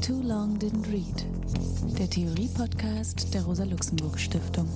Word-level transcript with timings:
Too 0.00 0.22
Long 0.22 0.58
Didn't 0.58 0.90
Read, 0.90 1.26
der 1.98 2.08
Theorie-Podcast 2.08 3.34
der 3.34 3.42
Rosa-Luxemburg-Stiftung. 3.42 4.66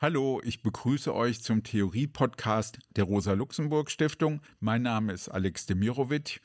Hallo, 0.00 0.40
ich 0.42 0.62
begrüße 0.62 1.14
euch 1.14 1.42
zum 1.44 1.62
Theorie-Podcast 1.62 2.80
der 2.96 3.04
Rosa-Luxemburg-Stiftung. 3.04 4.40
Mein 4.58 4.82
Name 4.82 5.12
ist 5.12 5.28
Alex 5.28 5.66
Demirovic 5.66 6.40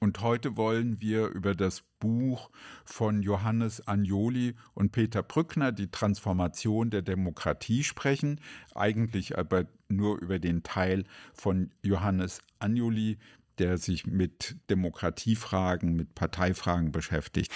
und 0.00 0.20
heute 0.20 0.56
wollen 0.56 1.00
wir 1.00 1.26
über 1.28 1.54
das 1.54 1.82
Buch 1.98 2.50
von 2.84 3.22
Johannes 3.22 3.86
Agnoli 3.88 4.54
und 4.74 4.92
Peter 4.92 5.22
Brückner, 5.22 5.72
die 5.72 5.90
Transformation 5.90 6.90
der 6.90 7.02
Demokratie 7.02 7.82
sprechen, 7.82 8.40
eigentlich 8.74 9.36
aber 9.36 9.66
nur 9.88 10.20
über 10.20 10.38
den 10.38 10.62
Teil 10.62 11.04
von 11.34 11.72
Johannes 11.82 12.40
Agnoli, 12.60 13.18
der 13.58 13.76
sich 13.78 14.06
mit 14.06 14.56
Demokratiefragen, 14.70 15.96
mit 15.96 16.14
Parteifragen 16.14 16.92
beschäftigt. 16.92 17.52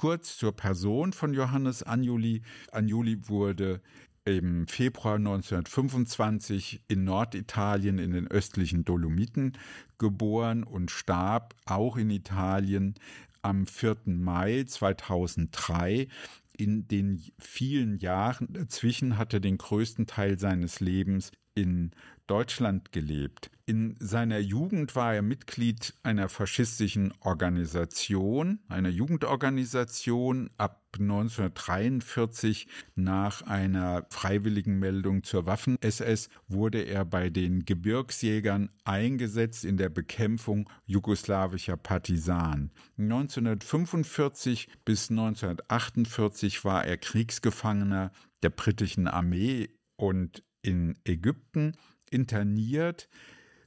Kurz 0.00 0.38
zur 0.38 0.56
Person 0.56 1.12
von 1.12 1.34
Johannes 1.34 1.86
Agnoli. 1.86 2.40
Agnoli 2.72 3.28
wurde 3.28 3.82
im 4.38 4.66
Februar 4.66 5.16
1925 5.16 6.82
in 6.88 7.04
Norditalien 7.04 7.98
in 7.98 8.12
den 8.12 8.28
östlichen 8.28 8.84
Dolomiten 8.84 9.58
geboren 9.98 10.62
und 10.64 10.90
starb 10.90 11.54
auch 11.66 11.96
in 11.96 12.10
Italien 12.10 12.94
am 13.42 13.66
4. 13.66 13.96
Mai 14.06 14.64
2003. 14.64 16.08
In 16.56 16.86
den 16.88 17.22
vielen 17.38 17.98
Jahren 17.98 18.52
dazwischen 18.52 19.16
hat 19.16 19.32
er 19.32 19.40
den 19.40 19.58
größten 19.58 20.06
Teil 20.06 20.38
seines 20.38 20.80
Lebens 20.80 21.32
in 21.54 21.92
Deutschland 22.30 22.92
gelebt. 22.92 23.50
In 23.66 23.96
seiner 23.98 24.38
Jugend 24.38 24.94
war 24.94 25.14
er 25.14 25.22
Mitglied 25.22 25.94
einer 26.04 26.28
faschistischen 26.28 27.12
Organisation, 27.20 28.60
einer 28.68 28.88
Jugendorganisation. 28.88 30.48
Ab 30.56 30.80
1943 30.92 32.68
nach 32.94 33.42
einer 33.42 34.06
freiwilligen 34.10 34.78
Meldung 34.78 35.24
zur 35.24 35.46
Waffen-SS 35.46 36.28
wurde 36.46 36.82
er 36.82 37.04
bei 37.04 37.30
den 37.30 37.64
Gebirgsjägern 37.64 38.70
eingesetzt 38.84 39.64
in 39.64 39.76
der 39.76 39.88
Bekämpfung 39.88 40.68
jugoslawischer 40.86 41.76
Partisanen. 41.76 42.70
1945 42.96 44.68
bis 44.84 45.10
1948 45.10 46.64
war 46.64 46.84
er 46.84 46.96
Kriegsgefangener 46.96 48.12
der 48.42 48.50
britischen 48.50 49.08
Armee 49.08 49.70
und 49.96 50.44
in 50.62 50.98
Ägypten 51.04 51.76
interniert. 52.10 53.08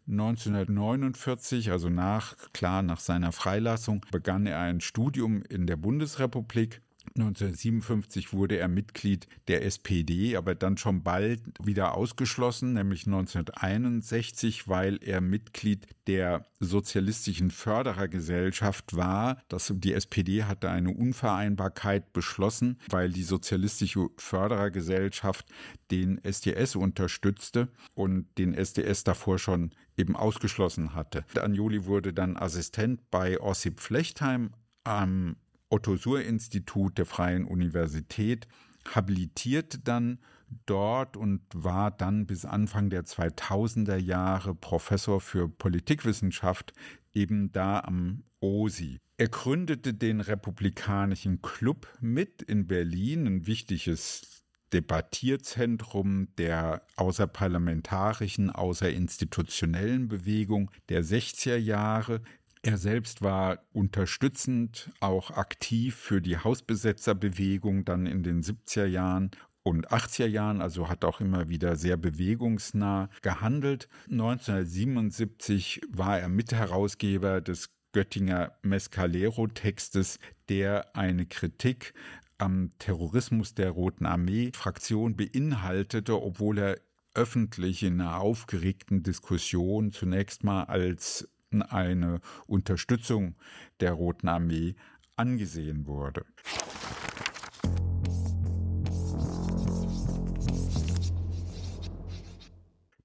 1949, 0.08 1.72
also 1.72 1.90
nach, 1.90 2.36
klar, 2.52 2.82
nach 2.82 3.00
seiner 3.00 3.32
Freilassung, 3.32 4.06
begann 4.12 4.46
er 4.46 4.60
ein 4.60 4.82
Studium 4.82 5.44
in 5.44 5.66
der 5.66 5.78
Bundesrepublik 5.78 6.82
1957 7.16 8.34
wurde 8.34 8.58
er 8.58 8.68
Mitglied 8.68 9.28
der 9.48 9.64
SPD, 9.66 10.36
aber 10.36 10.56
dann 10.56 10.78
schon 10.78 11.04
bald 11.04 11.42
wieder 11.64 11.96
ausgeschlossen, 11.96 12.74
nämlich 12.74 13.06
1961, 13.06 14.68
weil 14.68 14.98
er 15.02 15.22
Mitglied 15.22 15.88
der 16.08 16.46
Sozialistischen 16.60 17.52
Förderergesellschaft 17.52 18.96
war. 18.96 19.38
Das, 19.48 19.72
die 19.76 19.94
SPD 19.94 20.44
hatte 20.44 20.70
eine 20.70 20.90
Unvereinbarkeit 20.90 22.14
beschlossen, 22.14 22.80
weil 22.90 23.12
die 23.12 23.24
Sozialistische 23.24 24.08
Förderergesellschaft 24.18 25.46
den 25.92 26.24
SDS 26.24 26.76
unterstützte 26.76 27.70
und 27.94 28.26
den 28.38 28.54
SDS 28.54 29.04
davor 29.04 29.38
schon 29.38 29.72
eben 29.98 30.16
ausgeschlossen 30.16 30.96
hatte. 30.96 31.26
Anjoli 31.40 31.86
wurde 31.86 32.12
dann 32.12 32.38
Assistent 32.38 33.12
bei 33.12 33.40
Ossip 33.40 33.80
Flechtheim 33.80 34.52
am 34.84 35.36
Otto-Suhr-Institut 35.74 37.00
der 37.00 37.08
Freien 37.08 37.46
Universität, 37.46 38.48
habilitierte 38.94 39.80
dann 39.80 40.20
dort 40.68 41.18
und 41.18 41.42
war 41.54 41.90
dann 41.90 42.28
bis 42.28 42.46
Anfang 42.46 42.92
der 42.92 43.06
2000er 43.06 43.98
Jahre 43.98 44.54
Professor 44.54 45.20
für 45.20 45.50
Politikwissenschaft 45.50 46.74
eben 47.14 47.52
da 47.52 47.80
am 47.80 48.24
OSI. 48.40 49.00
Er 49.18 49.30
gründete 49.30 49.96
den 49.96 50.22
Republikanischen 50.22 51.42
Club 51.42 51.88
mit 52.02 52.44
in 52.44 52.68
Berlin, 52.68 53.26
ein 53.26 53.48
wichtiges 53.48 54.44
Debattierzentrum 54.74 56.28
der 56.38 56.86
außerparlamentarischen, 56.98 58.50
außerinstitutionellen 58.50 60.08
Bewegung 60.08 60.72
der 60.90 61.04
60er 61.04 61.58
Jahre. 61.58 62.22
Er 62.66 62.78
selbst 62.78 63.22
war 63.22 63.60
unterstützend 63.74 64.90
auch 65.02 65.32
aktiv 65.32 65.96
für 65.96 66.22
die 66.22 66.38
Hausbesetzerbewegung 66.38 67.84
dann 67.84 68.06
in 68.06 68.24
den 68.24 68.42
70er 68.42 68.86
Jahren 68.86 69.32
und 69.64 69.92
80er 69.92 70.28
Jahren, 70.28 70.62
also 70.62 70.88
hat 70.88 71.04
auch 71.04 71.20
immer 71.20 71.50
wieder 71.50 71.76
sehr 71.76 71.98
bewegungsnah 71.98 73.10
gehandelt. 73.22 73.90
1977 74.10 75.82
war 75.90 76.20
er 76.20 76.30
Mitherausgeber 76.30 77.42
des 77.42 77.70
Göttinger 77.92 78.54
Mescalero-Textes, 78.62 80.20
der 80.48 80.96
eine 80.96 81.26
Kritik 81.26 81.94
am 82.38 82.72
Terrorismus 82.80 83.56
der 83.56 83.72
Roten 83.72 84.06
Armee-Fraktion 84.06 85.18
beinhaltete, 85.18 86.22
obwohl 86.22 86.60
er 86.60 86.80
öffentlich 87.14 87.84
in 87.84 88.00
einer 88.00 88.22
aufgeregten 88.22 89.04
Diskussion 89.04 89.92
zunächst 89.92 90.44
mal 90.46 90.64
als 90.64 91.28
eine 91.62 92.20
Unterstützung 92.48 93.36
der 93.80 93.94
Roten 93.94 94.28
Armee 94.28 94.76
angesehen 95.16 95.86
wurde. 95.86 96.26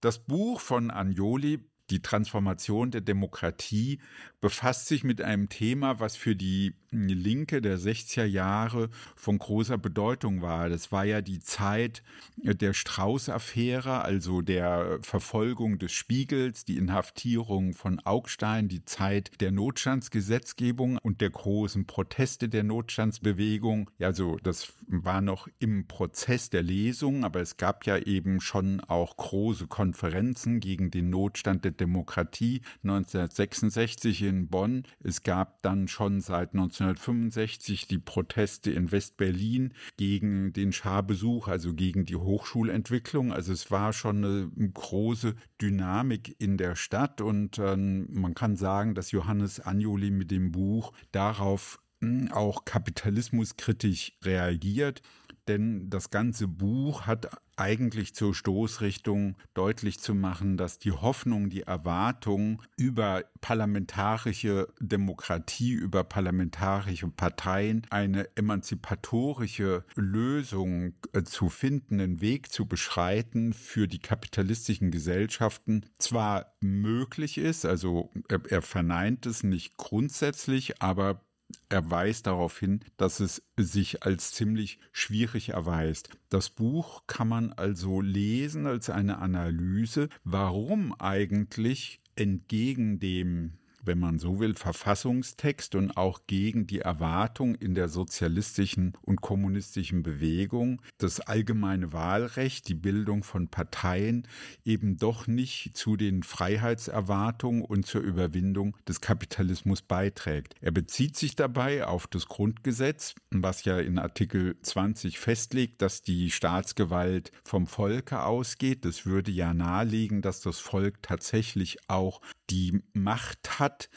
Das 0.00 0.20
Buch 0.20 0.60
von 0.60 0.90
Agnoli 0.90 1.58
die 1.90 2.02
Transformation 2.02 2.90
der 2.90 3.00
Demokratie 3.00 4.00
befasst 4.40 4.86
sich 4.86 5.02
mit 5.02 5.20
einem 5.20 5.48
Thema, 5.48 5.98
was 6.00 6.16
für 6.16 6.36
die 6.36 6.74
Linke 6.90 7.60
der 7.60 7.78
60er 7.78 8.24
Jahre 8.24 8.88
von 9.14 9.38
großer 9.38 9.76
Bedeutung 9.76 10.40
war. 10.40 10.68
Das 10.68 10.90
war 10.92 11.04
ja 11.04 11.20
die 11.20 11.40
Zeit 11.40 12.02
der 12.36 12.72
Strauß-Affäre, 12.72 14.02
also 14.02 14.40
der 14.40 14.98
Verfolgung 15.02 15.78
des 15.78 15.92
Spiegels, 15.92 16.64
die 16.64 16.78
Inhaftierung 16.78 17.74
von 17.74 18.00
Augstein, 18.00 18.68
die 18.68 18.84
Zeit 18.84 19.32
der 19.40 19.50
Notstandsgesetzgebung 19.50 20.98
und 21.02 21.20
der 21.20 21.30
großen 21.30 21.86
Proteste 21.86 22.48
der 22.48 22.62
Notstandsbewegung. 22.62 23.90
Also 23.98 24.36
das 24.42 24.72
war 24.86 25.20
noch 25.20 25.48
im 25.58 25.88
Prozess 25.88 26.48
der 26.48 26.62
Lesung, 26.62 27.24
aber 27.24 27.40
es 27.40 27.56
gab 27.58 27.84
ja 27.86 27.98
eben 27.98 28.40
schon 28.40 28.80
auch 28.80 29.16
große 29.16 29.66
Konferenzen 29.66 30.60
gegen 30.60 30.90
den 30.90 31.10
Notstand 31.10 31.64
der 31.64 31.72
Demokratie 31.80 32.62
1966 32.82 34.22
in 34.22 34.48
Bonn. 34.48 34.84
Es 35.02 35.22
gab 35.22 35.62
dann 35.62 35.88
schon 35.88 36.20
seit 36.20 36.52
1965 36.52 37.86
die 37.86 37.98
Proteste 37.98 38.70
in 38.70 38.92
West-Berlin 38.92 39.74
gegen 39.96 40.52
den 40.52 40.72
Scharbesuch, 40.72 41.48
also 41.48 41.74
gegen 41.74 42.04
die 42.04 42.16
Hochschulentwicklung. 42.16 43.32
Also 43.32 43.52
es 43.52 43.70
war 43.70 43.92
schon 43.92 44.24
eine 44.24 44.70
große 44.70 45.34
Dynamik 45.60 46.36
in 46.38 46.56
der 46.56 46.76
Stadt 46.76 47.20
und 47.20 47.58
äh, 47.58 47.76
man 47.76 48.34
kann 48.34 48.56
sagen, 48.56 48.94
dass 48.94 49.12
Johannes 49.12 49.60
Anjoli 49.60 50.10
mit 50.10 50.30
dem 50.30 50.52
Buch 50.52 50.92
darauf 51.12 51.80
hm, 52.00 52.30
auch 52.32 52.64
kapitalismuskritisch 52.64 54.18
reagiert, 54.22 55.02
denn 55.48 55.90
das 55.90 56.10
ganze 56.10 56.46
Buch 56.46 57.06
hat 57.06 57.30
eigentlich 57.56 58.14
zur 58.14 58.34
Stoßrichtung 58.34 59.36
deutlich 59.54 59.98
zu 59.98 60.14
machen, 60.14 60.56
dass 60.56 60.78
die 60.78 60.92
Hoffnung, 60.92 61.50
die 61.50 61.62
Erwartung 61.62 62.62
über 62.76 63.24
parlamentarische 63.40 64.68
Demokratie, 64.78 65.72
über 65.72 66.04
parlamentarische 66.04 67.08
Parteien 67.08 67.82
eine 67.90 68.28
emanzipatorische 68.36 69.84
Lösung 69.96 70.94
äh, 71.12 71.24
zu 71.24 71.48
finden, 71.48 72.00
einen 72.00 72.20
Weg 72.20 72.52
zu 72.52 72.66
beschreiten 72.66 73.52
für 73.52 73.88
die 73.88 73.98
kapitalistischen 73.98 74.90
Gesellschaften 74.90 75.84
zwar 75.98 76.54
möglich 76.60 77.38
ist, 77.38 77.64
also 77.64 78.10
er 78.48 78.62
verneint 78.62 79.26
es 79.26 79.42
nicht 79.42 79.76
grundsätzlich, 79.76 80.80
aber 80.80 81.22
er 81.68 81.90
weist 81.90 82.26
darauf 82.26 82.58
hin, 82.58 82.80
dass 82.96 83.20
es 83.20 83.42
sich 83.56 84.02
als 84.02 84.32
ziemlich 84.32 84.78
schwierig 84.92 85.50
erweist. 85.50 86.10
Das 86.28 86.50
Buch 86.50 87.02
kann 87.06 87.28
man 87.28 87.52
also 87.52 88.00
lesen 88.00 88.66
als 88.66 88.90
eine 88.90 89.18
Analyse, 89.18 90.08
warum 90.24 90.98
eigentlich 90.98 92.00
entgegen 92.16 92.98
dem 92.98 93.54
wenn 93.88 93.98
man 93.98 94.18
so 94.20 94.38
will, 94.38 94.54
Verfassungstext 94.54 95.74
und 95.74 95.96
auch 95.96 96.20
gegen 96.28 96.68
die 96.68 96.78
Erwartung 96.78 97.56
in 97.56 97.74
der 97.74 97.88
sozialistischen 97.88 98.92
und 99.02 99.20
kommunistischen 99.20 100.04
Bewegung, 100.04 100.80
das 100.98 101.20
allgemeine 101.20 101.92
Wahlrecht, 101.92 102.68
die 102.68 102.74
Bildung 102.74 103.24
von 103.24 103.48
Parteien 103.48 104.28
eben 104.64 104.98
doch 104.98 105.26
nicht 105.26 105.76
zu 105.76 105.96
den 105.96 106.22
Freiheitserwartungen 106.22 107.62
und 107.62 107.86
zur 107.86 108.02
Überwindung 108.02 108.76
des 108.86 109.00
Kapitalismus 109.00 109.80
beiträgt. 109.80 110.54
Er 110.60 110.70
bezieht 110.70 111.16
sich 111.16 111.34
dabei 111.34 111.86
auf 111.86 112.06
das 112.06 112.26
Grundgesetz, 112.26 113.14
was 113.30 113.64
ja 113.64 113.78
in 113.78 113.98
Artikel 113.98 114.56
20 114.60 115.18
festlegt, 115.18 115.80
dass 115.80 116.02
die 116.02 116.30
Staatsgewalt 116.30 117.32
vom 117.42 117.66
Volke 117.66 118.22
ausgeht. 118.22 118.84
Das 118.84 119.06
würde 119.06 119.30
ja 119.30 119.54
nahelegen, 119.54 120.20
dass 120.20 120.42
das 120.42 120.60
Volk 120.60 121.02
tatsächlich 121.02 121.78
auch 121.88 122.20
die 122.50 122.82
Macht 122.92 123.58
hat, 123.58 123.88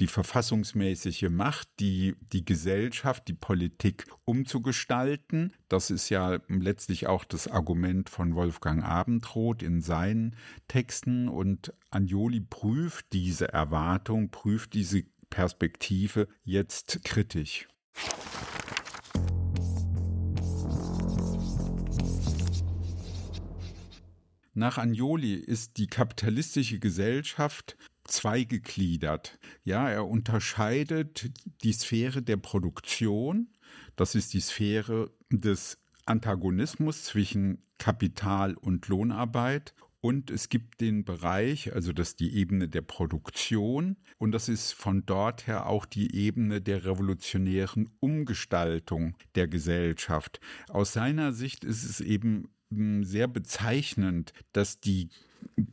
die 0.00 0.06
verfassungsmäßige 0.06 1.28
Macht, 1.30 1.68
die 1.80 2.16
die 2.32 2.44
Gesellschaft, 2.44 3.28
die 3.28 3.34
Politik 3.34 4.06
umzugestalten. 4.24 5.52
Das 5.68 5.90
ist 5.90 6.08
ja 6.08 6.38
letztlich 6.48 7.06
auch 7.06 7.24
das 7.24 7.48
Argument 7.48 8.08
von 8.10 8.34
Wolfgang 8.34 8.84
Abendroth 8.84 9.62
in 9.62 9.80
seinen 9.80 10.36
Texten. 10.68 11.28
Und 11.28 11.72
Anjoli 11.90 12.40
prüft 12.40 13.12
diese 13.12 13.52
Erwartung, 13.52 14.30
prüft 14.30 14.74
diese 14.74 15.04
Perspektive 15.30 16.28
jetzt 16.44 17.04
kritisch. 17.04 17.66
Nach 24.56 24.78
Agnoli 24.78 25.34
ist 25.34 25.78
die 25.78 25.88
kapitalistische 25.88 26.78
Gesellschaft 26.78 27.76
zweigegliedert. 28.04 29.38
Ja, 29.64 29.88
er 29.88 30.06
unterscheidet 30.06 31.30
die 31.62 31.72
Sphäre 31.72 32.22
der 32.22 32.36
Produktion, 32.36 33.48
das 33.96 34.14
ist 34.14 34.34
die 34.34 34.40
Sphäre 34.40 35.10
des 35.30 35.78
Antagonismus 36.06 37.04
zwischen 37.04 37.62
Kapital 37.78 38.54
und 38.54 38.88
Lohnarbeit 38.88 39.74
und 40.04 40.30
es 40.30 40.50
gibt 40.50 40.82
den 40.82 41.06
Bereich, 41.06 41.72
also 41.74 41.94
das 41.94 42.10
ist 42.10 42.20
die 42.20 42.36
Ebene 42.36 42.68
der 42.68 42.82
Produktion 42.82 43.96
und 44.18 44.32
das 44.32 44.50
ist 44.50 44.72
von 44.72 45.06
dort 45.06 45.46
her 45.46 45.66
auch 45.66 45.86
die 45.86 46.14
Ebene 46.14 46.60
der 46.60 46.84
revolutionären 46.84 47.88
Umgestaltung 48.00 49.16
der 49.34 49.48
Gesellschaft. 49.48 50.40
Aus 50.68 50.92
seiner 50.92 51.32
Sicht 51.32 51.64
ist 51.64 51.84
es 51.84 52.02
eben 52.02 52.50
sehr 53.04 53.28
bezeichnend, 53.28 54.32
dass 54.52 54.80
die 54.80 55.10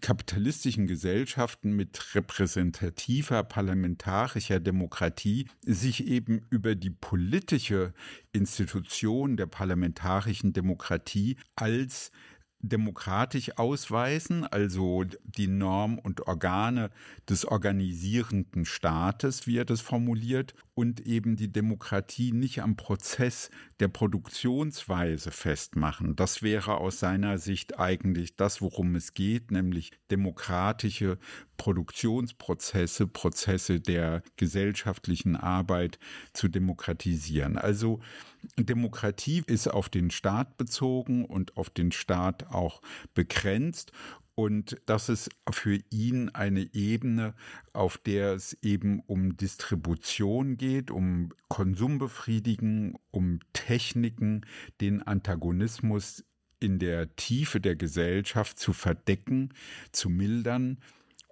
kapitalistischen 0.01 0.85
Gesellschaften 0.87 1.71
mit 1.71 2.15
repräsentativer 2.15 3.43
parlamentarischer 3.43 4.59
Demokratie 4.59 5.47
sich 5.65 6.07
eben 6.07 6.45
über 6.49 6.75
die 6.75 6.89
politische 6.89 7.93
Institution 8.31 9.37
der 9.37 9.47
parlamentarischen 9.47 10.53
Demokratie 10.53 11.37
als 11.55 12.11
demokratisch 12.61 13.57
ausweisen, 13.57 14.45
also 14.45 15.03
die 15.23 15.47
Norm 15.47 15.99
und 15.99 16.27
Organe 16.27 16.89
des 17.29 17.45
organisierenden 17.45 18.65
Staates, 18.65 19.47
wie 19.47 19.57
er 19.57 19.65
das 19.65 19.81
formuliert, 19.81 20.53
und 20.73 21.01
eben 21.01 21.35
die 21.35 21.51
Demokratie 21.51 22.31
nicht 22.31 22.61
am 22.61 22.75
Prozess 22.75 23.49
der 23.79 23.87
Produktionsweise 23.87 25.31
festmachen. 25.31 26.15
Das 26.15 26.41
wäre 26.41 26.77
aus 26.77 26.99
seiner 26.99 27.37
Sicht 27.37 27.79
eigentlich 27.79 28.35
das, 28.35 28.61
worum 28.61 28.95
es 28.95 29.13
geht, 29.13 29.51
nämlich 29.51 29.91
demokratische 30.09 31.17
Produktionsprozesse, 31.61 33.05
Prozesse 33.05 33.79
der 33.79 34.23
gesellschaftlichen 34.35 35.35
Arbeit 35.35 35.99
zu 36.33 36.47
demokratisieren. 36.47 37.55
Also 37.55 37.99
Demokratie 38.57 39.43
ist 39.45 39.67
auf 39.67 39.87
den 39.87 40.09
Staat 40.09 40.57
bezogen 40.57 41.23
und 41.23 41.57
auf 41.57 41.69
den 41.69 41.91
Staat 41.91 42.47
auch 42.51 42.81
begrenzt 43.13 43.91
und 44.33 44.81
das 44.87 45.07
ist 45.07 45.29
für 45.51 45.77
ihn 45.91 46.29
eine 46.29 46.67
Ebene, 46.73 47.35
auf 47.73 47.99
der 47.99 48.33
es 48.33 48.57
eben 48.63 49.01
um 49.05 49.37
Distribution 49.37 50.57
geht, 50.57 50.89
um 50.89 51.29
Konsumbefriedigen, 51.47 52.95
um 53.11 53.39
Techniken, 53.53 54.47
den 54.79 55.03
Antagonismus 55.03 56.23
in 56.59 56.79
der 56.79 57.15
Tiefe 57.17 57.61
der 57.61 57.75
Gesellschaft 57.75 58.57
zu 58.57 58.73
verdecken, 58.73 59.53
zu 59.91 60.09
mildern 60.09 60.79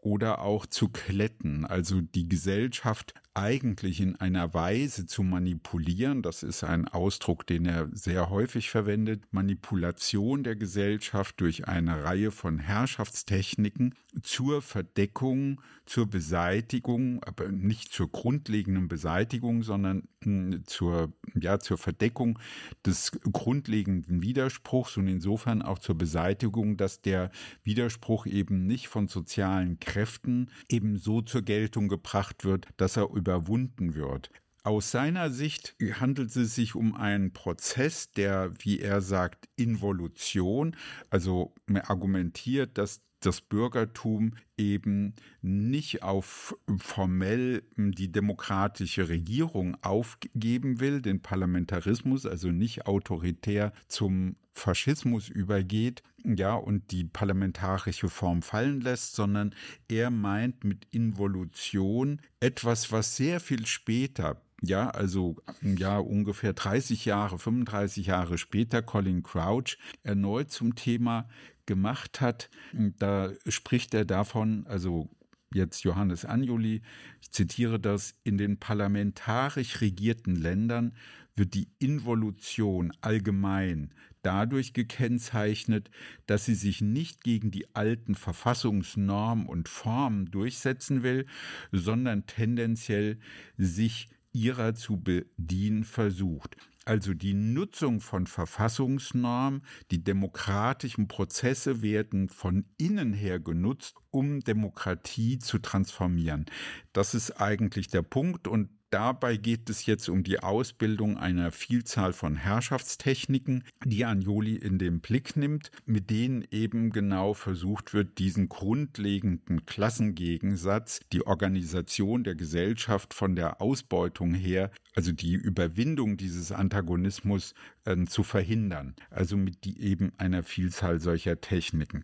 oder 0.01 0.41
auch 0.41 0.65
zu 0.65 0.89
kletten, 0.89 1.65
also 1.65 2.01
die 2.01 2.27
Gesellschaft 2.27 3.13
eigentlich 3.39 4.01
in 4.01 4.17
einer 4.17 4.53
Weise 4.53 5.05
zu 5.05 5.23
manipulieren, 5.23 6.21
das 6.21 6.43
ist 6.43 6.63
ein 6.63 6.87
Ausdruck, 6.89 7.47
den 7.47 7.65
er 7.65 7.87
sehr 7.93 8.29
häufig 8.29 8.69
verwendet, 8.69 9.23
Manipulation 9.31 10.43
der 10.43 10.57
Gesellschaft 10.57 11.39
durch 11.39 11.67
eine 11.67 12.03
Reihe 12.03 12.31
von 12.31 12.59
Herrschaftstechniken 12.59 13.95
zur 14.23 14.61
Verdeckung, 14.61 15.61
zur 15.85 16.07
Beseitigung, 16.07 17.23
aber 17.23 17.47
nicht 17.49 17.93
zur 17.93 18.11
grundlegenden 18.11 18.87
Beseitigung, 18.87 19.63
sondern 19.63 20.03
hm, 20.23 20.63
zur, 20.65 21.13
ja, 21.39 21.59
zur 21.59 21.77
Verdeckung 21.77 22.39
des 22.85 23.11
grundlegenden 23.31 24.21
Widerspruchs 24.21 24.97
und 24.97 25.07
insofern 25.07 25.61
auch 25.61 25.79
zur 25.79 25.97
Beseitigung, 25.97 26.75
dass 26.77 27.01
der 27.01 27.31
Widerspruch 27.63 28.25
eben 28.25 28.67
nicht 28.67 28.87
von 28.89 29.07
sozialen 29.07 29.79
Kräften 29.79 30.51
eben 30.67 30.97
so 30.97 31.21
zur 31.21 31.41
Geltung 31.41 31.87
gebracht 31.87 32.43
wird, 32.43 32.67
dass 32.77 32.97
er 32.97 33.11
überwunden 33.29 33.93
wird. 33.93 34.31
Aus 34.63 34.91
seiner 34.91 35.29
Sicht 35.29 35.75
handelt 35.99 36.35
es 36.35 36.55
sich 36.55 36.75
um 36.75 36.95
einen 36.95 37.31
Prozess 37.31 38.11
der, 38.11 38.51
wie 38.59 38.79
er 38.79 39.01
sagt, 39.01 39.47
Involution. 39.55 40.75
Also 41.09 41.53
er 41.67 41.89
argumentiert, 41.89 42.77
dass 42.77 43.01
das 43.21 43.41
Bürgertum 43.41 44.33
eben 44.57 45.13
nicht 45.41 46.03
auf 46.03 46.57
formell 46.77 47.63
die 47.75 48.11
demokratische 48.11 49.09
Regierung 49.09 49.77
aufgeben 49.83 50.79
will, 50.79 51.01
den 51.01 51.21
Parlamentarismus, 51.21 52.25
also 52.25 52.49
nicht 52.49 52.87
autoritär 52.87 53.73
zum 53.87 54.37
Faschismus 54.59 55.29
übergeht, 55.29 56.03
ja, 56.23 56.53
und 56.53 56.91
die 56.91 57.05
parlamentarische 57.05 58.09
Form 58.09 58.41
fallen 58.41 58.81
lässt, 58.81 59.15
sondern 59.15 59.55
er 59.87 60.09
meint 60.09 60.63
mit 60.63 60.85
Involution 60.91 62.21
etwas, 62.39 62.91
was 62.91 63.15
sehr 63.15 63.39
viel 63.39 63.65
später 63.65 64.41
ja, 64.61 64.89
also 64.89 65.37
ja, 65.61 65.97
ungefähr 65.99 66.51
30 66.51 67.05
Jahre, 67.05 67.39
35 67.39 68.07
Jahre 68.07 68.37
später 68.37 68.81
Colin 68.81 69.23
Crouch 69.23 69.77
erneut 70.03 70.51
zum 70.51 70.75
Thema 70.75 71.29
gemacht 71.65 72.19
hat. 72.19 72.49
Da 72.73 73.31
spricht 73.47 73.93
er 73.93 74.03
davon, 74.03 74.65
also 74.67 75.09
jetzt 75.53 75.83
Johannes 75.83 76.25
Anjuli, 76.25 76.81
ich 77.21 77.31
zitiere 77.31 77.79
das, 77.79 78.15
in 78.23 78.37
den 78.37 78.57
parlamentarisch 78.57 79.81
regierten 79.81 80.35
Ländern 80.35 80.93
wird 81.35 81.53
die 81.53 81.69
Involution 81.79 82.91
allgemein 83.01 83.93
dadurch 84.21 84.73
gekennzeichnet, 84.73 85.89
dass 86.25 86.45
sie 86.45 86.55
sich 86.55 86.81
nicht 86.81 87.23
gegen 87.23 87.51
die 87.51 87.73
alten 87.73 88.15
Verfassungsnormen 88.15 89.47
und 89.47 89.69
Formen 89.69 90.29
durchsetzen 90.29 91.03
will, 91.03 91.25
sondern 91.71 92.25
tendenziell 92.25 93.19
sich 93.57 94.09
ihrer 94.33 94.75
zu 94.75 94.97
bedienen 95.01 95.85
versucht 95.85 96.57
also 96.89 97.13
die 97.13 97.35
Nutzung 97.35 98.01
von 98.01 98.25
Verfassungsnormen, 98.25 99.61
die 99.91 100.03
demokratischen 100.03 101.07
Prozesse 101.07 101.83
werden 101.83 102.29
von 102.29 102.65
innen 102.79 103.13
her 103.13 103.39
genutzt, 103.39 103.95
um 104.09 104.39
Demokratie 104.39 105.37
zu 105.37 105.59
transformieren. 105.59 106.47
Das 106.91 107.13
ist 107.13 107.39
eigentlich 107.39 107.89
der 107.89 108.01
Punkt 108.01 108.47
und 108.47 108.69
Dabei 108.91 109.37
geht 109.37 109.69
es 109.69 109.85
jetzt 109.85 110.09
um 110.09 110.23
die 110.23 110.39
Ausbildung 110.39 111.17
einer 111.17 111.51
Vielzahl 111.51 112.11
von 112.11 112.35
Herrschaftstechniken, 112.35 113.63
die 113.85 114.03
Anjoli 114.03 114.55
in 114.55 114.79
den 114.79 114.99
Blick 114.99 115.35
nimmt, 115.35 115.69
mit 115.85 116.09
denen 116.09 116.43
eben 116.49 116.89
genau 116.89 117.35
versucht 117.35 117.93
wird, 117.93 118.17
diesen 118.17 118.49
grundlegenden 118.49 119.67
Klassengegensatz, 119.67 121.01
die 121.13 121.27
Organisation 121.27 122.23
der 122.23 122.33
Gesellschaft 122.33 123.13
von 123.13 123.35
der 123.35 123.61
Ausbeutung 123.61 124.33
her 124.33 124.71
also 124.99 125.13
die 125.13 125.33
Überwindung 125.33 126.17
dieses 126.17 126.51
Antagonismus 126.51 127.53
äh, 127.85 128.05
zu 128.05 128.23
verhindern, 128.23 128.95
also 129.09 129.37
mit 129.37 129.63
die, 129.63 129.81
eben 129.81 130.11
einer 130.17 130.43
Vielzahl 130.43 130.99
solcher 130.99 131.41
Techniken. 131.41 132.03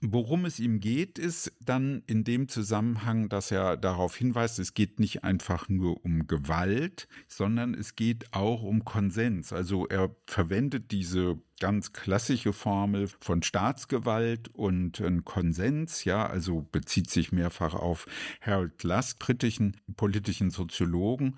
Worum 0.00 0.44
es 0.44 0.60
ihm 0.60 0.80
geht, 0.80 1.18
ist 1.18 1.52
dann 1.60 2.02
in 2.06 2.24
dem 2.24 2.48
Zusammenhang, 2.48 3.28
dass 3.28 3.50
er 3.50 3.76
darauf 3.76 4.16
hinweist, 4.16 4.58
es 4.58 4.74
geht 4.74 5.00
nicht 5.00 5.24
einfach 5.24 5.68
nur 5.68 6.04
um 6.04 6.26
Gewalt, 6.26 7.08
sondern 7.28 7.74
es 7.74 7.96
geht 7.96 8.32
auch 8.32 8.62
um 8.62 8.84
Konsens. 8.84 9.52
Also 9.52 9.86
er 9.86 10.14
verwendet 10.26 10.90
diese 10.90 11.38
ganz 11.60 11.92
klassische 11.92 12.52
Formel 12.52 13.08
von 13.20 13.42
Staatsgewalt 13.42 14.48
und 14.48 14.98
äh, 14.98 15.20
Konsens, 15.24 16.04
ja, 16.04 16.26
also 16.26 16.66
bezieht 16.72 17.08
sich 17.08 17.30
mehrfach 17.30 17.74
auf 17.74 18.06
Harold 18.40 18.82
Lusk, 18.82 19.20
britischen 19.20 19.76
politischen 19.96 20.50
Soziologen 20.50 21.36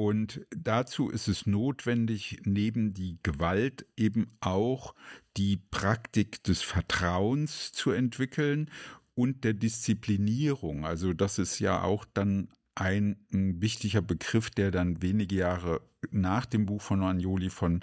und 0.00 0.46
dazu 0.50 1.10
ist 1.10 1.26
es 1.26 1.44
notwendig, 1.46 2.40
neben 2.44 2.94
die 2.94 3.18
Gewalt 3.24 3.84
eben 3.96 4.30
auch 4.38 4.94
die 5.36 5.56
Praktik 5.56 6.44
des 6.44 6.62
Vertrauens 6.62 7.72
zu 7.72 7.90
entwickeln 7.90 8.70
und 9.16 9.42
der 9.42 9.54
Disziplinierung. 9.54 10.86
Also 10.86 11.14
das 11.14 11.40
ist 11.40 11.58
ja 11.58 11.82
auch 11.82 12.04
dann 12.14 12.48
ein, 12.76 13.16
ein 13.32 13.60
wichtiger 13.60 14.00
Begriff, 14.00 14.50
der 14.50 14.70
dann 14.70 15.02
wenige 15.02 15.34
Jahre 15.34 15.80
nach 16.10 16.46
dem 16.46 16.66
Buch 16.66 16.80
von 16.80 17.02
Agnoli 17.02 17.50
von 17.50 17.80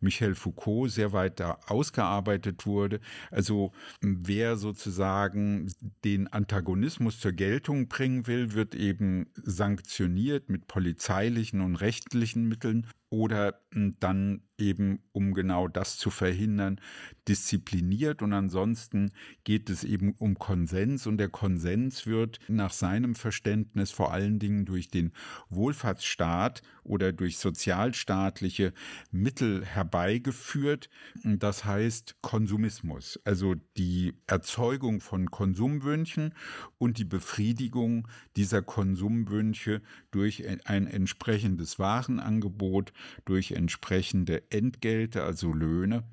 Michel 0.00 0.34
Foucault 0.34 0.90
sehr 0.90 1.12
weiter 1.12 1.58
ausgearbeitet 1.70 2.66
wurde. 2.66 3.00
Also 3.30 3.72
wer 4.00 4.56
sozusagen 4.56 5.72
den 6.04 6.28
Antagonismus 6.28 7.20
zur 7.20 7.32
Geltung 7.32 7.88
bringen 7.88 8.26
will, 8.26 8.54
wird 8.54 8.74
eben 8.74 9.26
sanktioniert 9.34 10.48
mit 10.48 10.66
polizeilichen 10.66 11.60
und 11.60 11.76
rechtlichen 11.76 12.48
Mitteln 12.48 12.86
oder 13.10 13.60
dann 14.00 14.42
eben, 14.58 15.00
um 15.12 15.32
genau 15.32 15.66
das 15.68 15.96
zu 15.96 16.10
verhindern, 16.10 16.80
diszipliniert. 17.26 18.22
Und 18.22 18.32
ansonsten 18.32 19.12
geht 19.44 19.70
es 19.70 19.84
eben 19.84 20.12
um 20.18 20.38
Konsens. 20.38 21.06
Und 21.06 21.18
der 21.18 21.28
Konsens 21.30 22.06
wird 22.06 22.38
nach 22.48 22.72
seinem 22.72 23.14
Verständnis 23.14 23.90
vor 23.90 24.12
allen 24.12 24.38
Dingen 24.38 24.66
durch 24.66 24.90
den 24.90 25.12
Wohlfahrtsstaat 25.48 26.62
oder 26.82 27.12
durch 27.12 27.38
sozialstaatliche 27.58 28.72
Mittel 29.10 29.64
herbeigeführt. 29.64 30.88
Das 31.24 31.64
heißt 31.64 32.16
Konsumismus, 32.22 33.18
also 33.24 33.56
die 33.76 34.14
Erzeugung 34.28 35.00
von 35.00 35.30
Konsumwünschen 35.30 36.34
und 36.78 36.98
die 36.98 37.04
Befriedigung 37.04 38.06
dieser 38.36 38.62
Konsumwünsche 38.62 39.82
durch 40.12 40.44
ein 40.66 40.86
entsprechendes 40.86 41.80
Warenangebot, 41.80 42.92
durch 43.24 43.50
entsprechende 43.50 44.48
Entgelte, 44.50 45.24
also 45.24 45.52
Löhne 45.52 46.04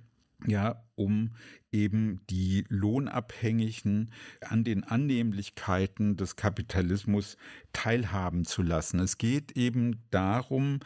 ja, 0.48 0.84
um 0.96 1.32
eben 1.72 2.22
die 2.30 2.66
Lohnabhängigen 2.70 4.12
an 4.42 4.64
den 4.64 4.84
Annehmlichkeiten 4.84 6.16
des 6.16 6.36
Kapitalismus 6.36 7.38
teilhaben 7.74 8.46
zu 8.46 8.62
lassen. 8.62 9.00
Es 9.00 9.18
geht 9.18 9.54
eben 9.54 10.04
darum, 10.12 10.80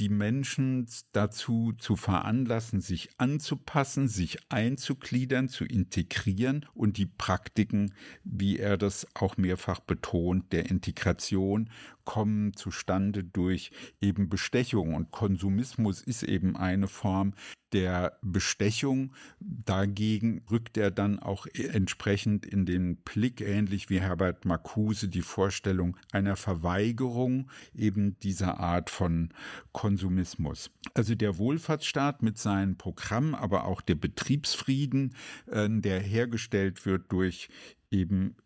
die 0.00 0.08
Menschen 0.08 0.86
dazu 1.12 1.72
zu 1.78 1.96
veranlassen, 1.96 2.80
sich 2.80 3.10
anzupassen, 3.18 4.08
sich 4.08 4.38
einzugliedern, 4.48 5.48
zu 5.48 5.64
integrieren 5.64 6.66
und 6.74 6.96
die 6.96 7.06
Praktiken, 7.06 7.94
wie 8.24 8.58
er 8.58 8.76
das 8.78 9.06
auch 9.14 9.36
mehrfach 9.36 9.80
betont, 9.80 10.52
der 10.52 10.70
Integration 10.70 11.70
kommen 12.04 12.54
zustande 12.54 13.24
durch 13.24 13.70
eben 14.00 14.28
Bestechung. 14.28 14.94
Und 14.94 15.10
Konsumismus 15.10 16.00
ist 16.00 16.22
eben 16.22 16.56
eine 16.56 16.88
Form 16.88 17.34
der 17.72 18.18
Bestechung. 18.22 19.12
Dagegen 19.40 20.42
rückt 20.50 20.76
er 20.76 20.90
dann 20.90 21.18
auch 21.18 21.46
entsprechend 21.46 22.46
in 22.46 22.66
den 22.66 22.96
Blick, 22.96 23.40
ähnlich 23.40 23.90
wie 23.90 24.00
Herbert 24.00 24.44
Marcuse, 24.44 25.08
die 25.08 25.22
Vorstellung 25.22 25.96
einer 26.12 26.36
Verweigerung 26.36 27.50
eben 27.74 28.18
dieser 28.20 28.60
Art 28.60 28.90
von 28.90 29.30
Konsumismus. 29.72 30.70
Also 30.94 31.14
der 31.14 31.38
Wohlfahrtsstaat 31.38 32.22
mit 32.22 32.38
seinem 32.38 32.76
Programm, 32.76 33.34
aber 33.34 33.64
auch 33.64 33.80
der 33.80 33.94
Betriebsfrieden, 33.94 35.14
äh, 35.46 35.68
der 35.70 36.00
hergestellt 36.00 36.84
wird 36.84 37.10
durch 37.10 37.48
eben 37.90 38.36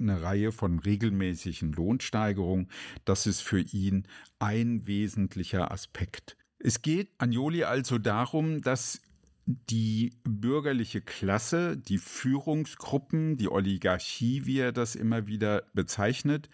eine 0.00 0.22
Reihe 0.22 0.52
von 0.52 0.78
regelmäßigen 0.78 1.72
Lohnsteigerungen. 1.72 2.68
Das 3.04 3.26
ist 3.26 3.40
für 3.40 3.60
ihn 3.60 4.06
ein 4.38 4.86
wesentlicher 4.86 5.70
Aspekt. 5.70 6.36
Es 6.58 6.82
geht 6.82 7.10
Agnoli 7.18 7.64
also 7.64 7.98
darum, 7.98 8.62
dass 8.62 9.00
die 9.46 10.12
bürgerliche 10.24 11.02
Klasse, 11.02 11.76
die 11.76 11.98
Führungsgruppen, 11.98 13.36
die 13.36 13.50
Oligarchie, 13.50 14.46
wie 14.46 14.58
er 14.58 14.72
das 14.72 14.94
immer 14.94 15.26
wieder 15.26 15.64
bezeichnet, 15.74 16.48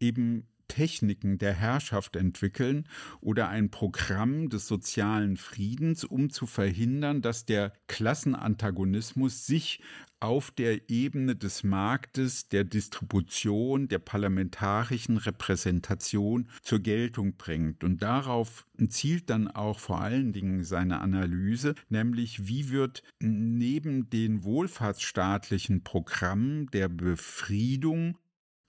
eben 0.00 0.48
Techniken 0.72 1.36
der 1.36 1.52
Herrschaft 1.52 2.16
entwickeln 2.16 2.88
oder 3.20 3.48
ein 3.48 3.70
Programm 3.70 4.48
des 4.48 4.66
sozialen 4.66 5.36
Friedens, 5.36 6.02
um 6.02 6.30
zu 6.30 6.46
verhindern, 6.46 7.20
dass 7.20 7.44
der 7.44 7.74
Klassenantagonismus 7.88 9.44
sich 9.44 9.82
auf 10.22 10.52
der 10.52 10.88
Ebene 10.88 11.34
des 11.34 11.64
Marktes, 11.64 12.48
der 12.48 12.62
Distribution, 12.62 13.88
der 13.88 13.98
parlamentarischen 13.98 15.16
Repräsentation 15.16 16.48
zur 16.62 16.78
Geltung 16.78 17.36
bringt. 17.36 17.82
Und 17.82 18.02
darauf 18.02 18.64
zielt 18.88 19.30
dann 19.30 19.48
auch 19.48 19.80
vor 19.80 20.00
allen 20.00 20.32
Dingen 20.32 20.62
seine 20.62 21.00
Analyse, 21.00 21.74
nämlich 21.88 22.46
wie 22.46 22.70
wird 22.70 23.02
neben 23.18 24.10
den 24.10 24.44
wohlfahrtsstaatlichen 24.44 25.82
Programmen 25.82 26.68
der 26.68 26.88
Befriedung 26.88 28.16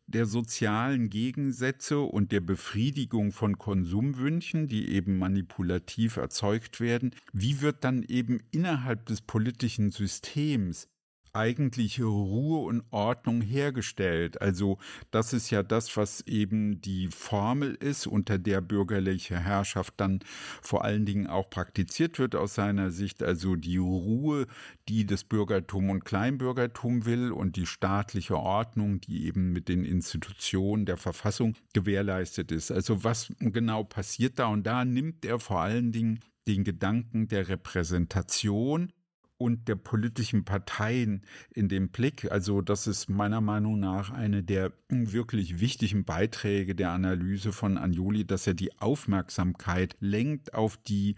der 0.07 0.25
sozialen 0.25 1.09
Gegensätze 1.09 1.99
und 1.99 2.31
der 2.31 2.41
Befriedigung 2.41 3.31
von 3.31 3.57
Konsumwünschen, 3.57 4.67
die 4.67 4.89
eben 4.89 5.17
manipulativ 5.17 6.17
erzeugt 6.17 6.79
werden, 6.79 7.11
wie 7.31 7.61
wird 7.61 7.83
dann 7.83 8.03
eben 8.03 8.41
innerhalb 8.51 9.05
des 9.05 9.21
politischen 9.21 9.91
Systems 9.91 10.89
eigentliche 11.33 12.05
Ruhe 12.05 12.65
und 12.67 12.83
Ordnung 12.91 13.41
hergestellt. 13.41 14.39
Also 14.41 14.77
das 15.09 15.33
ist 15.33 15.49
ja 15.49 15.63
das, 15.63 15.97
was 15.97 16.21
eben 16.21 16.79
die 16.81 17.07
Formel 17.07 17.73
ist, 17.73 18.05
unter 18.05 18.37
der 18.37 18.61
bürgerliche 18.61 19.39
Herrschaft 19.39 19.95
dann 19.97 20.19
vor 20.61 20.83
allen 20.83 21.05
Dingen 21.05 21.25
auch 21.25 21.49
praktiziert 21.49 22.19
wird 22.19 22.35
aus 22.35 22.53
seiner 22.53 22.91
Sicht. 22.91 23.23
Also 23.23 23.55
die 23.55 23.77
Ruhe, 23.77 24.45
die 24.87 25.05
das 25.07 25.23
Bürgertum 25.23 25.89
und 25.89 26.05
Kleinbürgertum 26.05 27.05
will 27.05 27.31
und 27.31 27.55
die 27.55 27.65
staatliche 27.65 28.37
Ordnung, 28.37 29.01
die 29.01 29.25
eben 29.25 29.51
mit 29.51 29.69
den 29.69 29.85
Institutionen 29.85 30.85
der 30.85 30.97
Verfassung 30.97 31.55
gewährleistet 31.73 32.51
ist. 32.51 32.71
Also 32.71 33.03
was 33.03 33.33
genau 33.39 33.83
passiert 33.83 34.37
da? 34.37 34.47
Und 34.47 34.67
da 34.67 34.85
nimmt 34.85 35.25
er 35.25 35.39
vor 35.39 35.61
allen 35.61 35.91
Dingen 35.91 36.19
den 36.47 36.63
Gedanken 36.63 37.27
der 37.27 37.47
Repräsentation 37.47 38.91
und 39.37 39.67
der 39.67 39.75
politischen 39.75 40.45
Parteien 40.45 41.25
in 41.53 41.69
dem 41.69 41.89
Blick. 41.89 42.31
Also 42.31 42.61
das 42.61 42.87
ist 42.87 43.09
meiner 43.09 43.41
Meinung 43.41 43.79
nach 43.79 44.11
eine 44.11 44.43
der 44.43 44.73
wirklich 44.89 45.59
wichtigen 45.59 46.05
Beiträge 46.05 46.75
der 46.75 46.91
Analyse 46.91 47.51
von 47.51 47.77
Anjoli, 47.77 48.25
dass 48.25 48.47
er 48.47 48.53
die 48.53 48.77
Aufmerksamkeit 48.79 49.95
lenkt 49.99 50.53
auf 50.53 50.77
die 50.77 51.15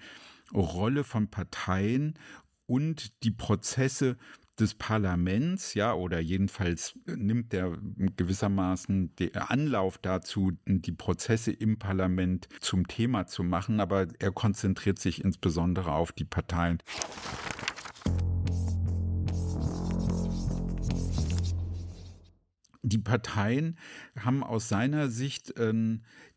Rolle 0.54 1.04
von 1.04 1.30
Parteien 1.30 2.16
und 2.68 3.24
die 3.24 3.32
Prozesse 3.32 4.18
des 4.60 4.74
Parlaments, 4.74 5.74
ja, 5.74 5.94
oder 5.94 6.20
jedenfalls 6.20 6.98
nimmt 7.06 7.54
er 7.54 7.78
gewissermaßen 8.16 9.16
den 9.18 9.36
Anlauf 9.36 9.98
dazu, 9.98 10.54
die 10.66 10.94
Prozesse 10.94 11.52
im 11.52 11.78
Parlament 11.78 12.48
zum 12.62 12.88
Thema 12.88 13.28
zu 13.28 13.44
machen, 13.44 13.80
aber 13.80 14.08
er 14.20 14.32
konzentriert 14.32 15.00
sich 15.00 15.24
insbesondere 15.24 15.92
auf 15.92 16.12
die 16.14 16.26
Parteien. 16.26 16.80
Die 22.86 23.00
Parteien 23.00 23.78
haben 24.20 24.44
aus 24.44 24.70
seiner 24.70 25.10
Sicht 25.10 25.58
äh, 25.58 25.74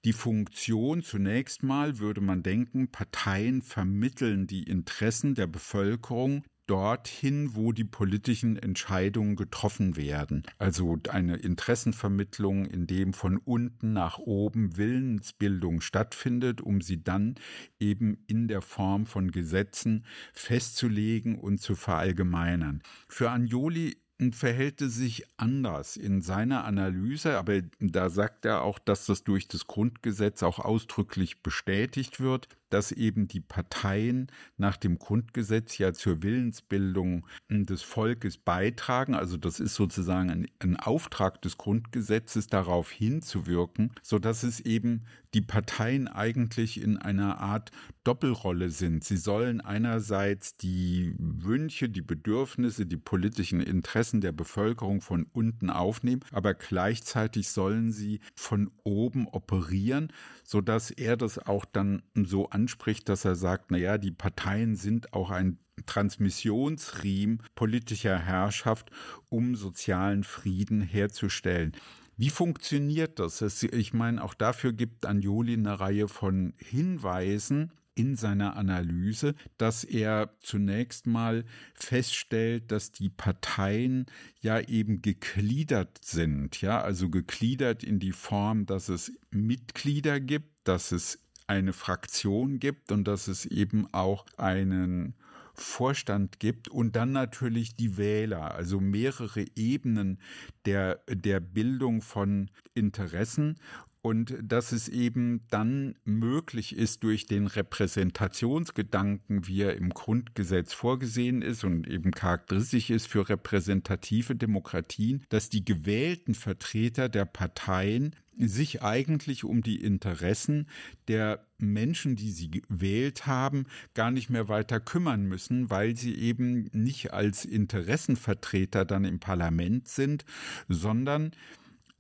die 0.05 0.13
Funktion, 0.13 1.03
zunächst 1.03 1.63
mal 1.63 1.99
würde 1.99 2.21
man 2.21 2.43
denken, 2.43 2.91
Parteien 2.91 3.63
vermitteln 3.63 4.47
die 4.47 4.63
Interessen 4.63 5.35
der 5.35 5.47
Bevölkerung 5.47 6.45
dorthin, 6.69 7.55
wo 7.55 7.73
die 7.73 7.85
politischen 7.85 8.57
Entscheidungen 8.57 9.37
getroffen 9.37 9.97
werden. 9.97 10.43
Also 10.59 10.99
eine 11.09 11.37
Interessenvermittlung, 11.37 12.67
in 12.67 12.87
dem 12.87 13.15
von 13.15 13.39
unten 13.39 13.93
nach 13.93 14.19
oben 14.19 14.77
Willensbildung 14.77 15.81
stattfindet, 15.81 16.61
um 16.61 16.81
sie 16.81 17.03
dann 17.03 17.37
eben 17.81 18.19
in 18.27 18.49
der 18.49 18.61
Form 18.61 19.07
von 19.07 19.31
Gesetzen 19.31 20.05
festzulegen 20.33 21.39
und 21.39 21.59
zu 21.59 21.75
verallgemeinern. 21.75 22.83
Für 23.09 23.31
Anjoli 23.31 23.97
verhält 24.33 24.83
es 24.83 24.97
sich 24.97 25.25
anders 25.37 25.97
in 25.97 26.23
seiner 26.23 26.65
Analyse, 26.65 27.39
aber 27.39 27.61
da 27.79 28.11
sagt 28.11 28.45
er 28.45 28.63
auch, 28.63 28.79
dass 28.79 29.07
das 29.07 29.23
durch 29.23 29.47
das 29.47 29.67
Grundgesetz 29.67 30.43
auch 30.43 30.59
ausdrücklich 30.59 31.43
bestätigt 31.43 32.19
wird 32.19 32.49
dass 32.71 32.93
eben 32.93 33.29
die 33.29 33.41
Parteien 33.41 34.29
nach 34.57 34.77
dem 34.77 34.99
Grundgesetz 34.99 35.79
ja 35.79 35.93
zur 35.93 36.23
Willensbildung 36.23 37.27
des 37.49 37.83
Volkes 37.83 38.37
beitragen. 38.37 39.15
Also 39.15 39.37
das 39.37 39.61
ist 39.61 39.75
sozusagen 39.75 40.31
ein, 40.31 40.49
ein 40.59 40.77
Auftrag 40.77 41.41
des 41.43 41.59
Grundgesetzes, 41.59 42.49
darauf 42.49 42.91
hinzuwirken, 42.91 43.93
sodass 44.03 44.43
es 44.43 44.61
eben 44.61 45.05
die 45.35 45.41
Parteien 45.43 46.09
eigentlich 46.09 46.81
in 46.81 46.97
einer 46.97 47.39
Art 47.39 47.71
Doppelrolle 48.05 48.71
sind. 48.71 49.05
Sie 49.05 49.19
sollen 49.19 49.61
einerseits 49.61 50.57
die 50.57 51.15
Wünsche, 51.19 51.91
die 51.91 52.01
Bedürfnisse, 52.01 52.87
die 52.87 52.97
politischen 52.97 53.61
Interessen 53.61 54.23
der 54.23 54.33
Bevölkerung 54.33 55.03
von 55.03 55.27
unten 55.33 55.69
aufnehmen, 55.69 56.23
aber 56.33 56.55
gleichzeitig 56.55 57.51
sollen 57.51 57.93
sie 57.93 58.21
von 58.35 58.71
oben 58.85 59.29
operieren, 59.29 60.11
sodass 60.43 60.91
er 60.91 61.19
das 61.19 61.39
auch 61.39 61.67
dann 61.67 62.03
so 62.15 62.49
anspricht, 62.59 63.09
dass 63.09 63.25
er 63.25 63.37
sagt, 63.37 63.71
naja, 63.71 63.99
die 63.99 64.11
Parteien 64.11 64.75
sind 64.75 65.13
auch 65.13 65.31
ein 65.31 65.59
Transmissionsriemen 65.87 67.43
politischer 67.55 68.19
Herrschaft, 68.19 68.91
um 69.29 69.55
sozialen 69.55 70.25
Frieden 70.25 70.81
herzustellen. 70.81 71.73
Wie 72.17 72.31
funktioniert 72.31 73.21
das? 73.21 73.63
Ich 73.63 73.93
meine, 73.93 74.25
auch 74.25 74.35
dafür 74.35 74.73
gibt 74.73 75.07
Anjoli 75.07 75.55
eine 75.55 75.79
Reihe 75.79 76.09
von 76.09 76.53
Hinweisen 76.59 77.73
in 77.95 78.17
seiner 78.17 78.57
Analyse, 78.57 79.35
dass 79.57 79.85
er 79.85 80.31
zunächst 80.41 81.07
mal 81.07 81.45
feststellt, 81.75 82.71
dass 82.71 82.93
die 82.93 83.09
Parteien 83.09 84.07
ja 84.41 84.61
eben 84.61 85.03
gegliedert 85.03 85.99
sind, 86.03 86.61
ja, 86.61 86.81
also 86.81 87.11
gegliedert 87.11 87.83
in 87.83 87.99
die 87.99 88.13
Form, 88.13 88.67
dass 88.67 88.89
es 88.89 89.13
Mitglieder 89.31 90.21
gibt, 90.21 90.51
dass 90.65 90.93
es 90.93 91.19
eine 91.49 91.73
Fraktion 91.73 92.61
gibt 92.61 92.93
und 92.93 93.05
dass 93.05 93.27
es 93.27 93.47
eben 93.47 93.93
auch 93.93 94.27
einen 94.37 95.15
Vorstand 95.55 96.39
gibt 96.39 96.69
und 96.69 96.95
dann 96.95 97.11
natürlich 97.11 97.75
die 97.75 97.97
Wähler, 97.97 98.55
also 98.55 98.81
mehrere 98.81 99.45
Ebenen 99.57 100.21
der, 100.67 101.01
der 101.09 101.41
Bildung 101.41 102.01
von 102.01 102.49
Interessen 102.75 103.57
und 104.01 104.35
dass 104.41 104.73
es 104.73 104.89
eben 104.89 105.43
dann 105.51 105.97
möglich 106.05 106.77
ist 106.77 107.03
durch 107.03 107.27
den 107.27 107.47
Repräsentationsgedanken, 107.47 109.49
wie 109.49 109.63
er 109.63 109.77
im 109.77 109.91
Grundgesetz 109.91 110.73
vorgesehen 110.73 111.43
ist 111.43 111.65
und 111.65 111.89
eben 111.89 112.13
charakteristisch 112.13 112.91
ist 112.91 113.09
für 113.09 113.29
repräsentative 113.29 114.37
Demokratien, 114.37 115.25
dass 115.29 115.49
die 115.49 115.65
gewählten 115.65 116.35
Vertreter 116.35 117.09
der 117.09 117.25
Parteien 117.25 118.15
sich 118.39 118.83
eigentlich 118.83 119.45
um 119.45 119.63
die 119.63 119.83
Interessen 119.83 120.69
der 121.09 121.45
Menschen, 121.59 122.17
die 122.17 122.31
sie 122.31 122.51
gewählt 122.51 123.27
haben, 123.27 123.67
gar 123.95 124.11
nicht 124.11 124.31
mehr 124.31 124.49
weiter 124.49 124.81
kümmern 124.81 125.25
müssen, 125.25 125.71
weil 125.71 125.97
sie 125.97 126.15
eben 126.15 126.71
nicht 126.73 127.13
als 127.13 127.45
Interessenvertreter 127.45 128.85
dann 128.85 129.05
im 129.05 129.19
Parlament 129.19 129.89
sind, 129.89 130.25
sondern 130.69 131.33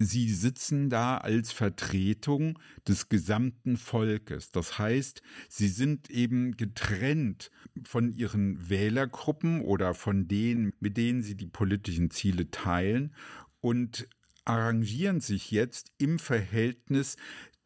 Sie 0.00 0.30
sitzen 0.30 0.90
da 0.90 1.18
als 1.18 1.50
Vertretung 1.50 2.61
des 2.87 3.09
gesamten 3.09 3.76
Volkes. 3.76 4.52
Das 4.52 4.78
heißt, 4.78 5.23
sie 5.49 5.66
sind 5.66 6.09
eben 6.09 6.57
getrennt 6.57 7.50
von 7.83 8.12
ihren 8.12 8.71
Wählergruppen 8.71 9.61
oder 9.61 9.95
von 9.95 10.28
denen, 10.28 10.73
mit 10.78 10.97
denen 10.97 11.23
sie 11.23 11.35
die 11.35 11.49
politischen 11.49 12.12
Ziele 12.12 12.49
teilen 12.52 13.12
und 13.61 14.09
arrangieren 14.49 15.21
sich 15.21 15.50
jetzt 15.50 15.93
im 15.99 16.19
Verhältnis 16.19 17.17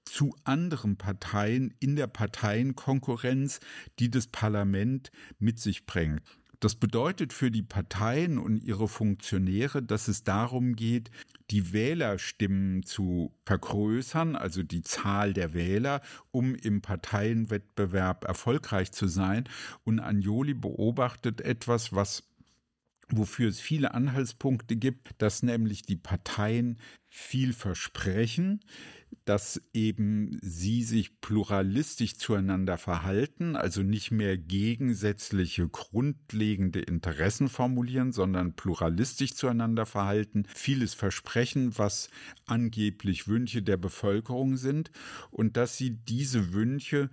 zu 0.05 0.35
anderen 0.45 0.97
Parteien 0.97 1.75
in 1.79 1.97
der 1.97 2.09
Parteienkonkurrenz, 2.09 3.61
die 3.99 4.11
das 4.11 4.27
Parlament 4.27 5.13
mit 5.39 5.61
sich 5.61 5.87
bringt. 5.87 6.23
Das 6.63 6.77
bedeutet 6.77 7.33
für 7.33 7.51
die 7.51 7.63
Parteien 7.63 8.39
und 8.39 8.63
ihre 8.63 8.87
Funktionäre, 8.87 9.83
dass 9.83 10.07
es 10.07 10.23
darum 10.23 10.77
geht, 10.77 11.11
die 11.51 11.73
Wählerstimmen 11.73 12.85
zu 12.85 13.35
vergrößern, 13.45 14.37
also 14.37 14.63
die 14.63 14.83
Zahl 14.83 15.33
der 15.33 15.55
Wähler, 15.55 16.03
um 16.31 16.55
im 16.55 16.81
Parteienwettbewerb 16.81 18.25
erfolgreich 18.25 18.93
zu 18.93 19.09
sein. 19.09 19.45
Und 19.83 19.99
Anjoli 19.99 20.55
beobachtet 20.55 21.41
etwas, 21.41 21.93
was 21.93 22.23
wofür 23.13 23.49
es 23.49 23.61
viele 23.61 23.95
Anhaltspunkte 23.95 24.77
gibt, 24.77 25.11
dass 25.19 25.43
nämlich 25.43 25.83
die 25.83 25.97
Parteien 25.97 26.79
viel 27.09 27.53
versprechen, 27.53 28.61
dass 29.25 29.61
eben 29.73 30.39
sie 30.41 30.83
sich 30.83 31.21
pluralistisch 31.21 32.17
zueinander 32.17 32.79
verhalten, 32.79 33.55
also 33.55 33.83
nicht 33.83 34.11
mehr 34.11 34.37
gegensätzliche 34.39 35.69
grundlegende 35.69 36.81
Interessen 36.81 37.49
formulieren, 37.49 38.13
sondern 38.13 38.57
pluralistisch 38.57 39.35
zueinander 39.35 39.87
verhalten, 39.87 40.45
vieles 40.55 40.95
versprechen, 40.95 41.77
was 41.79 42.09
angeblich 42.47 43.29
Wünsche 43.29 43.63
der 43.63 43.77
Bevölkerung 43.77 44.57
sind 44.57 44.91
und 45.31 45.57
dass 45.57 45.77
sie 45.77 45.91
diese 45.91 46.53
Wünsche 46.53 47.11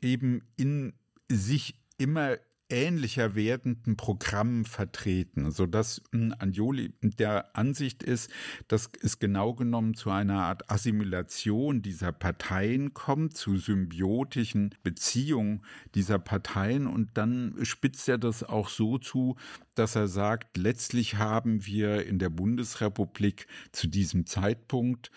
eben 0.00 0.42
in 0.56 0.94
sich 1.28 1.74
immer 1.98 2.38
ähnlicher 2.70 3.34
werdenden 3.34 3.96
Programmen 3.96 4.64
vertreten, 4.64 5.50
sodass 5.50 6.02
Anjoli 6.12 6.92
der 7.02 7.56
Ansicht 7.56 8.02
ist, 8.02 8.30
dass 8.68 8.90
es 9.02 9.18
genau 9.18 9.54
genommen 9.54 9.94
zu 9.94 10.10
einer 10.10 10.42
Art 10.42 10.70
Assimilation 10.70 11.82
dieser 11.82 12.12
Parteien 12.12 12.94
kommt, 12.94 13.36
zu 13.36 13.56
symbiotischen 13.56 14.74
Beziehungen 14.82 15.62
dieser 15.94 16.18
Parteien 16.18 16.86
und 16.86 17.10
dann 17.14 17.56
spitzt 17.62 18.08
er 18.08 18.18
das 18.18 18.42
auch 18.42 18.68
so 18.68 18.98
zu, 18.98 19.36
dass 19.74 19.96
er 19.96 20.08
sagt, 20.08 20.56
letztlich 20.56 21.16
haben 21.16 21.66
wir 21.66 22.06
in 22.06 22.18
der 22.18 22.30
Bundesrepublik 22.30 23.46
zu 23.72 23.86
diesem 23.88 24.26
Zeitpunkt 24.26 25.10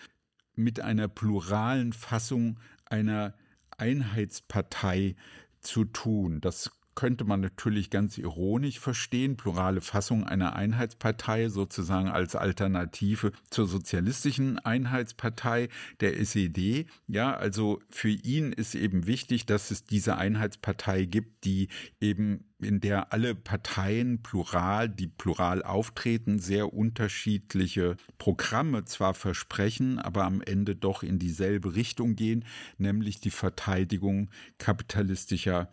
mit 0.56 0.80
einer 0.80 1.08
pluralen 1.08 1.92
Fassung 1.92 2.58
einer 2.84 3.34
Einheitspartei 3.76 5.16
zu 5.60 5.84
tun. 5.84 6.40
Das 6.40 6.70
könnte 6.94 7.24
man 7.24 7.40
natürlich 7.40 7.90
ganz 7.90 8.18
ironisch 8.18 8.78
verstehen, 8.78 9.36
plurale 9.36 9.80
Fassung 9.80 10.24
einer 10.24 10.56
Einheitspartei 10.56 11.48
sozusagen 11.48 12.08
als 12.08 12.36
Alternative 12.36 13.32
zur 13.50 13.66
sozialistischen 13.66 14.58
Einheitspartei 14.58 15.68
der 16.00 16.18
SED. 16.18 16.86
Ja, 17.06 17.34
also 17.34 17.80
für 17.90 18.10
ihn 18.10 18.52
ist 18.52 18.74
eben 18.74 19.06
wichtig, 19.06 19.46
dass 19.46 19.70
es 19.70 19.84
diese 19.84 20.16
Einheitspartei 20.16 21.04
gibt, 21.04 21.44
die 21.44 21.68
eben 22.00 22.44
in 22.60 22.80
der 22.80 23.12
alle 23.12 23.34
Parteien 23.34 24.22
plural, 24.22 24.88
die 24.88 25.06
plural 25.06 25.62
auftreten, 25.62 26.38
sehr 26.38 26.72
unterschiedliche 26.72 27.96
Programme 28.18 28.84
zwar 28.84 29.14
versprechen, 29.14 29.98
aber 29.98 30.24
am 30.24 30.40
Ende 30.40 30.74
doch 30.74 31.02
in 31.02 31.18
dieselbe 31.18 31.74
Richtung 31.74 32.16
gehen, 32.16 32.44
nämlich 32.78 33.20
die 33.20 33.30
Verteidigung 33.30 34.30
kapitalistischer 34.58 35.68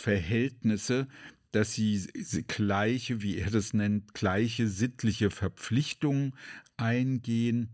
Verhältnisse, 0.00 1.08
dass 1.52 1.74
sie 1.74 2.06
gleiche, 2.46 3.22
wie 3.22 3.38
er 3.38 3.50
das 3.50 3.72
nennt, 3.72 4.14
gleiche 4.14 4.68
sittliche 4.68 5.30
Verpflichtungen 5.30 6.34
eingehen, 6.76 7.70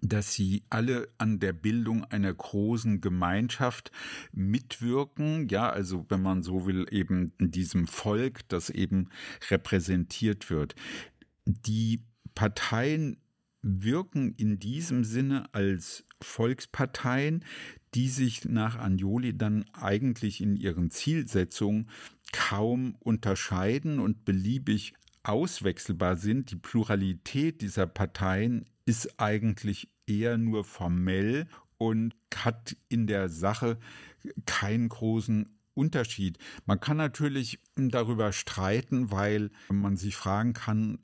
dass 0.00 0.34
sie 0.34 0.64
alle 0.70 1.08
an 1.18 1.40
der 1.40 1.52
Bildung 1.52 2.04
einer 2.04 2.32
großen 2.32 3.00
Gemeinschaft 3.00 3.90
mitwirken, 4.32 5.48
ja, 5.48 5.70
also 5.70 6.06
wenn 6.08 6.22
man 6.22 6.42
so 6.42 6.66
will, 6.66 6.86
eben 6.90 7.32
in 7.38 7.50
diesem 7.50 7.86
Volk, 7.86 8.46
das 8.48 8.70
eben 8.70 9.08
repräsentiert 9.50 10.50
wird. 10.50 10.74
Die 11.46 12.04
Parteien 12.34 13.18
wirken 13.62 14.34
in 14.34 14.58
diesem 14.58 15.04
Sinne 15.04 15.46
als 15.52 16.04
Volksparteien, 16.20 17.44
die 17.94 18.08
sich 18.08 18.44
nach 18.44 18.76
Anjoli 18.76 19.36
dann 19.36 19.64
eigentlich 19.72 20.40
in 20.40 20.56
ihren 20.56 20.90
Zielsetzungen 20.90 21.88
kaum 22.32 22.96
unterscheiden 23.00 24.00
und 24.00 24.24
beliebig 24.24 24.94
auswechselbar 25.22 26.16
sind. 26.16 26.50
Die 26.50 26.56
Pluralität 26.56 27.60
dieser 27.60 27.86
Parteien 27.86 28.66
ist 28.84 29.20
eigentlich 29.20 29.88
eher 30.06 30.36
nur 30.36 30.64
formell 30.64 31.46
und 31.78 32.14
hat 32.34 32.76
in 32.88 33.06
der 33.06 33.28
Sache 33.28 33.78
keinen 34.46 34.88
großen 34.88 35.48
Unterschied. 35.74 36.38
Man 36.66 36.80
kann 36.80 36.96
natürlich 36.96 37.58
darüber 37.76 38.32
streiten, 38.32 39.10
weil 39.10 39.50
man 39.70 39.96
sich 39.96 40.16
fragen 40.16 40.52
kann, 40.52 40.98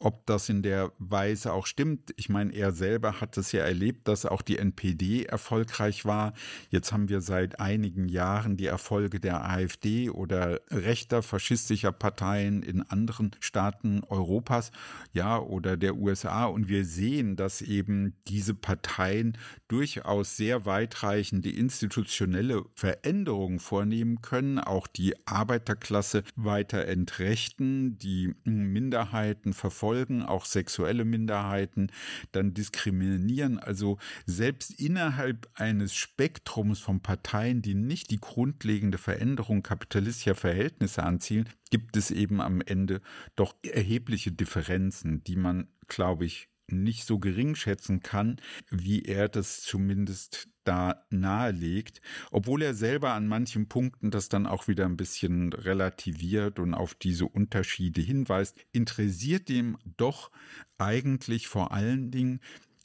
ob 0.00 0.26
das 0.26 0.48
in 0.48 0.62
der 0.62 0.92
Weise 0.98 1.52
auch 1.52 1.66
stimmt. 1.66 2.14
Ich 2.16 2.28
meine, 2.28 2.54
er 2.54 2.70
selber 2.70 3.20
hat 3.20 3.36
es 3.36 3.50
ja 3.52 3.62
erlebt, 3.64 4.06
dass 4.06 4.26
auch 4.26 4.42
die 4.42 4.58
NPD 4.58 5.24
erfolgreich 5.24 6.04
war. 6.04 6.34
Jetzt 6.70 6.92
haben 6.92 7.08
wir 7.08 7.20
seit 7.20 7.58
einigen 7.58 8.08
Jahren 8.08 8.56
die 8.56 8.66
Erfolge 8.66 9.18
der 9.18 9.44
AfD 9.44 10.10
oder 10.10 10.60
rechter 10.70 11.22
faschistischer 11.22 11.90
Parteien 11.90 12.62
in 12.62 12.82
anderen 12.82 13.32
Staaten 13.40 14.02
Europas, 14.08 14.70
ja, 15.12 15.38
oder 15.38 15.76
der 15.76 15.96
USA. 15.96 16.44
Und 16.44 16.68
wir 16.68 16.84
sehen, 16.84 17.34
dass 17.34 17.60
eben 17.60 18.14
diese 18.28 18.54
Parteien 18.54 19.36
durchaus 19.66 20.36
sehr 20.36 20.64
weitreichende 20.64 21.50
institutionelle 21.50 22.64
Veränderungen 22.74 23.58
vornehmen 23.58 24.22
können, 24.22 24.60
auch 24.60 24.86
die 24.86 25.14
Arbeiterklasse 25.26 26.22
weiter 26.36 26.86
entrechten, 26.86 27.98
die 27.98 28.34
Minderheiten 28.44 29.52
verfolgen, 29.52 29.87
auch 30.22 30.44
sexuelle 30.44 31.04
Minderheiten 31.04 31.90
dann 32.32 32.54
diskriminieren. 32.54 33.58
Also 33.58 33.98
selbst 34.26 34.78
innerhalb 34.80 35.48
eines 35.54 35.94
Spektrums 35.94 36.80
von 36.80 37.00
Parteien, 37.00 37.62
die 37.62 37.74
nicht 37.74 38.10
die 38.10 38.20
grundlegende 38.20 38.98
Veränderung 38.98 39.62
kapitalistischer 39.62 40.34
Verhältnisse 40.34 41.02
anzielen, 41.02 41.48
gibt 41.70 41.96
es 41.96 42.10
eben 42.10 42.40
am 42.40 42.60
Ende 42.60 43.00
doch 43.36 43.54
erhebliche 43.62 44.32
Differenzen, 44.32 45.22
die 45.24 45.36
man, 45.36 45.68
glaube 45.86 46.24
ich, 46.24 46.48
nicht 46.70 47.04
so 47.04 47.18
gering 47.18 47.54
schätzen 47.54 48.00
kann, 48.00 48.40
wie 48.70 49.02
er 49.02 49.28
das 49.28 49.60
zumindest 49.62 50.48
da 50.64 51.06
nahelegt, 51.08 52.02
obwohl 52.30 52.62
er 52.62 52.74
selber 52.74 53.14
an 53.14 53.26
manchen 53.26 53.68
Punkten 53.68 54.10
das 54.10 54.28
dann 54.28 54.46
auch 54.46 54.68
wieder 54.68 54.84
ein 54.84 54.98
bisschen 54.98 55.52
relativiert 55.52 56.58
und 56.58 56.74
auf 56.74 56.94
diese 56.94 57.24
Unterschiede 57.24 58.02
hinweist, 58.02 58.58
interessiert 58.72 59.48
ihm 59.48 59.78
doch 59.96 60.30
eigentlich 60.76 61.48
vor 61.48 61.72
allen 61.72 62.10
Dingen 62.10 62.40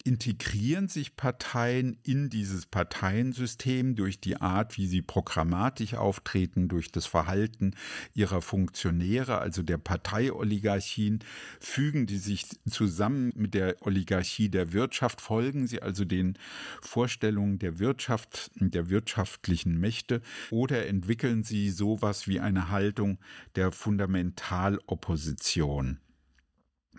integrieren 0.06 0.90
sich 0.90 1.16
Parteien 1.16 1.98
in 2.04 2.30
dieses 2.30 2.66
Parteiensystem 2.66 3.96
durch 3.96 4.20
die 4.20 4.42
Art, 4.42 4.78
wie 4.78 4.88
sie 4.88 5.02
programmatisch 5.02 5.94
auftreten, 5.94 6.68
durch 6.68 6.92
das 6.92 7.06
Verhalten 7.06 7.74
ihrer 8.14 8.42
Funktionäre, 8.42 9.38
also 9.38 9.64
der 9.64 9.78
Parteioligarchien, 9.78 11.20
fügen 11.60 12.06
die 12.06 12.18
sich 12.18 12.48
zusammen 12.70 13.32
mit 13.36 13.54
der 13.54 13.78
Oligarchie 13.82 14.50
der 14.50 14.74
Wirtschaft, 14.74 15.22
folgen 15.22 15.68
sie 15.68 15.82
also 15.82 16.04
den 16.04 16.38
Vorstellungen 16.82 17.60
der 17.60 17.80
Wirtschaft, 17.80 18.52
der 18.56 18.90
wirtschaftlichen 18.90 19.80
Mächte 19.80 20.22
oder 20.52 20.86
entwickeln 20.86 21.44
sie 21.44 21.70
sowas 21.70 22.28
wie 22.28 22.42
eine 22.42 22.70
Haltung 22.70 23.20
der 23.56 23.72
Fundamentalopposition. 23.72 26.00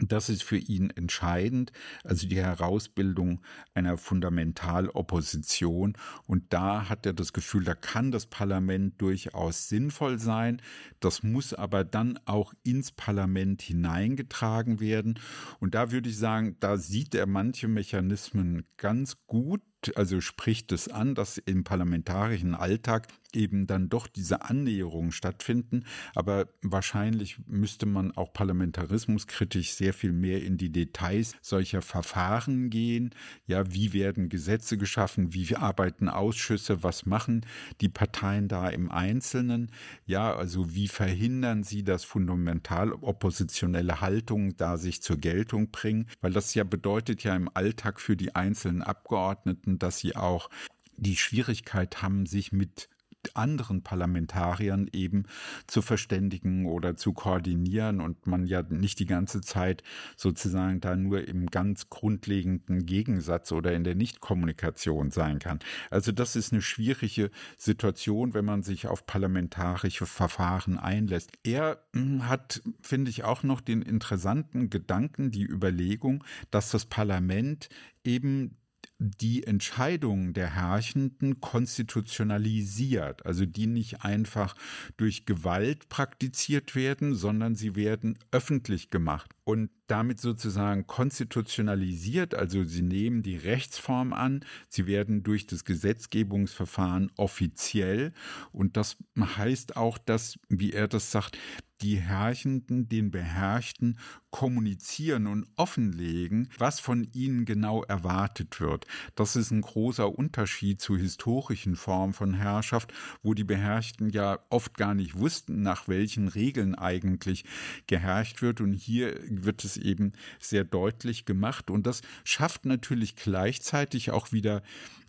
Das 0.00 0.28
ist 0.28 0.42
für 0.42 0.56
ihn 0.56 0.90
entscheidend, 0.90 1.70
also 2.02 2.26
die 2.26 2.42
Herausbildung 2.42 3.40
einer 3.74 3.96
Fundamentalopposition. 3.96 5.96
Und 6.26 6.52
da 6.52 6.88
hat 6.88 7.06
er 7.06 7.12
das 7.12 7.32
Gefühl, 7.32 7.62
da 7.62 7.76
kann 7.76 8.10
das 8.10 8.26
Parlament 8.26 9.00
durchaus 9.00 9.68
sinnvoll 9.68 10.18
sein. 10.18 10.60
Das 10.98 11.22
muss 11.22 11.54
aber 11.54 11.84
dann 11.84 12.18
auch 12.24 12.54
ins 12.64 12.90
Parlament 12.90 13.62
hineingetragen 13.62 14.80
werden. 14.80 15.20
Und 15.60 15.76
da 15.76 15.92
würde 15.92 16.08
ich 16.08 16.18
sagen, 16.18 16.56
da 16.58 16.76
sieht 16.76 17.14
er 17.14 17.26
manche 17.26 17.68
Mechanismen 17.68 18.66
ganz 18.76 19.24
gut 19.28 19.62
also 19.96 20.20
spricht 20.20 20.72
es 20.72 20.88
an, 20.88 21.14
dass 21.14 21.38
im 21.38 21.64
parlamentarischen 21.64 22.54
Alltag 22.54 23.08
eben 23.34 23.66
dann 23.66 23.88
doch 23.88 24.06
diese 24.06 24.42
Annäherungen 24.42 25.12
stattfinden. 25.12 25.84
Aber 26.14 26.48
wahrscheinlich 26.62 27.38
müsste 27.46 27.86
man 27.86 28.12
auch 28.12 28.32
parlamentarismuskritisch 28.32 29.72
sehr 29.72 29.92
viel 29.92 30.12
mehr 30.12 30.42
in 30.42 30.56
die 30.56 30.70
Details 30.70 31.34
solcher 31.40 31.82
Verfahren 31.82 32.70
gehen. 32.70 33.10
Ja, 33.46 33.72
wie 33.72 33.92
werden 33.92 34.28
Gesetze 34.28 34.78
geschaffen? 34.78 35.34
Wie 35.34 35.56
arbeiten 35.56 36.08
Ausschüsse? 36.08 36.82
Was 36.82 37.06
machen 37.06 37.44
die 37.80 37.88
Parteien 37.88 38.48
da 38.48 38.68
im 38.68 38.90
Einzelnen? 38.90 39.70
Ja, 40.06 40.34
also 40.34 40.74
wie 40.74 40.88
verhindern 40.88 41.62
sie, 41.62 41.82
dass 41.82 42.04
fundamental 42.04 42.92
oppositionelle 42.92 44.00
Haltungen 44.00 44.56
da 44.56 44.76
sich 44.76 45.02
zur 45.02 45.16
Geltung 45.16 45.70
bringen? 45.70 46.06
Weil 46.20 46.32
das 46.32 46.54
ja 46.54 46.64
bedeutet 46.64 47.24
ja 47.24 47.34
im 47.34 47.50
Alltag 47.52 48.00
für 48.00 48.16
die 48.16 48.34
einzelnen 48.34 48.82
Abgeordneten, 48.82 49.73
dass 49.78 49.98
sie 49.98 50.16
auch 50.16 50.50
die 50.96 51.16
Schwierigkeit 51.16 52.02
haben, 52.02 52.26
sich 52.26 52.52
mit 52.52 52.88
anderen 53.34 53.82
Parlamentariern 53.82 54.88
eben 54.92 55.24
zu 55.66 55.82
verständigen 55.82 56.66
oder 56.66 56.96
zu 56.96 57.12
koordinieren 57.12 58.00
und 58.00 58.26
man 58.26 58.46
ja 58.46 58.62
nicht 58.62 58.98
die 58.98 59.06
ganze 59.06 59.40
Zeit 59.40 59.82
sozusagen 60.16 60.80
da 60.80 60.96
nur 60.96 61.26
im 61.26 61.46
ganz 61.46 61.88
grundlegenden 61.88 62.86
Gegensatz 62.86 63.52
oder 63.52 63.72
in 63.72 63.84
der 63.84 63.94
Nichtkommunikation 63.94 65.10
sein 65.10 65.38
kann. 65.38 65.60
Also 65.90 66.12
das 66.12 66.36
ist 66.36 66.52
eine 66.52 66.62
schwierige 66.62 67.30
Situation, 67.56 68.34
wenn 68.34 68.44
man 68.44 68.62
sich 68.62 68.86
auf 68.86 69.06
parlamentarische 69.06 70.06
Verfahren 70.06 70.78
einlässt. 70.78 71.32
Er 71.42 71.82
hm, 71.94 72.28
hat, 72.28 72.62
finde 72.82 73.10
ich, 73.10 73.24
auch 73.24 73.42
noch 73.42 73.60
den 73.60 73.82
interessanten 73.82 74.70
Gedanken, 74.70 75.30
die 75.30 75.44
Überlegung, 75.44 76.24
dass 76.50 76.70
das 76.70 76.84
Parlament 76.84 77.68
eben 78.04 78.56
die 78.98 79.44
Entscheidungen 79.44 80.34
der 80.34 80.54
Herrschenden 80.54 81.40
konstitutionalisiert, 81.40 83.26
also 83.26 83.44
die 83.44 83.66
nicht 83.66 84.04
einfach 84.04 84.54
durch 84.96 85.26
Gewalt 85.26 85.88
praktiziert 85.88 86.74
werden, 86.74 87.14
sondern 87.14 87.54
sie 87.54 87.74
werden 87.74 88.18
öffentlich 88.30 88.90
gemacht. 88.90 89.32
Und 89.44 89.70
damit 89.86 90.20
sozusagen 90.20 90.86
konstitutionalisiert, 90.86 92.34
also 92.34 92.64
sie 92.64 92.82
nehmen 92.82 93.22
die 93.22 93.36
Rechtsform 93.36 94.12
an, 94.12 94.44
sie 94.68 94.86
werden 94.86 95.22
durch 95.22 95.46
das 95.46 95.64
Gesetzgebungsverfahren 95.64 97.12
offiziell 97.16 98.12
und 98.52 98.76
das 98.76 98.96
heißt 99.18 99.76
auch, 99.76 99.98
dass, 99.98 100.38
wie 100.48 100.72
er 100.72 100.88
das 100.88 101.10
sagt, 101.10 101.38
die 101.84 102.00
Herrschenden 102.00 102.88
den 102.88 103.10
Beherrschten 103.10 103.98
kommunizieren 104.30 105.26
und 105.26 105.46
offenlegen, 105.56 106.48
was 106.58 106.80
von 106.80 107.06
ihnen 107.12 107.44
genau 107.44 107.82
erwartet 107.84 108.58
wird. 108.58 108.86
Das 109.14 109.36
ist 109.36 109.50
ein 109.50 109.60
großer 109.60 110.18
Unterschied 110.18 110.80
zu 110.80 110.96
historischen 110.96 111.76
Formen 111.76 112.14
von 112.14 112.34
Herrschaft, 112.34 112.92
wo 113.22 113.34
die 113.34 113.44
Beherrschten 113.44 114.08
ja 114.08 114.38
oft 114.50 114.76
gar 114.76 114.94
nicht 114.94 115.18
wussten, 115.18 115.62
nach 115.62 115.86
welchen 115.86 116.28
Regeln 116.28 116.74
eigentlich 116.74 117.44
geherrscht 117.86 118.42
wird. 118.42 118.60
Und 118.60 118.72
hier 118.72 119.20
wird 119.28 119.62
es 119.64 119.73
eben 119.76 120.12
sehr 120.40 120.64
deutlich 120.64 121.24
gemacht. 121.24 121.70
Und 121.70 121.86
das 121.86 122.02
schafft 122.24 122.66
natürlich 122.66 123.16
gleichzeitig 123.16 124.10
auch 124.10 124.32
wieder 124.32 124.62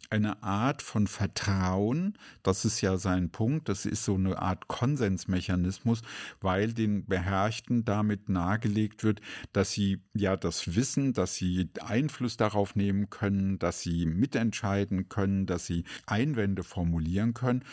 eine 0.09 0.43
Art 0.43 0.81
von 0.81 1.07
Vertrauen, 1.07 2.17
das 2.43 2.65
ist 2.65 2.81
ja 2.81 2.97
sein 2.97 3.29
Punkt, 3.29 3.69
das 3.69 3.85
ist 3.85 4.05
so 4.05 4.15
eine 4.15 4.39
Art 4.39 4.67
Konsensmechanismus, 4.67 6.01
weil 6.41 6.73
den 6.73 7.05
Beherrschten 7.05 7.85
damit 7.85 8.29
nahegelegt 8.29 9.03
wird, 9.03 9.21
dass 9.53 9.71
sie 9.71 10.01
ja 10.13 10.37
das 10.37 10.75
wissen, 10.75 11.13
dass 11.13 11.35
sie 11.35 11.69
Einfluss 11.81 12.37
darauf 12.37 12.75
nehmen 12.75 13.09
können, 13.09 13.59
dass 13.59 13.81
sie 13.81 14.05
mitentscheiden 14.05 15.09
können, 15.09 15.45
dass 15.45 15.65
sie 15.65 15.83
Einwände 16.05 16.63
formulieren 16.63 17.33
können. 17.33 17.63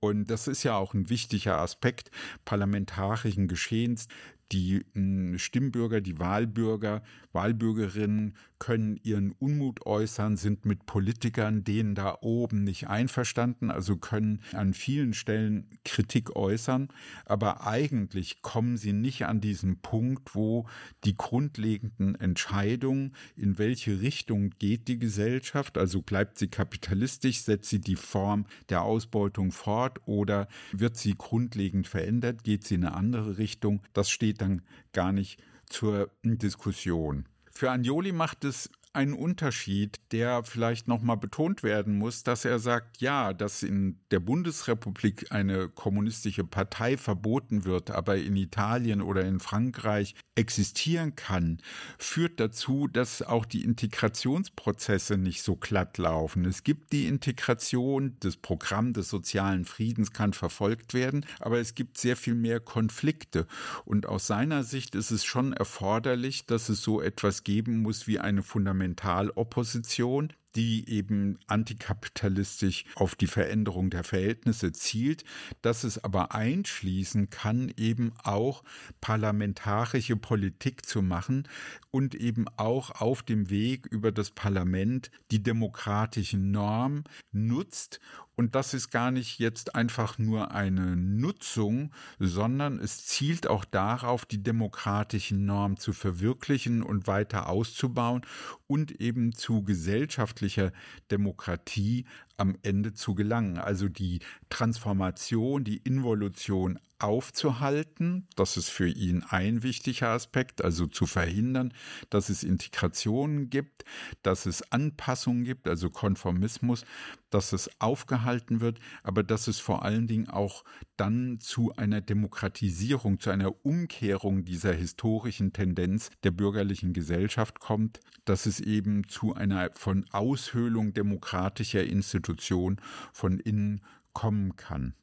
Und 0.00 0.30
das 0.30 0.46
ist 0.46 0.62
ja 0.62 0.76
auch 0.76 0.94
ein 0.94 1.10
wichtiger 1.10 1.58
Aspekt 1.58 2.12
parlamentarischen 2.44 3.48
Geschehens, 3.48 4.06
die 4.52 4.84
hm, 4.94 5.38
Stimmbürger, 5.38 6.00
die 6.00 6.18
Wahlbürger, 6.18 7.02
Wahlbürgerinnen 7.32 8.34
können 8.58 8.98
ihren 9.02 9.32
Unmut 9.32 9.86
äußern, 9.86 10.36
sind 10.36 10.64
mit 10.64 10.86
Politikern, 10.86 11.64
denen 11.64 11.94
da 11.94 12.18
oben 12.22 12.64
nicht 12.64 12.88
einverstanden, 12.88 13.70
also 13.70 13.96
können 13.96 14.40
an 14.52 14.74
vielen 14.74 15.14
Stellen 15.14 15.68
Kritik 15.84 16.34
äußern, 16.34 16.88
aber 17.24 17.66
eigentlich 17.66 18.42
kommen 18.42 18.76
sie 18.76 18.92
nicht 18.92 19.26
an 19.26 19.40
diesen 19.40 19.80
Punkt, 19.80 20.34
wo 20.34 20.66
die 21.04 21.16
grundlegenden 21.16 22.14
Entscheidungen, 22.16 23.14
in 23.36 23.58
welche 23.58 24.00
Richtung 24.00 24.50
geht 24.58 24.88
die 24.88 24.98
Gesellschaft, 24.98 25.78
also 25.78 26.02
bleibt 26.02 26.38
sie 26.38 26.48
kapitalistisch, 26.48 27.42
setzt 27.42 27.70
sie 27.70 27.80
die 27.80 27.96
Form 27.96 28.46
der 28.70 28.82
Ausbeutung 28.82 29.52
fort 29.52 30.00
oder 30.06 30.48
wird 30.72 30.96
sie 30.96 31.14
grundlegend 31.16 31.86
verändert, 31.86 32.42
geht 32.44 32.64
sie 32.64 32.76
in 32.76 32.84
eine 32.84 32.96
andere 32.96 33.38
Richtung, 33.38 33.82
das 33.92 34.10
steht 34.10 34.37
dann 34.40 34.62
gar 34.92 35.12
nicht 35.12 35.42
zur 35.66 36.10
Diskussion. 36.22 37.26
Für 37.50 37.70
Anjoli 37.70 38.12
macht 38.12 38.44
es 38.44 38.70
einen 38.92 39.12
Unterschied, 39.12 40.00
der 40.12 40.42
vielleicht 40.44 40.88
nochmal 40.88 41.16
betont 41.16 41.62
werden 41.62 41.98
muss, 41.98 42.22
dass 42.22 42.44
er 42.44 42.58
sagt, 42.58 43.00
ja, 43.00 43.32
dass 43.32 43.62
in 43.62 44.00
der 44.10 44.20
Bundesrepublik 44.20 45.30
eine 45.30 45.68
kommunistische 45.68 46.44
Partei 46.44 46.96
verboten 46.96 47.64
wird, 47.64 47.90
aber 47.90 48.16
in 48.16 48.36
Italien 48.36 49.02
oder 49.02 49.24
in 49.24 49.40
Frankreich 49.40 50.14
existieren 50.34 51.16
kann, 51.16 51.58
führt 51.98 52.40
dazu, 52.40 52.86
dass 52.86 53.22
auch 53.22 53.44
die 53.44 53.64
Integrationsprozesse 53.64 55.16
nicht 55.16 55.42
so 55.42 55.56
glatt 55.56 55.98
laufen. 55.98 56.44
Es 56.44 56.62
gibt 56.62 56.92
die 56.92 57.06
Integration, 57.06 58.16
das 58.20 58.36
Programm 58.36 58.92
des 58.92 59.08
sozialen 59.08 59.64
Friedens 59.64 60.12
kann 60.12 60.32
verfolgt 60.32 60.94
werden, 60.94 61.26
aber 61.40 61.58
es 61.58 61.74
gibt 61.74 61.98
sehr 61.98 62.16
viel 62.16 62.34
mehr 62.34 62.60
Konflikte. 62.60 63.46
Und 63.84 64.06
aus 64.06 64.26
seiner 64.26 64.62
Sicht 64.62 64.94
ist 64.94 65.10
es 65.10 65.24
schon 65.24 65.52
erforderlich, 65.52 66.46
dass 66.46 66.68
es 66.68 66.82
so 66.82 67.00
etwas 67.00 67.44
geben 67.44 67.82
muss 67.82 68.06
wie 68.06 68.18
eine 68.18 68.42
Fundamentalopposition, 68.78 70.32
die 70.54 70.88
eben 70.88 71.38
antikapitalistisch 71.46 72.84
auf 72.94 73.14
die 73.14 73.26
Veränderung 73.26 73.90
der 73.90 74.02
Verhältnisse 74.02 74.72
zielt, 74.72 75.24
dass 75.62 75.84
es 75.84 76.02
aber 76.02 76.34
einschließen 76.34 77.30
kann, 77.30 77.72
eben 77.76 78.12
auch 78.22 78.64
parlamentarische 79.00 80.16
Politik 80.16 80.86
zu 80.86 81.02
machen 81.02 81.46
und 81.90 82.14
eben 82.14 82.46
auch 82.56 83.00
auf 83.00 83.22
dem 83.22 83.50
Weg 83.50 83.86
über 83.86 84.12
das 84.12 84.30
Parlament 84.30 85.10
die 85.30 85.42
demokratischen 85.42 86.50
Normen 86.50 87.04
nutzt. 87.32 88.00
Und 88.36 88.54
das 88.54 88.72
ist 88.72 88.90
gar 88.90 89.10
nicht 89.10 89.40
jetzt 89.40 89.74
einfach 89.74 90.18
nur 90.18 90.52
eine 90.52 90.96
Nutzung, 90.96 91.92
sondern 92.20 92.78
es 92.78 93.04
zielt 93.04 93.48
auch 93.48 93.64
darauf, 93.64 94.26
die 94.26 94.42
demokratischen 94.42 95.44
Normen 95.44 95.76
zu 95.76 95.92
verwirklichen 95.92 96.82
und 96.82 97.06
weiter 97.06 97.48
auszubauen 97.48 98.22
und 98.66 99.00
eben 99.00 99.32
zu 99.32 99.64
gesellschaftlicher 99.64 100.72
Demokratie 101.10 102.06
am 102.38 102.56
Ende 102.62 102.94
zu 102.94 103.14
gelangen. 103.14 103.58
Also 103.58 103.88
die 103.88 104.20
Transformation, 104.48 105.64
die 105.64 105.76
Involution 105.76 106.78
aufzuhalten. 106.98 108.26
Das 108.34 108.56
ist 108.56 108.70
für 108.70 108.88
ihn 108.88 109.22
ein 109.28 109.62
wichtiger 109.62 110.08
Aspekt, 110.08 110.64
also 110.64 110.86
zu 110.86 111.06
verhindern, 111.06 111.72
dass 112.10 112.28
es 112.28 112.42
Integrationen 112.42 113.50
gibt, 113.50 113.84
dass 114.22 114.46
es 114.46 114.72
Anpassungen 114.72 115.44
gibt, 115.44 115.68
also 115.68 115.90
Konformismus, 115.90 116.84
dass 117.30 117.52
es 117.52 117.70
aufgehalten 117.80 118.60
wird, 118.60 118.78
aber 119.02 119.22
dass 119.22 119.48
es 119.48 119.58
vor 119.58 119.84
allen 119.84 120.06
Dingen 120.06 120.28
auch 120.28 120.64
dann 120.96 121.38
zu 121.40 121.72
einer 121.76 122.00
Demokratisierung, 122.00 123.20
zu 123.20 123.30
einer 123.30 123.64
Umkehrung 123.64 124.44
dieser 124.44 124.72
historischen 124.72 125.52
Tendenz 125.52 126.10
der 126.24 126.30
bürgerlichen 126.30 126.92
Gesellschaft 126.92 127.60
kommt, 127.60 128.00
dass 128.24 128.46
es 128.46 128.60
eben 128.60 129.08
zu 129.08 129.34
einer 129.34 129.70
von 129.74 130.06
Aushöhlung 130.12 130.92
demokratischer 130.94 131.84
Institutionen 131.84 132.80
von 133.12 133.38
innen 133.38 133.82
kommen 134.12 134.56
kann. 134.56 134.94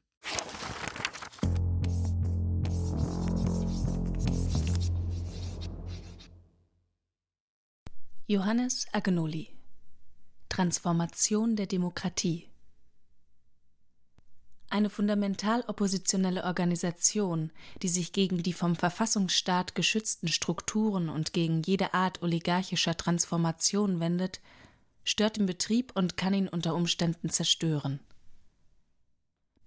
Johannes 8.28 8.88
Agnoli 8.92 9.55
Transformation 10.56 11.58
der 11.58 11.66
Demokratie 11.68 12.48
eine 14.70 14.90
fundamental 14.90 15.66
oppositionelle 15.68 16.46
Organisation, 16.46 17.52
die 17.82 17.90
sich 17.90 18.14
gegen 18.14 18.42
die 18.42 18.54
vom 18.54 18.78
Verfassungsstaat 18.78 19.76
geschützten 19.76 20.30
Strukturen 20.30 21.10
und 21.10 21.34
gegen 21.34 21.62
jede 21.64 21.94
Art 21.94 22.24
oligarchischer 22.24 22.96
Transformation 22.96 24.00
wendet, 24.00 24.40
stört 25.04 25.36
den 25.36 25.46
Betrieb 25.46 25.92
und 25.94 26.16
kann 26.16 26.34
ihn 26.34 26.48
unter 26.48 26.74
Umständen 26.74 27.30
zerstören. 27.30 28.00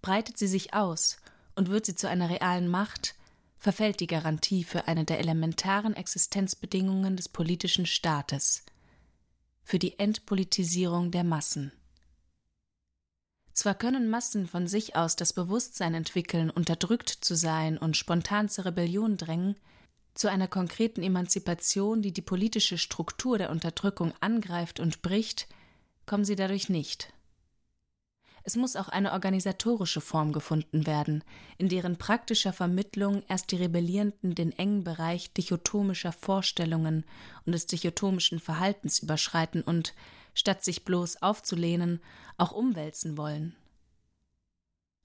Breitet 0.01 0.38
sie 0.38 0.48
sich 0.48 0.72
aus 0.72 1.18
und 1.55 1.68
wird 1.68 1.85
sie 1.85 1.96
zu 1.96 2.09
einer 2.09 2.31
realen 2.31 2.68
Macht, 2.68 3.14
verfällt 3.59 4.01
die 4.01 4.07
Garantie 4.07 4.64
für 4.64 4.88
eine 4.88 5.05
der 5.05 5.18
elementaren 5.18 5.94
Existenzbedingungen 5.94 7.14
des 7.14 7.29
politischen 7.29 7.85
Staates, 7.85 8.64
für 9.68 9.78
die 9.78 9.98
Entpolitisierung 9.98 11.11
der 11.11 11.24
Massen. 11.24 11.72
Zwar 13.52 13.74
können 13.74 14.09
Massen 14.09 14.46
von 14.46 14.66
sich 14.66 14.96
aus 14.96 15.14
das 15.14 15.35
Bewusstsein 15.35 15.92
entwickeln, 15.92 16.48
unterdrückt 16.48 17.11
zu 17.11 17.37
sein 17.37 17.76
und 17.76 17.94
spontan 17.94 18.48
zur 18.48 18.64
Rebellion 18.64 19.18
drängen, 19.18 19.57
zu 20.14 20.28
einer 20.28 20.48
konkreten 20.48 21.02
Emanzipation, 21.02 22.00
die 22.00 22.12
die 22.12 22.22
politische 22.22 22.78
Struktur 22.78 23.37
der 23.37 23.50
Unterdrückung 23.50 24.14
angreift 24.20 24.81
und 24.81 25.02
bricht, 25.02 25.48
kommen 26.07 26.24
sie 26.24 26.35
dadurch 26.35 26.70
nicht. 26.70 27.12
Es 28.48 28.56
muss 28.56 28.76
auch 28.76 28.88
eine 28.88 29.12
organisatorische 29.12 30.00
Form 30.00 30.32
gefunden 30.32 30.87
werden, 30.87 31.22
in 31.58 31.68
deren 31.68 31.98
praktischer 31.98 32.54
Vermittlung 32.54 33.22
erst 33.28 33.52
die 33.52 33.56
Rebellierenden 33.56 34.34
den 34.34 34.52
engen 34.52 34.84
Bereich 34.84 35.30
dichotomischer 35.34 36.12
Vorstellungen 36.12 37.04
und 37.44 37.52
des 37.52 37.66
dichotomischen 37.66 38.40
Verhaltens 38.40 39.00
überschreiten 39.00 39.61
und, 39.61 39.92
statt 40.32 40.64
sich 40.64 40.87
bloß 40.87 41.20
aufzulehnen, 41.20 42.00
auch 42.38 42.52
umwälzen 42.52 43.18
wollen. 43.18 43.54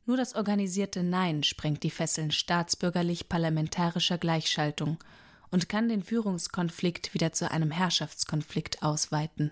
Nur 0.06 0.15
das 0.15 0.36
organisierte 0.36 1.03
Nein 1.03 1.43
sprengt 1.43 1.84
die 1.84 1.91
Fesseln 1.91 2.32
staatsbürgerlich-parlamentarischer 2.32 4.19
Gleichschaltung 4.19 5.03
und 5.51 5.67
kann 5.67 5.89
den 5.89 6.03
Führungskonflikt 6.03 7.13
wieder 7.13 7.34
zu 7.34 7.51
einem 7.51 7.71
Herrschaftskonflikt 7.71 8.84
ausweiten. 8.84 9.51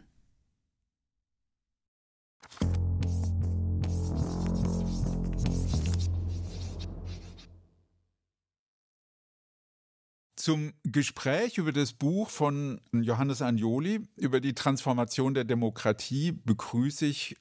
Zum 10.42 10.74
Gespräch 10.82 11.60
über 11.60 11.72
das 11.72 11.94
Buch 11.94 12.32
von 12.32 12.82
Johannes 12.92 13.44
Agnoli 13.44 14.08
über 14.16 14.42
die 14.42 14.56
Transformation 14.56 15.36
der 15.36 15.44
Demokratie 15.44 16.32
begrüße 16.32 17.06
ich 17.06 17.36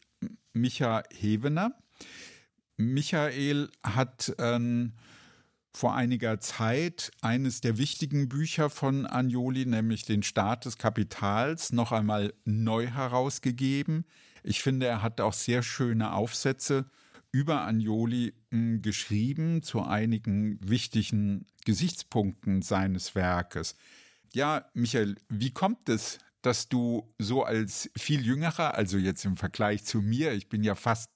Micha 0.52 1.02
Hevener. 1.10 1.72
Michael 2.76 3.70
hat 3.82 4.34
ähm, 4.36 4.92
vor 5.72 5.94
einiger 5.94 6.40
Zeit 6.40 7.10
eines 7.22 7.62
der 7.62 7.78
wichtigen 7.78 8.28
Bücher 8.28 8.68
von 8.68 9.06
Agnoli, 9.06 9.64
nämlich 9.64 10.04
den 10.04 10.22
Staat 10.22 10.66
des 10.66 10.76
Kapitals, 10.76 11.72
noch 11.72 11.92
einmal 11.92 12.34
neu 12.44 12.86
herausgegeben. 12.86 14.04
Ich 14.42 14.60
finde, 14.60 14.84
er 14.84 15.00
hat 15.00 15.22
auch 15.22 15.32
sehr 15.32 15.62
schöne 15.62 16.12
Aufsätze 16.12 16.84
über 17.32 17.62
Agnoli 17.62 18.34
hm, 18.50 18.82
geschrieben 18.82 19.62
zu 19.62 19.82
einigen 19.82 20.58
wichtigen 20.62 21.46
Gesichtspunkten 21.64 22.62
seines 22.62 23.14
Werkes. 23.14 23.76
Ja, 24.32 24.66
Michael, 24.74 25.16
wie 25.28 25.52
kommt 25.52 25.88
es, 25.88 26.18
dass 26.42 26.68
du 26.68 27.12
so 27.18 27.44
als 27.44 27.90
viel 27.96 28.24
jüngerer, 28.24 28.74
also 28.74 28.96
jetzt 28.96 29.24
im 29.24 29.36
Vergleich 29.36 29.84
zu 29.84 30.00
mir, 30.00 30.32
ich 30.32 30.48
bin 30.48 30.64
ja 30.64 30.74
fast 30.74 31.10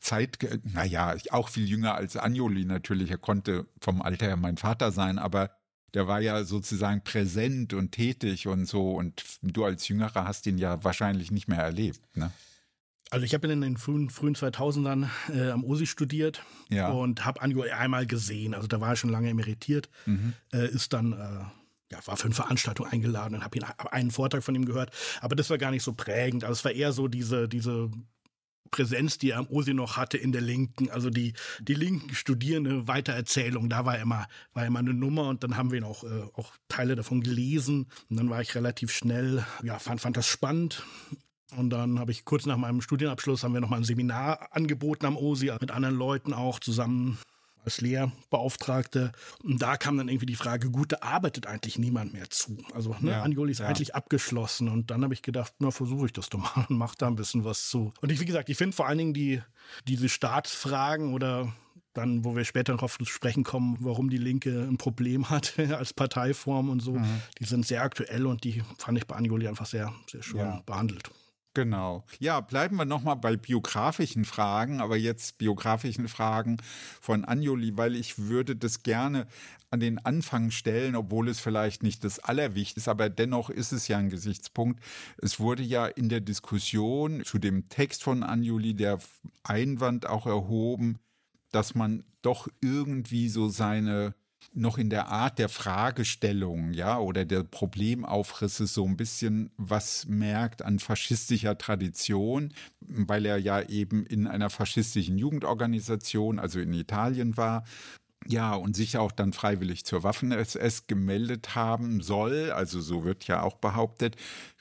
Zeit, 0.00 0.38
naja, 0.64 1.14
auch 1.30 1.48
viel 1.48 1.68
jünger 1.68 1.94
als 1.94 2.16
Agnoli 2.16 2.64
natürlich, 2.64 3.10
er 3.10 3.18
konnte 3.18 3.66
vom 3.80 4.02
Alter 4.02 4.26
her 4.26 4.36
mein 4.36 4.56
Vater 4.56 4.90
sein, 4.90 5.18
aber 5.18 5.50
der 5.94 6.08
war 6.08 6.20
ja 6.20 6.44
sozusagen 6.44 7.04
präsent 7.04 7.74
und 7.74 7.92
tätig 7.92 8.48
und 8.48 8.66
so 8.66 8.92
und 8.96 9.22
du 9.42 9.64
als 9.64 9.86
Jüngerer 9.88 10.24
hast 10.24 10.46
ihn 10.46 10.58
ja 10.58 10.82
wahrscheinlich 10.82 11.30
nicht 11.30 11.48
mehr 11.48 11.58
erlebt, 11.58 12.16
ne? 12.16 12.32
Also 13.12 13.26
ich 13.26 13.34
habe 13.34 13.46
in 13.46 13.60
den 13.60 13.76
frühen, 13.76 14.08
frühen 14.08 14.34
2000ern 14.34 15.06
äh, 15.34 15.50
am 15.50 15.64
OSI 15.64 15.86
studiert 15.86 16.42
ja. 16.70 16.88
und 16.88 17.26
habe 17.26 17.42
Anjo 17.42 17.60
einmal 17.60 18.06
gesehen. 18.06 18.54
Also 18.54 18.66
da 18.66 18.80
war 18.80 18.88
er 18.88 18.96
schon 18.96 19.10
lange 19.10 19.28
emeritiert, 19.28 19.90
mhm. 20.06 20.32
äh, 20.50 20.66
ist 20.68 20.94
dann 20.94 21.12
äh, 21.12 21.44
ja, 21.92 22.06
war 22.06 22.16
für 22.16 22.24
eine 22.24 22.34
Veranstaltung 22.34 22.86
eingeladen 22.86 23.34
und 23.34 23.44
habe 23.44 23.92
einen 23.92 24.10
Vortrag 24.10 24.42
von 24.42 24.54
ihm 24.54 24.64
gehört. 24.64 24.96
Aber 25.20 25.36
das 25.36 25.50
war 25.50 25.58
gar 25.58 25.70
nicht 25.70 25.82
so 25.82 25.92
prägend. 25.92 26.44
Also 26.44 26.54
es 26.54 26.64
war 26.64 26.72
eher 26.72 26.92
so 26.92 27.06
diese, 27.06 27.50
diese 27.50 27.90
Präsenz, 28.70 29.18
die 29.18 29.32
er 29.32 29.40
am 29.40 29.46
OSI 29.50 29.74
noch 29.74 29.98
hatte 29.98 30.16
in 30.16 30.32
der 30.32 30.40
Linken, 30.40 30.88
also 30.88 31.10
die, 31.10 31.34
die 31.60 31.74
linken 31.74 32.14
Studierende 32.14 32.88
Weitererzählung, 32.88 33.68
da 33.68 33.84
war 33.84 33.98
immer, 33.98 34.26
war 34.54 34.64
immer 34.64 34.78
eine 34.78 34.94
Nummer 34.94 35.28
und 35.28 35.44
dann 35.44 35.58
haben 35.58 35.70
wir 35.70 35.86
auch, 35.86 36.04
äh, 36.04 36.22
auch 36.32 36.54
Teile 36.68 36.96
davon 36.96 37.20
gelesen 37.20 37.88
und 38.08 38.16
dann 38.16 38.30
war 38.30 38.40
ich 38.40 38.54
relativ 38.54 38.90
schnell, 38.90 39.44
ja, 39.62 39.78
fand, 39.78 40.00
fand 40.00 40.16
das 40.16 40.26
spannend 40.26 40.82
und 41.56 41.70
dann 41.70 41.98
habe 41.98 42.12
ich 42.12 42.24
kurz 42.24 42.46
nach 42.46 42.56
meinem 42.56 42.80
Studienabschluss 42.80 43.44
haben 43.44 43.54
wir 43.54 43.60
nochmal 43.60 43.80
ein 43.80 43.84
Seminar 43.84 44.48
angeboten 44.52 45.06
am 45.06 45.16
OSI 45.16 45.52
mit 45.60 45.70
anderen 45.70 45.96
Leuten 45.96 46.32
auch 46.32 46.58
zusammen 46.58 47.18
als 47.64 47.80
Lehrbeauftragte. 47.80 49.12
Und 49.42 49.62
da 49.62 49.76
kam 49.76 49.96
dann 49.96 50.08
irgendwie 50.08 50.26
die 50.26 50.34
Frage, 50.34 50.70
gut, 50.70 50.92
da 50.92 50.98
arbeitet 51.00 51.46
eigentlich 51.46 51.78
niemand 51.78 52.12
mehr 52.12 52.28
zu. 52.30 52.58
Also 52.74 52.96
ne, 53.00 53.12
ja, 53.12 53.22
Angioli 53.22 53.52
ist 53.52 53.60
ja. 53.60 53.68
eigentlich 53.68 53.94
abgeschlossen. 53.94 54.68
Und 54.68 54.90
dann 54.90 55.04
habe 55.04 55.14
ich 55.14 55.22
gedacht, 55.22 55.54
na, 55.58 55.70
versuche 55.70 56.06
ich 56.06 56.12
das 56.12 56.28
doch 56.28 56.38
mal 56.38 56.66
und 56.68 56.76
mache 56.76 56.96
da 56.98 57.06
ein 57.06 57.16
bisschen 57.16 57.44
was 57.44 57.68
zu. 57.68 57.92
Und 58.00 58.10
ich, 58.10 58.20
wie 58.20 58.24
gesagt, 58.24 58.48
ich 58.48 58.56
finde 58.56 58.74
vor 58.74 58.86
allen 58.86 58.98
Dingen 58.98 59.14
die, 59.14 59.40
diese 59.86 60.08
Staatsfragen 60.08 61.14
oder 61.14 61.52
dann, 61.94 62.24
wo 62.24 62.34
wir 62.34 62.44
später 62.44 62.72
noch 62.72 62.82
auf 62.82 62.96
zu 62.96 63.04
sprechen 63.04 63.44
kommen, 63.44 63.76
warum 63.80 64.08
die 64.08 64.18
Linke 64.18 64.66
ein 64.68 64.78
Problem 64.78 65.28
hat 65.28 65.58
als 65.76 65.92
Parteiform 65.92 66.70
und 66.70 66.80
so, 66.80 66.94
mhm. 66.94 67.22
die 67.38 67.44
sind 67.44 67.66
sehr 67.66 67.82
aktuell 67.82 68.26
und 68.26 68.44
die 68.44 68.62
fand 68.78 68.96
ich 68.98 69.06
bei 69.06 69.14
Anjoli 69.14 69.46
einfach 69.46 69.66
sehr, 69.66 69.92
sehr 70.10 70.22
schön 70.22 70.40
ja. 70.40 70.62
behandelt. 70.64 71.10
Genau. 71.54 72.04
Ja, 72.18 72.40
bleiben 72.40 72.76
wir 72.76 72.86
nochmal 72.86 73.16
bei 73.16 73.36
biografischen 73.36 74.24
Fragen, 74.24 74.80
aber 74.80 74.96
jetzt 74.96 75.36
biografischen 75.36 76.08
Fragen 76.08 76.56
von 77.00 77.26
Anjoli, 77.26 77.76
weil 77.76 77.94
ich 77.94 78.18
würde 78.18 78.56
das 78.56 78.82
gerne 78.82 79.26
an 79.70 79.80
den 79.80 79.98
Anfang 79.98 80.50
stellen, 80.50 80.96
obwohl 80.96 81.28
es 81.28 81.40
vielleicht 81.40 81.82
nicht 81.82 82.04
das 82.04 82.18
Allerwichtigste 82.20 82.80
ist, 82.80 82.88
aber 82.88 83.10
dennoch 83.10 83.50
ist 83.50 83.72
es 83.72 83.86
ja 83.86 83.98
ein 83.98 84.08
Gesichtspunkt. 84.08 84.82
Es 85.18 85.40
wurde 85.40 85.62
ja 85.62 85.86
in 85.86 86.08
der 86.08 86.20
Diskussion 86.20 87.22
zu 87.24 87.38
dem 87.38 87.68
Text 87.68 88.02
von 88.02 88.22
Anjoli 88.22 88.74
der 88.74 88.98
Einwand 89.42 90.06
auch 90.06 90.26
erhoben, 90.26 90.98
dass 91.50 91.74
man 91.74 92.04
doch 92.22 92.48
irgendwie 92.62 93.28
so 93.28 93.48
seine 93.50 94.14
noch 94.54 94.78
in 94.78 94.90
der 94.90 95.08
Art 95.08 95.38
der 95.38 95.48
Fragestellung, 95.48 96.72
ja, 96.72 96.98
oder 96.98 97.24
der 97.24 97.42
Problemaufrisse 97.42 98.66
so 98.66 98.84
ein 98.84 98.96
bisschen 98.96 99.50
was 99.56 100.06
merkt 100.06 100.62
an 100.62 100.78
faschistischer 100.78 101.56
Tradition, 101.58 102.52
weil 102.80 103.26
er 103.26 103.38
ja 103.38 103.62
eben 103.62 104.04
in 104.06 104.26
einer 104.26 104.50
faschistischen 104.50 105.18
Jugendorganisation, 105.18 106.38
also 106.38 106.60
in 106.60 106.72
Italien 106.74 107.36
war, 107.36 107.64
ja, 108.26 108.54
und 108.54 108.76
sich 108.76 108.98
auch 108.98 109.12
dann 109.12 109.32
freiwillig 109.32 109.84
zur 109.84 110.02
Waffen-SS 110.02 110.86
gemeldet 110.86 111.54
haben 111.54 112.00
soll, 112.02 112.50
also 112.52 112.80
so 112.80 113.04
wird 113.04 113.26
ja 113.26 113.42
auch 113.42 113.56
behauptet. 113.56 114.16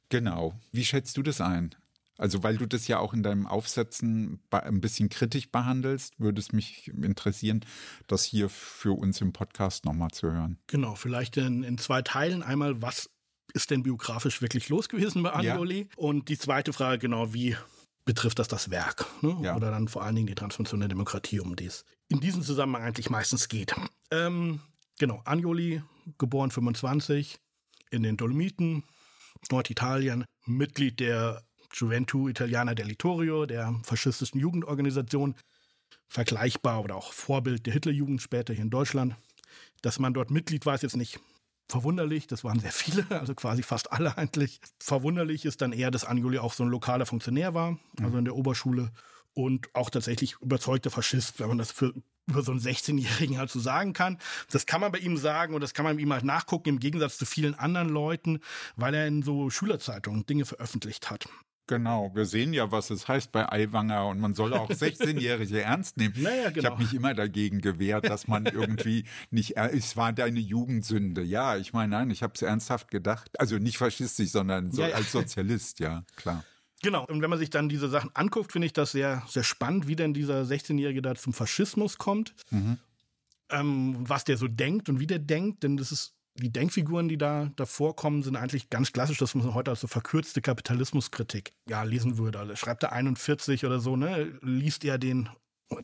Genau. 0.10 0.54
Wie 0.72 0.84
schätzt 0.84 1.16
du 1.18 1.24
das 1.24 1.42
ein? 1.42 1.76
Also 2.22 2.44
weil 2.44 2.56
du 2.58 2.68
das 2.68 2.88
ja 2.88 3.00
auch 3.00 3.16
in 3.16 3.24
deinem 3.24 3.48
Aufsätzen 3.48 4.40
ein 4.52 4.80
bisschen 4.80 5.10
kritisch 5.10 5.50
behandelst, 5.52 6.20
würde 6.20 6.40
es 6.40 6.52
mich 6.52 6.88
interessieren, 6.90 7.66
das 8.06 8.24
hier 8.24 8.48
für 8.48 8.96
uns 8.96 9.22
im 9.22 9.34
Podcast 9.34 9.86
nochmal 9.86 10.12
zu 10.12 10.32
hören. 10.32 10.60
Genau, 10.68 10.94
vielleicht 10.94 11.38
in, 11.38 11.64
in 11.64 11.80
zwei 11.80 12.04
Teilen. 12.04 12.44
Einmal, 12.44 12.80
was 12.80 13.10
ist 13.54 13.72
denn 13.72 13.82
biografisch 13.82 14.40
wirklich 14.44 14.70
los 14.70 14.88
gewesen 14.88 15.24
bei 15.24 15.32
Anjoli? 15.32 15.80
Ja. 15.80 15.88
Und 15.98 16.30
die 16.30 16.38
zweite 16.38 16.74
Frage, 16.74 17.00
genau, 17.00 17.34
wie 17.34 17.58
betrifft 18.06 18.38
das 18.38 18.48
das 18.48 18.70
Werk? 18.70 19.08
Ne? 19.24 19.40
Ja. 19.42 19.56
Oder 19.56 19.72
dann 19.72 19.88
vor 19.88 20.04
allen 20.04 20.16
Dingen 20.16 20.28
die 20.28 20.36
Transformation 20.36 20.80
der 20.80 20.90
Demokratie, 20.90 21.40
um 21.40 21.56
die 21.56 21.66
es 21.66 21.86
in 22.08 22.20
diesem 22.20 22.44
Zusammenhang 22.44 22.84
eigentlich 22.84 23.10
meistens 23.10 23.50
geht. 23.50 23.74
Ähm, 24.12 24.60
genau, 25.00 25.24
Anjoli, 25.26 25.82
geboren 26.20 26.52
25, 26.52 27.40
in 27.90 28.04
den 28.04 28.16
Dolomiten, 28.16 28.84
Norditalien, 29.50 30.26
Mitglied 30.46 31.00
der 31.00 31.44
Juventud 31.74 32.30
Italiana 32.30 32.74
del 32.74 32.88
Littorio, 32.88 33.46
der 33.46 33.74
faschistischen 33.84 34.40
Jugendorganisation, 34.40 35.36
vergleichbar 36.08 36.84
oder 36.84 36.96
auch 36.96 37.14
Vorbild 37.14 37.66
der 37.66 37.74
Hitlerjugend 37.74 38.22
später 38.22 38.54
hier 38.54 38.64
in 38.64 38.70
Deutschland. 38.70 39.16
Dass 39.82 40.00
man 40.00 40.14
dort 40.14 40.30
Mitglied 40.30 40.66
war, 40.66 40.76
ist 40.76 40.84
jetzt 40.84 40.98
nicht 40.98 41.20
verwunderlich. 41.70 42.28
Das 42.28 42.44
waren 42.44 42.60
sehr 42.60 42.72
viele, 42.72 43.06
also 43.10 43.34
quasi 43.34 43.64
fast 43.64 43.92
alle 43.92 44.18
eigentlich. 44.18 44.60
Verwunderlich 44.80 45.46
ist 45.46 45.62
dann 45.62 45.72
eher, 45.72 45.90
dass 45.90 46.06
Anjuli 46.06 46.38
auch 46.38 46.54
so 46.54 46.64
ein 46.64 46.70
lokaler 46.70 47.06
Funktionär 47.06 47.54
war, 47.54 47.80
also 48.02 48.18
in 48.18 48.26
der 48.26 48.36
Oberschule 48.36 48.92
und 49.34 49.74
auch 49.74 49.90
tatsächlich 49.90 50.36
überzeugter 50.42 50.92
Faschist, 50.92 51.40
wenn 51.40 51.48
man 51.48 51.58
das 51.58 51.72
für 51.72 51.94
über 52.28 52.44
so 52.44 52.52
einen 52.52 52.62
16-Jährigen 52.62 53.38
halt 53.38 53.50
so 53.50 53.60
sagen 53.60 53.94
kann. 53.94 54.20
Das 54.52 54.66
kann 54.66 54.82
man 54.82 54.92
bei 54.92 55.00
ihm 55.00 55.18
sagen 55.18 55.54
und 55.54 55.62
das 55.62 55.74
kann 55.74 55.86
man 55.86 55.98
ihm 55.98 56.14
halt 56.14 56.24
nachgucken, 56.24 56.70
im 56.70 56.80
Gegensatz 56.80 57.18
zu 57.18 57.26
vielen 57.26 57.56
anderen 57.56 57.90
Leuten, 57.90 58.40
weil 58.76 58.94
er 58.94 59.08
in 59.08 59.24
so 59.24 59.50
Schülerzeitungen 59.50 60.26
Dinge 60.26 60.46
veröffentlicht 60.46 61.10
hat. 61.10 61.28
Genau, 61.72 62.12
wir 62.14 62.26
sehen 62.26 62.52
ja, 62.52 62.70
was 62.70 62.90
es 62.90 63.08
heißt 63.08 63.32
bei 63.32 63.50
Aiwanger 63.50 64.08
und 64.08 64.20
man 64.20 64.34
soll 64.34 64.54
auch 64.54 64.70
16-Jährige 64.70 65.62
ernst 65.62 65.96
nehmen. 65.96 66.16
Naja, 66.18 66.50
genau. 66.50 66.58
Ich 66.58 66.66
habe 66.66 66.84
mich 66.84 66.94
immer 66.94 67.14
dagegen 67.14 67.62
gewehrt, 67.62 68.10
dass 68.10 68.28
man 68.28 68.46
irgendwie 68.46 69.06
nicht, 69.32 69.56
es 69.56 69.96
war 69.96 70.12
deine 70.12 70.42
Jugendsünde. 70.42 71.22
Ja, 71.24 71.56
ich 71.56 71.72
meine, 71.72 71.92
nein, 71.92 72.10
ich 72.10 72.24
habe 72.24 72.34
es 72.36 72.42
ernsthaft 72.42 72.92
gedacht. 72.92 73.40
Also 73.40 73.58
nicht 73.58 73.78
faschistisch, 73.78 74.32
sondern 74.32 74.74
so 74.74 74.82
ja, 74.82 74.90
ja. 74.90 74.96
als 74.96 75.14
Sozialist, 75.14 75.80
ja, 75.80 76.04
klar. 76.18 76.44
Genau, 76.84 77.06
und 77.06 77.22
wenn 77.22 77.30
man 77.30 77.40
sich 77.40 77.50
dann 77.50 77.70
diese 77.70 77.88
Sachen 77.88 78.14
anguckt, 78.14 78.52
finde 78.52 78.66
ich 78.66 78.74
das 78.74 78.92
sehr, 78.92 79.24
sehr 79.30 79.44
spannend, 79.44 79.88
wie 79.88 79.96
denn 79.96 80.14
dieser 80.14 80.42
16-Jährige 80.42 81.02
da 81.02 81.16
zum 81.16 81.32
Faschismus 81.32 81.98
kommt. 82.00 82.36
Mhm. 82.50 82.80
Ähm, 83.50 83.96
was 83.98 84.26
der 84.26 84.36
so 84.36 84.50
denkt 84.50 84.90
und 84.90 85.00
wie 85.00 85.08
der 85.08 85.20
denkt, 85.20 85.64
denn 85.64 85.78
das 85.78 85.94
ist 85.94 86.16
die 86.36 86.52
Denkfiguren, 86.52 87.10
die 87.10 87.18
da 87.18 87.52
davor 87.56 87.96
kommen, 87.96 88.24
sind 88.24 88.36
eigentlich 88.36 88.70
ganz 88.70 88.92
klassisch, 88.94 89.18
dass 89.18 89.36
man 89.36 89.54
heute 89.54 89.72
als 89.72 89.82
so 89.82 89.88
verkürzte 89.88 90.42
Kapitalismuskritik 90.42 91.54
ja 91.68 91.84
lesen 91.84 92.18
würde. 92.18 92.40
Also 92.40 92.56
schreibt 92.56 92.84
er 92.84 92.94
41 92.94 93.66
oder 93.66 93.80
so, 93.80 93.96
ne? 93.96 94.32
Liest 94.42 94.86
er 94.86 94.98
den 94.98 95.30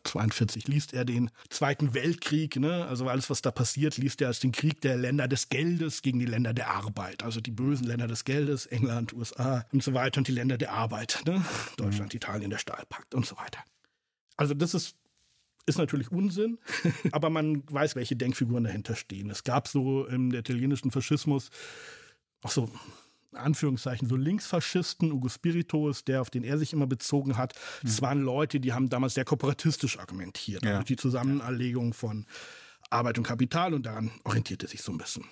42 0.03 0.67
liest 0.67 0.93
er 0.93 1.05
den 1.05 1.29
Zweiten 1.49 1.93
Weltkrieg, 1.93 2.57
ne? 2.57 2.85
also 2.87 3.07
alles, 3.07 3.29
was 3.29 3.41
da 3.41 3.51
passiert, 3.51 3.97
liest 3.97 4.21
er 4.21 4.27
als 4.27 4.39
den 4.39 4.51
Krieg 4.51 4.81
der 4.81 4.97
Länder 4.97 5.27
des 5.27 5.49
Geldes 5.49 6.01
gegen 6.01 6.19
die 6.19 6.25
Länder 6.25 6.53
der 6.53 6.69
Arbeit. 6.71 7.23
Also 7.23 7.39
die 7.39 7.51
bösen 7.51 7.87
Länder 7.87 8.07
des 8.07 8.25
Geldes, 8.25 8.65
England, 8.65 9.13
USA 9.13 9.65
und 9.71 9.83
so 9.83 9.93
weiter 9.93 10.19
und 10.19 10.27
die 10.27 10.33
Länder 10.33 10.57
der 10.57 10.73
Arbeit. 10.73 11.21
Ne? 11.25 11.43
Deutschland, 11.77 12.13
mhm. 12.13 12.17
Italien, 12.17 12.49
der 12.49 12.57
Stahlpakt 12.57 13.15
und 13.15 13.25
so 13.25 13.37
weiter. 13.37 13.59
Also 14.35 14.53
das 14.53 14.73
ist 14.73 14.95
ist 15.67 15.77
natürlich 15.77 16.11
Unsinn, 16.11 16.57
aber 17.11 17.29
man 17.29 17.61
weiß, 17.69 17.95
welche 17.95 18.15
Denkfiguren 18.15 18.63
dahinter 18.63 18.95
stehen. 18.95 19.29
Es 19.29 19.43
gab 19.43 19.67
so 19.67 20.07
im 20.07 20.33
italienischen 20.33 20.89
Faschismus 20.89 21.49
auch 22.41 22.51
so 22.51 22.69
Anführungszeichen 23.33 24.07
so 24.07 24.15
Linksfaschisten, 24.15 25.11
Ugo 25.11 25.29
Spiritus, 25.29 26.03
der 26.03 26.21
auf 26.21 26.29
den 26.29 26.43
er 26.43 26.57
sich 26.57 26.73
immer 26.73 26.87
bezogen 26.87 27.37
hat. 27.37 27.53
Das 27.83 28.01
mhm. 28.01 28.05
waren 28.05 28.21
Leute, 28.21 28.59
die 28.59 28.73
haben 28.73 28.89
damals 28.89 29.13
sehr 29.13 29.25
kooperatistisch 29.25 29.99
argumentiert, 29.99 30.63
ja. 30.63 30.71
also 30.71 30.83
die 30.83 30.95
Zusammenlegung 30.95 31.93
von 31.93 32.25
Arbeit 32.89 33.17
und 33.17 33.25
Kapital 33.25 33.73
und 33.73 33.85
daran 33.85 34.11
orientierte 34.23 34.67
sich 34.67 34.81
so 34.81 34.93
ein 34.93 34.97
bisschen. 34.97 35.25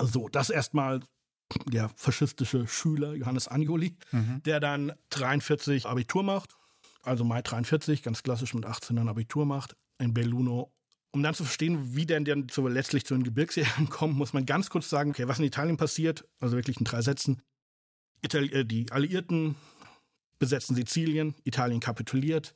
So, 0.00 0.28
das 0.28 0.50
erstmal 0.50 1.00
der 1.66 1.90
faschistische 1.96 2.66
Schüler 2.66 3.14
Johannes 3.14 3.46
Anjoli, 3.46 3.96
mhm. 4.10 4.42
der 4.44 4.58
dann 4.58 4.92
43 5.10 5.86
Abitur 5.86 6.22
macht 6.22 6.56
also 7.02 7.24
Mai 7.24 7.42
43, 7.42 8.02
ganz 8.02 8.22
klassisch 8.22 8.54
mit 8.54 8.66
18 8.66 8.96
dann 8.96 9.08
Abitur 9.08 9.44
macht, 9.44 9.76
in 9.98 10.14
Belluno. 10.14 10.72
Um 11.14 11.22
dann 11.22 11.34
zu 11.34 11.44
verstehen, 11.44 11.94
wie 11.94 12.06
denn 12.06 12.24
dann 12.24 12.48
zu, 12.48 12.66
letztlich 12.66 13.04
zu 13.04 13.14
den 13.14 13.24
Gebirgsjägern 13.24 13.88
kommt, 13.90 14.16
muss 14.16 14.32
man 14.32 14.46
ganz 14.46 14.70
kurz 14.70 14.88
sagen, 14.88 15.10
okay, 15.10 15.28
was 15.28 15.38
in 15.38 15.44
Italien 15.44 15.76
passiert, 15.76 16.26
also 16.40 16.56
wirklich 16.56 16.78
in 16.78 16.84
drei 16.84 17.02
Sätzen. 17.02 17.42
Itali 18.22 18.50
äh, 18.52 18.64
die 18.64 18.90
Alliierten 18.90 19.56
besetzen 20.38 20.74
Sizilien, 20.74 21.34
Italien 21.44 21.80
kapituliert, 21.80 22.54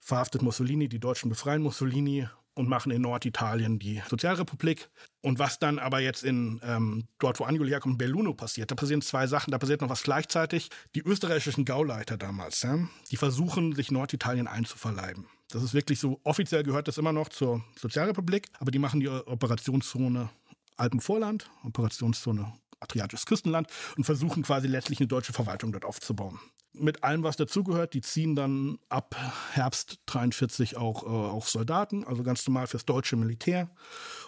verhaftet 0.00 0.42
Mussolini, 0.42 0.88
die 0.88 1.00
Deutschen 1.00 1.28
befreien 1.28 1.62
Mussolini 1.62 2.28
und 2.58 2.68
machen 2.68 2.90
in 2.90 3.02
Norditalien 3.02 3.78
die 3.78 4.02
Sozialrepublik. 4.08 4.90
Und 5.22 5.38
was 5.38 5.60
dann 5.60 5.78
aber 5.78 6.00
jetzt 6.00 6.24
in 6.24 6.60
ähm, 6.64 7.06
dort, 7.20 7.38
wo 7.38 7.44
Anjuli 7.44 7.70
herkommt, 7.70 7.98
Belluno 7.98 8.34
passiert, 8.34 8.70
da 8.70 8.74
passieren 8.74 9.00
zwei 9.00 9.28
Sachen. 9.28 9.52
Da 9.52 9.58
passiert 9.58 9.80
noch 9.80 9.88
was 9.88 10.02
gleichzeitig. 10.02 10.68
Die 10.96 11.00
österreichischen 11.00 11.64
Gauleiter 11.64 12.16
damals, 12.16 12.62
ja, 12.62 12.78
die 13.12 13.16
versuchen, 13.16 13.74
sich 13.74 13.92
Norditalien 13.92 14.48
einzuverleiben. 14.48 15.26
Das 15.50 15.62
ist 15.62 15.72
wirklich 15.72 16.00
so, 16.00 16.20
offiziell 16.24 16.64
gehört 16.64 16.88
das 16.88 16.98
immer 16.98 17.12
noch 17.12 17.28
zur 17.28 17.64
Sozialrepublik, 17.78 18.48
aber 18.58 18.72
die 18.72 18.80
machen 18.80 19.00
die 19.00 19.08
Operationszone 19.08 20.28
Alpenvorland, 20.76 21.48
Operationszone 21.64 22.52
Adriatisches 22.80 23.26
Küstenland 23.26 23.68
und 23.96 24.04
versuchen 24.04 24.42
quasi 24.42 24.68
letztlich 24.68 25.00
eine 25.00 25.08
deutsche 25.08 25.32
Verwaltung 25.32 25.72
dort 25.72 25.84
aufzubauen 25.84 26.38
mit 26.80 27.04
allem, 27.04 27.22
was 27.22 27.36
dazugehört. 27.36 27.94
Die 27.94 28.00
ziehen 28.00 28.34
dann 28.34 28.78
ab 28.88 29.16
Herbst 29.52 30.00
43 30.06 30.76
auch, 30.76 31.04
äh, 31.04 31.06
auch 31.06 31.46
Soldaten, 31.46 32.04
also 32.04 32.22
ganz 32.22 32.46
normal 32.46 32.66
fürs 32.66 32.84
deutsche 32.84 33.16
Militär. 33.16 33.70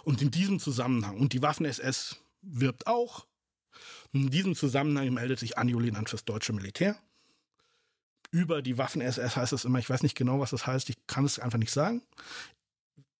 Und 0.03 0.21
in 0.21 0.31
diesem 0.31 0.59
Zusammenhang, 0.59 1.19
und 1.19 1.33
die 1.33 1.41
Waffen-SS 1.41 2.17
wirbt 2.41 2.87
auch, 2.87 3.25
in 4.13 4.29
diesem 4.29 4.55
Zusammenhang 4.55 5.13
meldet 5.13 5.39
sich 5.39 5.57
Anjolin 5.57 5.95
an 5.95 6.07
fürs 6.07 6.25
deutsche 6.25 6.53
Militär. 6.53 6.97
Über 8.31 8.61
die 8.61 8.77
Waffen-SS 8.77 9.35
heißt 9.35 9.53
es 9.53 9.65
immer, 9.65 9.79
ich 9.79 9.89
weiß 9.89 10.03
nicht 10.03 10.17
genau, 10.17 10.39
was 10.39 10.51
das 10.51 10.67
heißt, 10.67 10.89
ich 10.89 11.07
kann 11.07 11.25
es 11.25 11.39
einfach 11.39 11.59
nicht 11.59 11.71
sagen. 11.71 12.01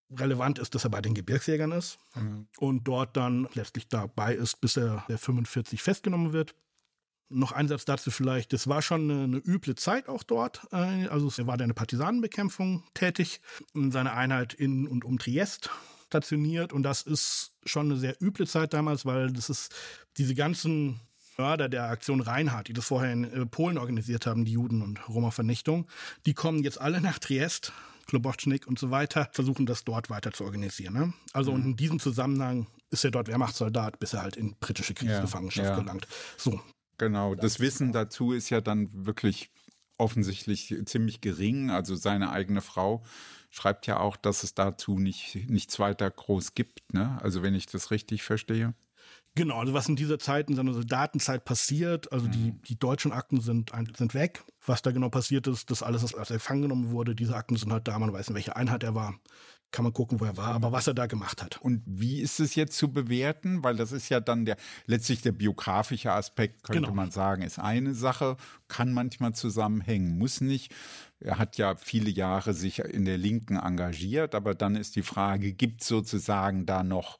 Relevant 0.10 0.60
ist, 0.60 0.76
dass 0.76 0.84
er 0.84 0.90
bei 0.90 1.02
den 1.02 1.14
Gebirgsjägern 1.14 1.72
ist 1.72 1.98
mhm. 2.16 2.48
und 2.58 2.84
dort 2.86 3.16
dann 3.16 3.48
letztlich 3.54 3.88
dabei 3.88 4.36
ist, 4.36 4.60
bis 4.60 4.78
er 4.78 5.06
der 5.08 5.18
45 5.18 5.82
festgenommen 5.82 6.34
wird 6.34 6.54
noch 7.32 7.52
ein 7.52 7.68
Satz 7.68 7.86
dazu 7.86 8.12
vielleicht. 8.12 8.54
Das 8.54 8.68
war 8.68 8.82
schon 8.82 9.10
eine, 9.10 9.24
eine 9.24 9.38
üble 9.38 9.76
Zeit 9.76 10.08
auch 10.08 10.24
dort. 10.24 10.68
Äh, 10.72 11.08
also 11.08 11.32
er 11.38 11.48
war 11.48 11.58
da 11.58 11.64
in 11.64 11.70
der 11.70 11.76
Partisanenbekämpfung 11.76 12.84
tätig, 12.94 13.42
in 13.74 13.92
seiner 13.92 14.14
Einheit 14.14 14.54
in 14.54 14.88
und 14.88 15.06
um 15.06 15.20
Triest 15.20 15.70
stationiert. 16.08 16.74
Und 16.74 16.84
das 16.84 17.02
ist 17.02 17.54
schon 17.66 17.88
eine 17.88 17.98
sehr 17.98 18.22
üble 18.22 18.48
Zeit 18.48 18.74
damals, 18.74 19.06
weil 19.06 19.32
das 19.32 19.50
ist 19.50 19.74
diese 20.18 20.36
ganzen 20.36 21.00
Mörder 21.38 21.70
der 21.70 21.86
Aktion 21.86 22.22
Reinhardt, 22.22 22.68
die 22.68 22.74
das 22.74 22.86
vorher 22.86 23.12
in 23.12 23.24
äh, 23.24 23.46
Polen 23.46 23.78
organisiert 23.78 24.26
haben, 24.26 24.46
die 24.46 24.52
Juden- 24.52 24.82
und 24.82 25.08
Roma-Vernichtung, 25.08 25.88
die 26.26 26.34
kommen 26.34 26.64
jetzt 26.64 26.80
alle 26.80 27.02
nach 27.02 27.20
Triest, 27.20 27.72
Klobocznik 28.08 28.68
und 28.68 28.78
so 28.78 28.92
weiter, 28.92 29.30
versuchen 29.32 29.66
das 29.66 29.84
dort 29.84 30.10
weiter 30.10 30.32
zu 30.32 30.44
organisieren. 30.44 30.94
Ne? 30.94 31.14
Also 31.34 31.52
mhm. 31.52 31.56
und 31.56 31.66
in 31.66 31.76
diesem 31.78 32.00
Zusammenhang 32.00 32.68
ist 32.90 33.06
er 33.06 33.12
dort 33.12 33.28
Wehrmachtssoldat, 33.28 34.00
bis 34.00 34.14
er 34.14 34.22
halt 34.22 34.36
in 34.36 34.56
britische 34.60 34.94
Kriegsgefangenschaft 34.94 35.70
ja, 35.70 35.76
ja. 35.76 35.80
gelangt. 35.80 36.08
So, 36.38 36.60
Genau, 37.02 37.34
das 37.34 37.60
Wissen 37.60 37.94
dazu 37.94 38.32
ist 38.32 38.52
ja 38.52 38.62
dann 38.62 39.08
wirklich 39.08 39.50
offensichtlich 39.98 40.76
ziemlich 40.86 41.20
gering. 41.20 41.72
Also 41.72 41.96
seine 41.96 42.32
eigene 42.32 42.62
Frau 42.62 43.02
schreibt 43.50 43.88
ja 43.88 44.00
auch, 44.00 44.16
dass 44.16 44.44
es 44.44 44.54
dazu 44.54 45.00
nicht, 45.00 45.50
nichts 45.50 45.80
weiter 45.80 46.12
groß 46.12 46.54
gibt. 46.54 46.94
Ne? 46.94 47.18
Also 47.24 47.42
wenn 47.42 47.56
ich 47.56 47.66
das 47.66 47.90
richtig 47.90 48.22
verstehe. 48.22 48.76
Genau, 49.34 49.58
also 49.60 49.74
was 49.74 49.90
in 49.90 49.96
dieser 49.96 50.20
Zeit, 50.20 50.52
in 50.52 50.56
seiner 50.56 50.76
Soldatenzeit 50.76 51.44
passiert, 51.44 52.12
also 52.12 52.28
mhm. 52.28 52.32
die, 52.34 52.52
die 52.68 52.78
deutschen 52.78 53.12
Akten 53.14 53.42
sind, 53.42 53.72
sind 53.98 54.14
weg. 54.14 54.44
Was 54.64 54.84
da 54.84 54.92
genau 54.92 55.10
passiert 55.10 55.48
ist, 55.48 55.72
das 55.72 55.82
alles, 55.82 56.04
was 56.04 56.14
als 56.14 56.28
gefangen 56.28 56.62
genommen 56.62 56.92
wurde, 56.92 57.16
diese 57.16 57.36
Akten 57.36 57.56
sind 57.56 57.74
halt 57.74 57.88
da, 57.88 57.98
man 57.98 58.14
weiß, 58.14 58.28
in 58.28 58.36
welcher 58.36 58.58
Einheit 58.58 58.84
er 58.84 58.94
war 58.94 59.20
kann 59.72 59.84
man 59.84 59.94
gucken, 59.94 60.20
wo 60.20 60.26
er 60.26 60.38
war, 60.38 60.54
aber 60.54 60.72
was 60.72 60.88
er 60.88 60.94
da 60.94 61.06
gemacht 61.06 61.42
hat. 61.42 61.58
Und 61.62 61.82
wie 61.86 62.20
ist 62.20 62.40
es 62.40 62.56
jetzt 62.56 62.78
zu 62.78 62.92
bewerten? 62.92 63.64
Weil 63.64 63.76
das 63.76 63.92
ist 63.92 64.10
ja 64.10 64.20
dann 64.20 64.46
der 64.46 64.58
letztlich 64.86 65.22
der 65.22 65.32
biografische 65.32 66.12
Aspekt, 66.12 66.64
könnte 66.64 66.82
genau. 66.82 66.94
man 66.94 67.12
sagen, 67.12 67.42
ist 67.42 67.60
eine 67.60 67.94
Sache, 67.94 68.38
kann 68.68 68.94
manchmal 68.94 69.34
zusammenhängen, 69.34 70.18
muss 70.18 70.42
nicht. 70.42 70.74
Er 71.24 71.38
hat 71.38 71.58
ja 71.58 71.76
viele 71.76 72.10
Jahre 72.10 72.54
sich 72.54 72.80
in 72.80 73.06
der 73.06 73.18
Linken 73.18 73.58
engagiert, 73.58 74.36
aber 74.36 74.56
dann 74.56 74.76
ist 74.76 74.96
die 74.96 75.04
Frage, 75.04 75.54
gibt 75.54 75.84
sozusagen 75.84 76.66
da 76.66 76.84
noch 76.84 77.20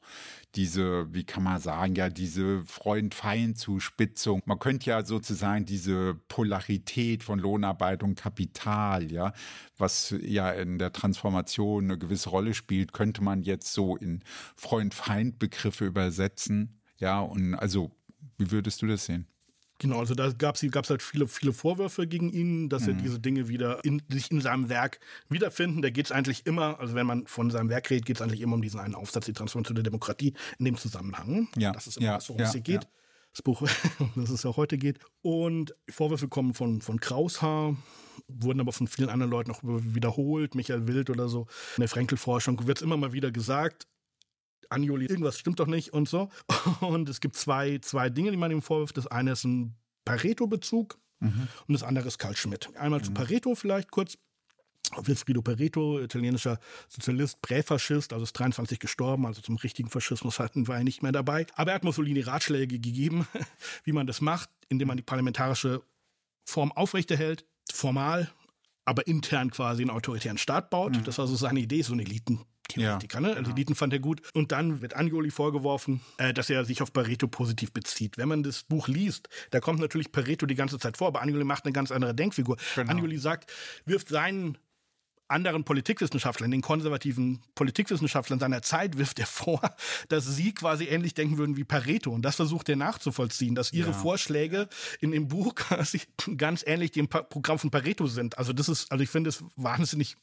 diese, 0.54 1.12
wie 1.14 1.24
kann 1.24 1.42
man 1.42 1.60
sagen, 1.60 1.94
ja, 1.94 2.10
diese 2.10 2.62
Freund-Feind-Zuspitzung. 2.64 4.42
Man 4.44 4.58
könnte 4.58 4.90
ja 4.90 5.04
sozusagen 5.04 5.64
diese 5.64 6.14
Polarität 6.28 7.22
von 7.22 7.38
Lohnarbeit 7.38 8.02
und 8.02 8.16
Kapital, 8.16 9.10
ja, 9.10 9.32
was 9.78 10.14
ja 10.20 10.50
in 10.50 10.78
der 10.78 10.92
Transformation 10.92 11.84
eine 11.84 11.98
gewisse 11.98 12.30
Rolle 12.30 12.54
spielt, 12.54 12.92
könnte 12.92 13.22
man 13.22 13.42
jetzt 13.42 13.72
so 13.72 13.96
in 13.96 14.22
Freund-Feind-Begriffe 14.56 15.86
übersetzen. 15.86 16.80
Ja, 16.98 17.20
und 17.20 17.54
also, 17.54 17.90
wie 18.36 18.50
würdest 18.50 18.82
du 18.82 18.86
das 18.86 19.06
sehen? 19.06 19.26
Genau, 19.82 19.98
also 19.98 20.14
da 20.14 20.30
gab 20.30 20.54
es 20.54 20.90
halt 20.90 21.02
viele, 21.02 21.26
viele 21.26 21.52
Vorwürfe 21.52 22.06
gegen 22.06 22.30
ihn, 22.30 22.68
dass 22.68 22.82
mhm. 22.82 22.90
er 22.90 22.94
diese 22.94 23.18
Dinge 23.18 23.48
wieder 23.48 23.84
in, 23.84 24.00
sich 24.08 24.30
in 24.30 24.40
seinem 24.40 24.68
Werk 24.68 25.00
wiederfinden. 25.28 25.82
Da 25.82 25.90
geht 25.90 26.06
es 26.06 26.12
eigentlich 26.12 26.46
immer, 26.46 26.78
also 26.78 26.94
wenn 26.94 27.04
man 27.04 27.26
von 27.26 27.50
seinem 27.50 27.68
Werk 27.68 27.90
redet, 27.90 28.06
geht 28.06 28.14
es 28.14 28.22
eigentlich 28.22 28.42
immer 28.42 28.54
um 28.54 28.62
diesen 28.62 28.78
einen 28.78 28.94
Aufsatz, 28.94 29.24
die 29.24 29.32
Transformation 29.32 29.74
der 29.74 29.82
Demokratie 29.82 30.34
in 30.60 30.66
dem 30.66 30.76
Zusammenhang. 30.76 31.48
Ja. 31.56 31.72
Das 31.72 31.88
ist 31.88 31.96
immer 31.96 32.06
ja. 32.06 32.14
das, 32.14 32.28
worum 32.28 32.42
es 32.42 32.52
hier 32.52 32.60
geht. 32.60 32.84
Ja. 32.84 32.90
Das 33.32 33.42
Buch, 33.42 33.60
das 34.14 34.30
es 34.30 34.44
ja 34.44 34.54
heute 34.54 34.78
geht. 34.78 35.00
Und 35.20 35.74
Vorwürfe 35.90 36.28
kommen 36.28 36.54
von, 36.54 36.80
von 36.80 37.00
Kraushaar, 37.00 37.76
wurden 38.28 38.60
aber 38.60 38.72
von 38.72 38.86
vielen 38.86 39.08
anderen 39.08 39.32
Leuten 39.32 39.50
auch 39.50 39.62
wiederholt, 39.64 40.54
Michael 40.54 40.86
Wild 40.86 41.10
oder 41.10 41.28
so. 41.28 41.48
In 41.76 41.80
der 41.80 41.88
Frenkel-Forschung 41.88 42.68
wird 42.68 42.78
es 42.78 42.82
immer 42.82 42.96
mal 42.96 43.12
wieder 43.12 43.32
gesagt, 43.32 43.88
Anjoli, 44.70 45.06
irgendwas 45.06 45.38
stimmt 45.38 45.60
doch 45.60 45.66
nicht 45.66 45.92
und 45.92 46.08
so. 46.08 46.28
Und 46.80 47.08
es 47.08 47.20
gibt 47.20 47.36
zwei, 47.36 47.78
zwei 47.78 48.10
Dinge, 48.10 48.30
die 48.30 48.36
man 48.36 48.50
ihm 48.50 48.62
vorwirft. 48.62 48.96
Das 48.96 49.06
eine 49.06 49.32
ist 49.32 49.44
ein 49.44 49.76
Pareto-Bezug 50.04 50.98
mhm. 51.20 51.48
und 51.68 51.72
das 51.72 51.82
andere 51.82 52.08
ist 52.08 52.18
Karl 52.18 52.36
Schmidt. 52.36 52.70
Einmal 52.76 53.00
mhm. 53.00 53.04
zu 53.04 53.12
Pareto 53.12 53.54
vielleicht 53.54 53.90
kurz. 53.90 54.18
Wilfrido 54.96 55.40
Pareto, 55.40 56.00
italienischer 56.00 56.58
Sozialist, 56.88 57.40
Präfaschist, 57.40 58.12
also 58.12 58.24
ist 58.24 58.34
23 58.34 58.78
gestorben, 58.78 59.24
also 59.24 59.40
zum 59.40 59.56
richtigen 59.56 59.88
Faschismus 59.88 60.38
hatten 60.38 60.68
war 60.68 60.76
er 60.76 60.84
nicht 60.84 61.02
mehr 61.02 61.12
dabei. 61.12 61.46
Aber 61.54 61.70
er 61.70 61.76
hat 61.76 61.84
Mussolini 61.84 62.20
Ratschläge 62.20 62.78
gegeben, 62.78 63.26
wie 63.84 63.92
man 63.92 64.06
das 64.06 64.20
macht, 64.20 64.50
indem 64.68 64.88
man 64.88 64.98
die 64.98 65.02
parlamentarische 65.02 65.82
Form 66.44 66.72
aufrechterhält, 66.72 67.46
formal, 67.72 68.30
aber 68.84 69.06
intern 69.06 69.50
quasi 69.50 69.82
einen 69.82 69.90
autoritären 69.90 70.36
Staat 70.36 70.68
baut. 70.68 70.96
Mhm. 70.96 71.04
Das 71.04 71.16
war 71.16 71.26
so 71.26 71.36
seine 71.36 71.60
Idee, 71.60 71.82
so 71.82 71.94
ein 71.94 72.00
Eliten 72.00 72.40
Theoretiker. 72.72 73.20
Ja, 73.20 73.28
ne? 73.28 73.36
Also 73.36 73.52
Eliten 73.52 73.74
fand 73.74 73.92
er 73.92 73.98
gut. 73.98 74.22
Und 74.34 74.52
dann 74.52 74.80
wird 74.80 74.94
Angioli 74.94 75.30
vorgeworfen, 75.30 76.00
äh, 76.18 76.32
dass 76.32 76.50
er 76.50 76.64
sich 76.64 76.82
auf 76.82 76.92
Pareto 76.92 77.28
positiv 77.28 77.72
bezieht. 77.72 78.18
Wenn 78.18 78.28
man 78.28 78.42
das 78.42 78.62
Buch 78.62 78.88
liest, 78.88 79.28
da 79.50 79.60
kommt 79.60 79.80
natürlich 79.80 80.12
Pareto 80.12 80.46
die 80.46 80.54
ganze 80.54 80.78
Zeit 80.78 80.96
vor, 80.96 81.08
aber 81.08 81.22
Angioli 81.22 81.44
macht 81.44 81.64
eine 81.64 81.72
ganz 81.72 81.90
andere 81.90 82.14
Denkfigur. 82.14 82.56
Genau. 82.74 82.90
Angioli 82.90 83.18
sagt, 83.18 83.52
wirft 83.84 84.08
seinen 84.08 84.58
anderen 85.32 85.64
Politikwissenschaftlern, 85.64 86.50
den 86.50 86.60
konservativen 86.60 87.40
Politikwissenschaftlern 87.54 88.38
seiner 88.38 88.62
Zeit 88.62 88.98
wirft 88.98 89.18
er 89.18 89.26
vor, 89.26 89.60
dass 90.08 90.26
sie 90.26 90.54
quasi 90.54 90.84
ähnlich 90.84 91.14
denken 91.14 91.38
würden 91.38 91.56
wie 91.56 91.64
Pareto. 91.64 92.12
Und 92.12 92.22
das 92.22 92.36
versucht 92.36 92.68
er 92.68 92.76
nachzuvollziehen, 92.76 93.54
dass 93.54 93.72
ihre 93.72 93.90
ja. 93.90 93.96
Vorschläge 93.96 94.68
in 95.00 95.10
dem 95.10 95.28
Buch 95.28 95.54
quasi 95.56 96.02
ganz 96.36 96.62
ähnlich 96.66 96.92
dem 96.92 97.08
Programm 97.08 97.58
von 97.58 97.70
Pareto 97.70 98.06
sind. 98.06 98.38
Also 98.38 98.52
das 98.52 98.68
ist, 98.68 98.92
also 98.92 99.02
ich 99.02 99.10
finde 99.10 99.30
es 99.30 99.42
wahnsinnig 99.56 100.16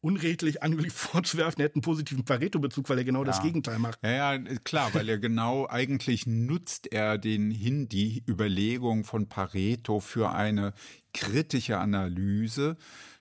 unredlich 0.00 0.62
Anjuli 0.62 0.90
vorzuwerfen, 0.90 1.60
er 1.60 1.66
hätte 1.66 1.76
einen 1.76 1.82
positiven 1.82 2.24
Pareto-Bezug, 2.24 2.88
weil 2.88 2.98
er 2.98 3.04
genau 3.04 3.20
ja. 3.20 3.26
das 3.26 3.42
Gegenteil 3.42 3.78
macht. 3.78 3.98
Ja, 4.02 4.34
ja, 4.34 4.38
klar, 4.64 4.94
weil 4.94 5.08
er 5.08 5.18
genau 5.18 5.66
eigentlich 5.68 6.26
nutzt 6.26 6.92
er 6.92 7.18
den 7.18 7.50
hin 7.50 7.88
die 7.88 8.22
Überlegung 8.28 9.04
von 9.04 9.28
Pareto 9.28 10.00
für 10.00 10.32
eine 10.32 10.74
kritische 11.12 11.78
Analyse, 11.78 12.76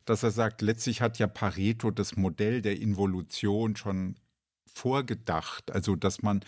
dass 0.05 0.23
er 0.23 0.31
sagt, 0.31 0.61
letztlich 0.61 1.01
hat 1.01 1.17
ja 1.17 1.27
Pareto 1.27 1.91
das 1.91 2.15
Modell 2.15 2.61
der 2.61 2.79
Involution 2.79 3.75
schon 3.75 4.15
vorgedacht, 4.75 5.71
also 5.71 5.95
dass 5.95 6.21
man 6.21 6.41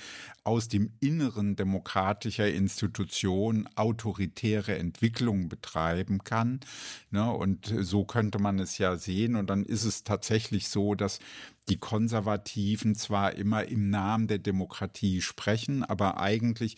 aus 0.44 0.68
dem 0.68 0.92
Inneren 1.00 1.56
demokratischer 1.56 2.50
Institutionen 2.50 3.70
autoritäre 3.76 4.78
Entwicklung 4.78 5.48
betreiben 5.48 6.24
kann. 6.24 6.60
Ne? 7.10 7.32
Und 7.32 7.74
so 7.80 8.04
könnte 8.04 8.40
man 8.40 8.60
es 8.60 8.78
ja 8.78 8.98
sehen. 8.98 9.38
Und 9.38 9.50
dann 9.50 9.64
ist 9.64 9.86
es 9.86 10.04
tatsächlich 10.04 10.68
so, 10.68 10.94
dass 10.94 11.20
die 11.70 11.78
Konservativen 11.78 12.96
zwar 12.96 13.34
immer 13.36 13.66
im 13.66 13.90
Namen 13.90 14.28
der 14.28 14.40
Demokratie 14.40 15.22
sprechen, 15.22 15.84
aber 15.84 16.20
eigentlich 16.20 16.76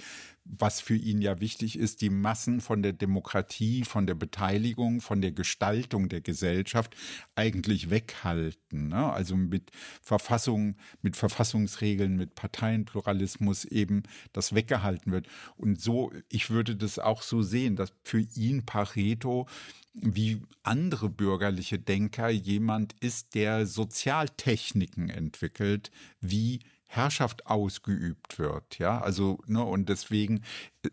was 0.57 0.81
für 0.81 0.95
ihn 0.95 1.21
ja 1.21 1.39
wichtig 1.39 1.77
ist, 1.77 2.01
die 2.01 2.09
Massen 2.09 2.59
von 2.59 2.81
der 2.81 2.93
Demokratie, 2.93 3.83
von 3.83 4.07
der 4.07 4.15
Beteiligung, 4.15 4.99
von 4.99 5.21
der 5.21 5.31
Gestaltung 5.31 6.09
der 6.09 6.21
Gesellschaft 6.21 6.95
eigentlich 7.35 7.91
weghalten. 7.91 8.87
Ne? 8.87 9.11
Also 9.11 9.35
mit 9.35 9.71
Verfassung, 10.01 10.75
mit 11.03 11.15
Verfassungsregeln, 11.15 12.15
mit 12.15 12.33
Parteienpluralismus 12.33 13.63
eben 13.65 14.03
das 14.33 14.55
weggehalten 14.55 15.11
wird. 15.11 15.27
Und 15.55 15.79
so, 15.79 16.11
ich 16.29 16.49
würde 16.49 16.75
das 16.75 16.97
auch 16.97 17.21
so 17.21 17.43
sehen, 17.43 17.75
dass 17.75 17.93
für 18.03 18.19
ihn 18.19 18.65
Pareto 18.65 19.47
wie 19.93 20.41
andere 20.63 21.09
bürgerliche 21.09 21.77
Denker 21.77 22.29
jemand 22.29 22.93
ist, 23.01 23.35
der 23.35 23.67
Sozialtechniken 23.67 25.09
entwickelt, 25.09 25.91
wie 26.21 26.59
Herrschaft 26.91 27.45
ausgeübt 27.45 28.39
wird. 28.39 28.79
Ja, 28.79 28.99
also, 28.99 29.39
ne, 29.45 29.63
und 29.63 29.89
deswegen 29.89 30.43
äh, 30.83 30.89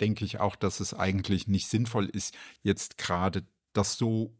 denke 0.00 0.24
ich 0.24 0.38
auch, 0.38 0.54
dass 0.54 0.78
es 0.78 0.94
eigentlich 0.94 1.48
nicht 1.48 1.68
sinnvoll 1.68 2.06
ist, 2.06 2.36
jetzt 2.62 2.98
gerade 2.98 3.44
das 3.72 3.98
so 3.98 4.32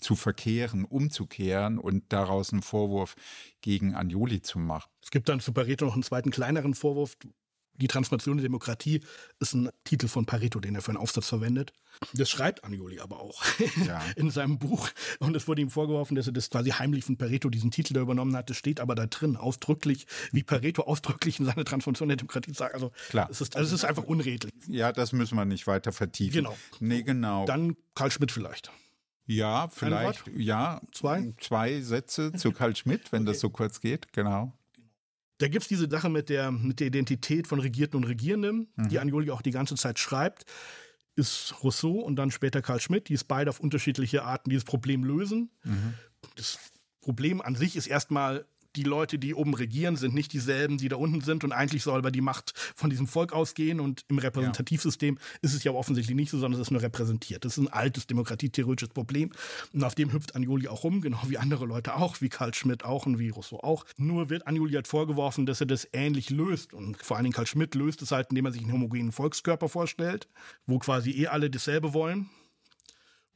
zu 0.00 0.16
verkehren, 0.16 0.84
umzukehren 0.84 1.78
und 1.78 2.12
daraus 2.12 2.52
einen 2.52 2.62
Vorwurf 2.62 3.14
gegen 3.60 3.94
Anjoli 3.94 4.42
zu 4.42 4.58
machen. 4.58 4.90
Es 5.00 5.10
gibt 5.10 5.28
dann 5.28 5.40
zu 5.40 5.52
Pareto 5.52 5.86
noch 5.86 5.94
einen 5.94 6.02
zweiten 6.02 6.30
kleineren 6.30 6.74
Vorwurf, 6.74 7.16
die 7.78 7.88
Transformation 7.88 8.36
der 8.36 8.44
Demokratie 8.44 9.00
ist 9.40 9.54
ein 9.54 9.70
Titel 9.84 10.08
von 10.08 10.26
Pareto, 10.26 10.60
den 10.60 10.74
er 10.74 10.82
für 10.82 10.90
einen 10.90 10.98
Aufsatz 10.98 11.28
verwendet. 11.28 11.72
Das 12.12 12.30
schreibt 12.30 12.64
Anjoli 12.64 13.00
aber 13.00 13.20
auch 13.20 13.42
ja. 13.86 14.00
in 14.16 14.30
seinem 14.30 14.58
Buch. 14.58 14.88
Und 15.18 15.34
es 15.36 15.48
wurde 15.48 15.62
ihm 15.62 15.70
vorgeworfen, 15.70 16.14
dass 16.14 16.26
er 16.26 16.32
das 16.32 16.50
quasi 16.50 16.70
heimlich 16.70 17.04
von 17.04 17.16
Pareto 17.16 17.48
diesen 17.50 17.70
Titel 17.70 17.94
da 17.94 18.00
übernommen 18.00 18.36
hat. 18.36 18.50
Das 18.50 18.56
steht 18.56 18.80
aber 18.80 18.94
da 18.94 19.06
drin, 19.06 19.36
ausdrücklich, 19.36 20.06
wie 20.32 20.42
Pareto 20.42 20.82
ausdrücklich 20.82 21.40
in 21.40 21.46
seiner 21.46 21.64
Transformation 21.64 22.08
der 22.08 22.16
Demokratie 22.16 22.52
sagt. 22.52 22.74
Also, 22.74 22.92
Klar. 23.08 23.28
Es 23.30 23.40
ist, 23.40 23.56
also 23.56 23.68
es 23.68 23.82
ist 23.82 23.84
einfach 23.84 24.04
unredlich. 24.04 24.52
Ja, 24.68 24.92
das 24.92 25.12
müssen 25.12 25.36
wir 25.36 25.44
nicht 25.44 25.66
weiter 25.66 25.92
vertiefen. 25.92 26.44
Genau. 26.44 26.56
Nee, 26.80 27.02
genau. 27.02 27.46
Dann 27.46 27.76
Karl 27.94 28.10
Schmidt 28.10 28.32
vielleicht. 28.32 28.70
Ja, 29.26 29.68
vielleicht. 29.68 30.26
Ja, 30.34 30.80
zwei. 30.92 31.34
Zwei 31.38 31.82
Sätze 31.82 32.32
zu 32.32 32.50
Karl 32.52 32.74
Schmidt, 32.74 33.12
wenn 33.12 33.22
okay. 33.22 33.32
das 33.32 33.40
so 33.40 33.50
kurz 33.50 33.80
geht, 33.80 34.10
genau. 34.12 34.54
Da 35.38 35.48
gibt 35.48 35.62
es 35.62 35.68
diese 35.68 35.88
Sache 35.88 36.08
mit 36.08 36.28
der, 36.28 36.50
mit 36.50 36.80
der 36.80 36.88
Identität 36.88 37.46
von 37.46 37.60
Regierten 37.60 37.96
und 37.96 38.04
Regierenden, 38.04 38.68
mhm. 38.76 38.88
die 38.88 38.98
Anjoli 38.98 39.30
auch 39.30 39.42
die 39.42 39.52
ganze 39.52 39.76
Zeit 39.76 39.98
schreibt. 39.98 40.44
Ist 41.14 41.54
Rousseau 41.62 42.00
und 42.00 42.16
dann 42.16 42.30
später 42.30 42.62
Karl 42.62 42.80
Schmidt, 42.80 43.08
die 43.08 43.14
es 43.14 43.24
beide 43.24 43.50
auf 43.50 43.60
unterschiedliche 43.60 44.24
Arten 44.24 44.50
dieses 44.50 44.64
Problem 44.64 45.04
lösen. 45.04 45.50
Mhm. 45.64 45.94
Das 46.36 46.58
Problem 47.00 47.40
an 47.40 47.54
sich 47.54 47.76
ist 47.76 47.86
erstmal 47.86 48.46
die 48.76 48.82
Leute, 48.82 49.18
die 49.18 49.34
oben 49.34 49.54
regieren, 49.54 49.96
sind 49.96 50.14
nicht 50.14 50.32
dieselben, 50.32 50.78
die 50.78 50.88
da 50.88 50.96
unten 50.96 51.20
sind 51.20 51.44
und 51.44 51.52
eigentlich 51.52 51.82
soll 51.82 51.98
aber 51.98 52.10
die 52.10 52.20
Macht 52.20 52.52
von 52.74 52.90
diesem 52.90 53.06
Volk 53.06 53.32
ausgehen 53.32 53.80
und 53.80 54.04
im 54.08 54.18
Repräsentativsystem 54.18 55.16
ja. 55.16 55.38
ist 55.42 55.54
es 55.54 55.64
ja 55.64 55.72
offensichtlich 55.72 56.16
nicht 56.16 56.30
so, 56.30 56.38
sondern 56.38 56.60
es 56.60 56.68
ist 56.68 56.70
nur 56.70 56.82
repräsentiert. 56.82 57.44
Das 57.44 57.58
ist 57.58 57.64
ein 57.64 57.72
altes 57.72 58.06
demokratietheoretisches 58.06 58.94
Problem 58.94 59.30
und 59.72 59.84
auf 59.84 59.94
dem 59.94 60.12
hüpft 60.12 60.34
Anjuli 60.34 60.68
auch 60.68 60.84
rum, 60.84 61.00
genau 61.00 61.20
wie 61.26 61.38
andere 61.38 61.66
Leute 61.66 61.96
auch, 61.96 62.20
wie 62.20 62.28
Karl 62.28 62.54
Schmidt 62.54 62.84
auch 62.84 63.06
und 63.06 63.18
wie 63.18 63.30
Rousseau 63.30 63.60
auch. 63.60 63.84
Nur 63.96 64.30
wird 64.30 64.46
Anjuli 64.46 64.74
halt 64.74 64.88
vorgeworfen, 64.88 65.46
dass 65.46 65.60
er 65.60 65.66
das 65.66 65.88
ähnlich 65.92 66.30
löst 66.30 66.74
und 66.74 66.96
vor 67.02 67.16
allen 67.16 67.24
Dingen 67.24 67.34
Karl 67.34 67.46
Schmidt 67.46 67.74
löst 67.74 68.02
es 68.02 68.12
halt, 68.12 68.28
indem 68.30 68.46
er 68.46 68.52
sich 68.52 68.62
einen 68.62 68.72
homogenen 68.72 69.12
Volkskörper 69.12 69.68
vorstellt, 69.68 70.28
wo 70.66 70.78
quasi 70.78 71.10
eh 71.12 71.28
alle 71.28 71.50
dasselbe 71.50 71.94
wollen 71.94 72.30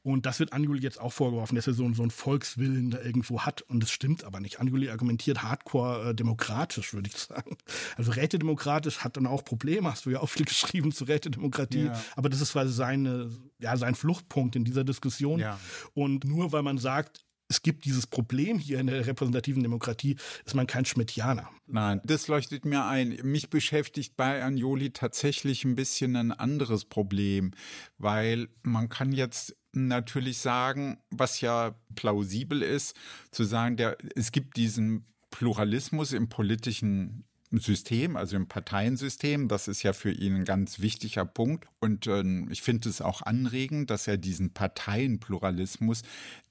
und 0.03 0.25
das 0.25 0.39
wird 0.39 0.51
Anjuli 0.51 0.81
jetzt 0.81 0.99
auch 0.99 1.13
vorgeworfen, 1.13 1.55
dass 1.55 1.65
er 1.65 1.73
so, 1.73 1.91
so 1.93 2.01
einen 2.01 2.11
Volkswillen 2.11 2.91
da 2.91 2.99
irgendwo 3.01 3.41
hat. 3.41 3.61
Und 3.61 3.81
das 3.81 3.89
stimmt 3.89 4.25
aber 4.25 4.41
nicht. 4.41 4.59
Anjuli 4.59 4.89
argumentiert 4.89 5.43
hardcore 5.43 6.09
äh, 6.09 6.13
demokratisch, 6.13 6.93
würde 6.93 7.09
ich 7.09 7.17
sagen. 7.17 7.57
Also 7.95 8.11
rätedemokratisch 8.11 8.99
hat 8.99 9.15
dann 9.15 9.25
auch 9.25 9.45
Probleme. 9.45 9.89
Hast 9.89 10.05
du 10.05 10.09
ja 10.09 10.19
auch 10.19 10.29
viel 10.29 10.45
geschrieben 10.45 10.91
zu 10.91 11.05
Rätedemokratie. 11.05 11.85
Ja. 11.85 12.03
Aber 12.17 12.27
das 12.27 12.41
ist 12.41 12.51
quasi 12.51 12.73
seine, 12.73 13.31
ja, 13.59 13.77
sein 13.77 13.95
Fluchtpunkt 13.95 14.57
in 14.57 14.65
dieser 14.65 14.83
Diskussion. 14.83 15.39
Ja. 15.39 15.57
Und 15.93 16.25
nur 16.25 16.51
weil 16.51 16.63
man 16.63 16.77
sagt, 16.77 17.25
es 17.53 17.61
gibt 17.61 17.85
dieses 17.85 18.07
Problem 18.07 18.57
hier 18.57 18.79
in 18.79 18.87
der 18.87 19.05
repräsentativen 19.05 19.61
Demokratie, 19.61 20.17
ist 20.43 20.55
man 20.55 20.65
kein 20.65 20.85
Schmidtianer. 20.85 21.49
Nein, 21.67 22.01
das 22.03 22.27
leuchtet 22.27 22.65
mir 22.65 22.85
ein. 22.85 23.19
Mich 23.21 23.51
beschäftigt 23.51 24.17
bei 24.17 24.43
Anjoli 24.43 24.89
tatsächlich 24.89 25.63
ein 25.63 25.75
bisschen 25.75 26.15
ein 26.15 26.31
anderes 26.31 26.85
Problem, 26.85 27.51
weil 27.99 28.47
man 28.63 28.89
kann 28.89 29.11
jetzt 29.11 29.55
natürlich 29.71 30.39
sagen, 30.39 30.97
was 31.11 31.41
ja 31.41 31.75
plausibel 31.93 32.63
ist, 32.63 32.95
zu 33.29 33.43
sagen, 33.43 33.77
der, 33.77 33.97
es 34.15 34.31
gibt 34.31 34.57
diesen 34.57 35.05
Pluralismus 35.29 36.11
im 36.11 36.29
politischen 36.29 37.23
System, 37.59 38.15
also 38.15 38.35
im 38.35 38.47
Parteiensystem. 38.47 39.47
Das 39.47 39.67
ist 39.67 39.83
ja 39.83 39.93
für 39.93 40.11
ihn 40.11 40.35
ein 40.37 40.45
ganz 40.45 40.79
wichtiger 40.79 41.25
Punkt. 41.25 41.67
Und 41.79 42.07
äh, 42.07 42.23
ich 42.49 42.61
finde 42.61 42.89
es 42.89 43.01
auch 43.01 43.21
anregend, 43.21 43.89
dass 43.89 44.07
er 44.07 44.17
diesen 44.17 44.53
Parteienpluralismus 44.53 46.01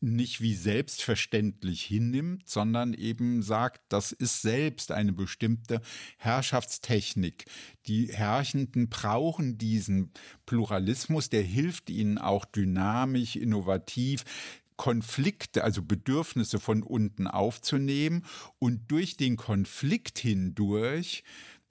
nicht 0.00 0.40
wie 0.40 0.54
selbstverständlich 0.54 1.82
hinnimmt, 1.82 2.48
sondern 2.48 2.94
eben 2.94 3.42
sagt, 3.42 3.80
das 3.88 4.12
ist 4.12 4.42
selbst 4.42 4.92
eine 4.92 5.12
bestimmte 5.12 5.80
Herrschaftstechnik. 6.18 7.46
Die 7.86 8.12
Herrschenden 8.12 8.88
brauchen 8.88 9.58
diesen 9.58 10.12
Pluralismus, 10.46 11.30
der 11.30 11.42
hilft 11.42 11.90
ihnen 11.90 12.18
auch 12.18 12.44
dynamisch, 12.44 13.36
innovativ 13.36 14.24
Konflikte, 14.82 15.62
also 15.62 15.80
Bedürfnisse 15.80 16.58
von 16.58 16.82
unten 16.82 17.28
aufzunehmen 17.28 18.24
und 18.58 18.90
durch 18.90 19.16
den 19.16 19.36
Konflikt 19.36 20.18
hindurch 20.18 21.22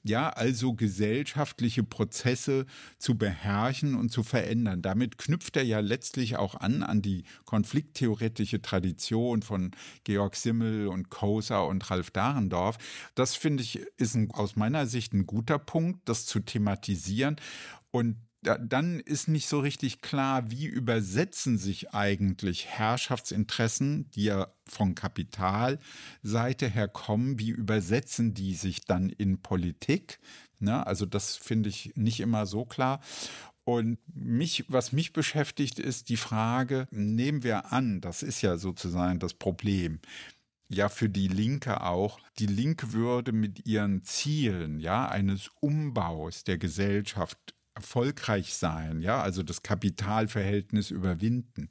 ja, 0.02 0.30
also 0.30 0.74
gesellschaftliche 0.76 1.84
Prozesse 1.84 2.66
zu 3.00 3.18
beherrschen 3.18 3.96
und 3.96 4.14
zu 4.14 4.24
verändern. 4.24 4.82
Damit 4.82 5.18
knüpft 5.18 5.58
er 5.58 5.64
ja 5.64 5.82
letztlich 5.82 6.38
auch 6.38 6.56
an 6.56 6.84
an 6.84 7.02
die 7.02 7.26
konflikttheoretische 7.44 8.62
Tradition 8.62 9.42
von 9.42 9.72
Georg 10.06 10.38
Simmel 10.38 10.88
und 10.88 11.10
Koser 11.10 11.68
und 11.68 11.92
Ralf 11.92 12.12
Dahrendorf. 12.12 12.78
Das 13.14 13.36
finde 13.36 13.62
ich 13.62 13.82
ist 13.98 14.16
ein, 14.16 14.32
aus 14.32 14.56
meiner 14.56 14.88
Sicht 14.88 15.12
ein 15.12 15.28
guter 15.28 15.60
Punkt, 15.60 16.08
das 16.08 16.26
zu 16.26 16.40
thematisieren 16.40 17.36
und 17.92 18.16
dann 18.42 19.00
ist 19.00 19.28
nicht 19.28 19.48
so 19.48 19.60
richtig 19.60 20.02
klar, 20.02 20.50
wie 20.50 20.66
übersetzen 20.66 21.58
sich 21.58 21.94
eigentlich 21.94 22.66
Herrschaftsinteressen, 22.68 24.10
die 24.12 24.26
ja 24.26 24.48
von 24.68 24.96
Kapitalseite 24.96 26.68
her 26.68 26.88
kommen, 26.88 27.38
wie 27.38 27.50
übersetzen 27.50 28.34
die 28.34 28.56
sich 28.56 28.82
dann 28.82 29.10
in 29.10 29.42
Politik? 29.42 30.20
Ne? 30.60 30.86
Also 30.86 31.06
das 31.06 31.36
finde 31.36 31.70
ich 31.70 31.94
nicht 31.96 32.20
immer 32.20 32.46
so 32.48 32.66
klar. 32.66 33.02
Und 33.64 34.00
mich, 34.14 34.66
was 34.70 34.92
mich 34.92 35.14
beschäftigt, 35.14 35.78
ist 35.78 36.10
die 36.10 36.18
Frage, 36.18 36.88
nehmen 36.90 37.44
wir 37.44 37.72
an, 37.72 38.02
das 38.02 38.24
ist 38.24 38.42
ja 38.42 38.58
sozusagen 38.58 39.20
das 39.20 39.36
Problem, 39.36 40.00
ja 40.68 40.90
für 40.90 41.10
die 41.10 41.28
Linke 41.28 41.82
auch. 41.82 42.20
Die 42.40 42.48
Linke 42.48 42.92
würde 42.94 43.34
mit 43.34 43.68
ihren 43.68 44.04
Zielen, 44.04 44.80
ja, 44.80 45.08
eines 45.08 45.52
Umbaus 45.60 46.44
der 46.44 46.58
Gesellschaft 46.58 47.54
erfolgreich 47.76 48.54
sein, 48.54 49.02
ja, 49.02 49.22
also 49.22 49.44
das 49.44 49.64
Kapitalverhältnis 49.64 50.92
überwinden, 50.92 51.70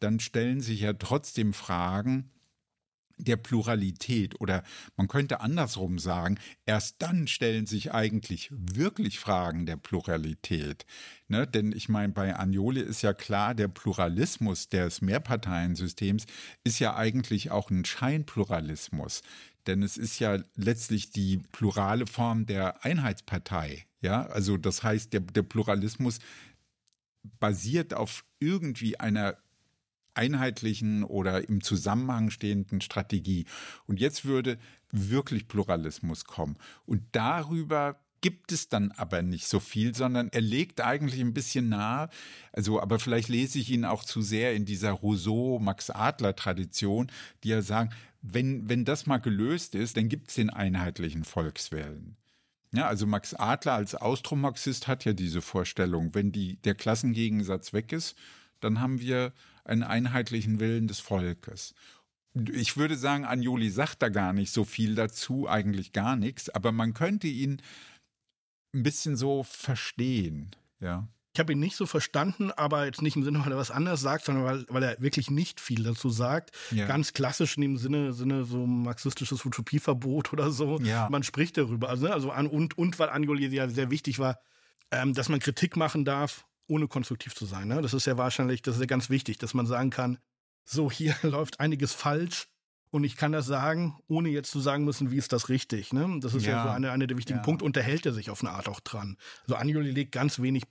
dann 0.00 0.20
stellen 0.20 0.60
sich 0.60 0.80
ja 0.80 0.92
trotzdem 0.94 1.52
Fragen, 1.52 2.30
der 3.18 3.36
Pluralität 3.36 4.40
oder 4.40 4.62
man 4.96 5.08
könnte 5.08 5.40
andersrum 5.40 5.98
sagen, 5.98 6.38
erst 6.66 7.00
dann 7.00 7.26
stellen 7.26 7.66
sich 7.66 7.92
eigentlich 7.92 8.48
wirklich 8.50 9.18
Fragen 9.18 9.66
der 9.66 9.76
Pluralität. 9.76 10.84
Ne? 11.28 11.46
Denn 11.46 11.72
ich 11.72 11.88
meine, 11.88 12.12
bei 12.12 12.36
Agnoli 12.36 12.80
ist 12.80 13.02
ja 13.02 13.12
klar, 13.12 13.54
der 13.54 13.68
Pluralismus 13.68 14.68
des 14.68 15.00
Mehrparteiensystems 15.00 16.26
ist 16.64 16.78
ja 16.78 16.96
eigentlich 16.96 17.50
auch 17.50 17.70
ein 17.70 17.84
Scheinpluralismus. 17.84 19.22
Denn 19.66 19.82
es 19.82 19.96
ist 19.96 20.18
ja 20.18 20.38
letztlich 20.56 21.10
die 21.10 21.38
plurale 21.52 22.06
Form 22.06 22.46
der 22.46 22.84
Einheitspartei. 22.84 23.86
Ja, 24.00 24.26
also 24.26 24.56
das 24.56 24.82
heißt, 24.82 25.12
der, 25.12 25.20
der 25.20 25.42
Pluralismus 25.42 26.18
basiert 27.40 27.94
auf 27.94 28.24
irgendwie 28.38 29.00
einer 29.00 29.36
einheitlichen 30.14 31.02
oder 31.02 31.48
im 31.48 31.62
Zusammenhang 31.62 32.30
stehenden 32.30 32.80
Strategie. 32.80 33.46
Und 33.86 34.00
jetzt 34.00 34.24
würde 34.24 34.58
wirklich 34.90 35.48
Pluralismus 35.48 36.24
kommen. 36.24 36.56
Und 36.86 37.02
darüber 37.12 38.00
gibt 38.20 38.52
es 38.52 38.68
dann 38.70 38.90
aber 38.92 39.20
nicht 39.20 39.46
so 39.46 39.60
viel, 39.60 39.94
sondern 39.94 40.30
er 40.30 40.40
legt 40.40 40.80
eigentlich 40.80 41.20
ein 41.20 41.34
bisschen 41.34 41.68
nahe, 41.68 42.08
also 42.52 42.80
aber 42.80 42.98
vielleicht 42.98 43.28
lese 43.28 43.58
ich 43.58 43.70
ihn 43.70 43.84
auch 43.84 44.02
zu 44.02 44.22
sehr 44.22 44.54
in 44.54 44.64
dieser 44.64 44.92
Rousseau-Max-Adler-Tradition, 44.92 47.12
die 47.42 47.50
ja 47.50 47.60
sagen, 47.60 47.90
wenn, 48.26 48.68
wenn 48.68 48.84
das 48.86 49.06
mal 49.06 49.18
gelöst 49.18 49.74
ist, 49.74 49.96
dann 49.96 50.08
gibt 50.08 50.28
es 50.28 50.36
den 50.36 50.48
einheitlichen 50.48 51.24
Volkswillen. 51.24 52.16
Ja, 52.72 52.88
also 52.88 53.06
Max 53.06 53.34
Adler 53.34 53.74
als 53.74 53.94
Austromarxist 53.94 54.88
hat 54.88 55.04
ja 55.04 55.12
diese 55.12 55.42
Vorstellung, 55.42 56.14
wenn 56.14 56.32
die, 56.32 56.56
der 56.62 56.74
Klassengegensatz 56.74 57.72
weg 57.72 57.92
ist, 57.92 58.16
dann 58.60 58.80
haben 58.80 58.98
wir 59.00 59.32
einen 59.64 59.82
einheitlichen 59.82 60.58
Willen 60.58 60.88
des 60.88 61.00
Volkes. 61.00 61.74
Ich 62.52 62.76
würde 62.76 62.96
sagen, 62.96 63.26
Anjoli 63.26 63.70
sagt 63.70 64.02
da 64.02 64.08
gar 64.08 64.32
nicht 64.32 64.52
so 64.52 64.64
viel 64.64 64.94
dazu, 64.94 65.48
eigentlich 65.48 65.92
gar 65.92 66.16
nichts, 66.16 66.48
aber 66.48 66.72
man 66.72 66.94
könnte 66.94 67.28
ihn 67.28 67.60
ein 68.74 68.82
bisschen 68.82 69.16
so 69.16 69.42
verstehen, 69.44 70.50
ja. 70.80 71.06
Ich 71.34 71.40
habe 71.40 71.52
ihn 71.52 71.58
nicht 71.58 71.74
so 71.74 71.84
verstanden, 71.84 72.52
aber 72.52 72.84
jetzt 72.84 73.02
nicht 73.02 73.16
im 73.16 73.24
Sinne, 73.24 73.44
weil 73.44 73.50
er 73.50 73.58
was 73.58 73.72
anderes 73.72 74.00
sagt, 74.00 74.24
sondern 74.24 74.44
weil, 74.44 74.66
weil 74.68 74.82
er 74.84 75.02
wirklich 75.02 75.32
nicht 75.32 75.60
viel 75.60 75.82
dazu 75.82 76.08
sagt. 76.08 76.52
Ja. 76.70 76.86
Ganz 76.86 77.12
klassisch 77.12 77.56
in 77.56 77.62
dem 77.62 77.76
Sinne, 77.76 78.12
Sinne 78.12 78.44
so 78.44 78.64
marxistisches 78.64 79.44
Utopieverbot 79.44 80.32
oder 80.32 80.52
so. 80.52 80.78
Ja. 80.80 81.08
Man 81.10 81.24
spricht 81.24 81.56
darüber. 81.56 81.88
Also, 81.88 82.06
ne, 82.06 82.12
also 82.12 82.30
an, 82.30 82.46
und, 82.46 82.78
und 82.78 83.00
weil 83.00 83.08
Angioli 83.08 83.48
ja 83.48 83.68
sehr 83.68 83.90
wichtig 83.90 84.20
war, 84.20 84.38
ähm, 84.92 85.12
dass 85.12 85.28
man 85.28 85.40
Kritik 85.40 85.76
machen 85.76 86.04
darf, 86.04 86.46
ohne 86.68 86.86
konstruktiv 86.86 87.34
zu 87.34 87.46
sein. 87.46 87.66
Ne? 87.66 87.82
Das 87.82 87.94
ist 87.94 88.06
ja 88.06 88.16
wahrscheinlich, 88.16 88.62
das 88.62 88.76
ist 88.76 88.80
ja 88.80 88.86
ganz 88.86 89.10
wichtig, 89.10 89.38
dass 89.38 89.54
man 89.54 89.66
sagen 89.66 89.90
kann, 89.90 90.18
so 90.64 90.88
hier 90.88 91.16
läuft 91.22 91.58
einiges 91.58 91.92
falsch 91.92 92.46
und 92.90 93.02
ich 93.02 93.16
kann 93.16 93.32
das 93.32 93.46
sagen, 93.46 93.98
ohne 94.06 94.28
jetzt 94.28 94.52
zu 94.52 94.60
sagen 94.60 94.84
müssen, 94.84 95.10
wie 95.10 95.16
ist 95.16 95.32
das 95.32 95.48
richtig. 95.48 95.92
Ne? 95.92 96.20
Das 96.20 96.32
ist 96.32 96.46
ja, 96.46 96.52
ja 96.52 96.62
so 96.62 96.68
eine, 96.68 96.92
eine 96.92 97.08
der 97.08 97.16
wichtigen 97.16 97.40
ja. 97.40 97.44
Punkte 97.44 97.64
und 97.64 97.76
da 97.76 97.80
hält 97.80 98.06
er 98.06 98.12
sich 98.12 98.30
auf 98.30 98.40
eine 98.40 98.52
Art 98.52 98.68
auch 98.68 98.78
dran. 98.78 99.16
Also 99.42 99.56
Anjoli 99.56 99.90
legt 99.90 100.12
ganz 100.12 100.40
wenig 100.40 100.62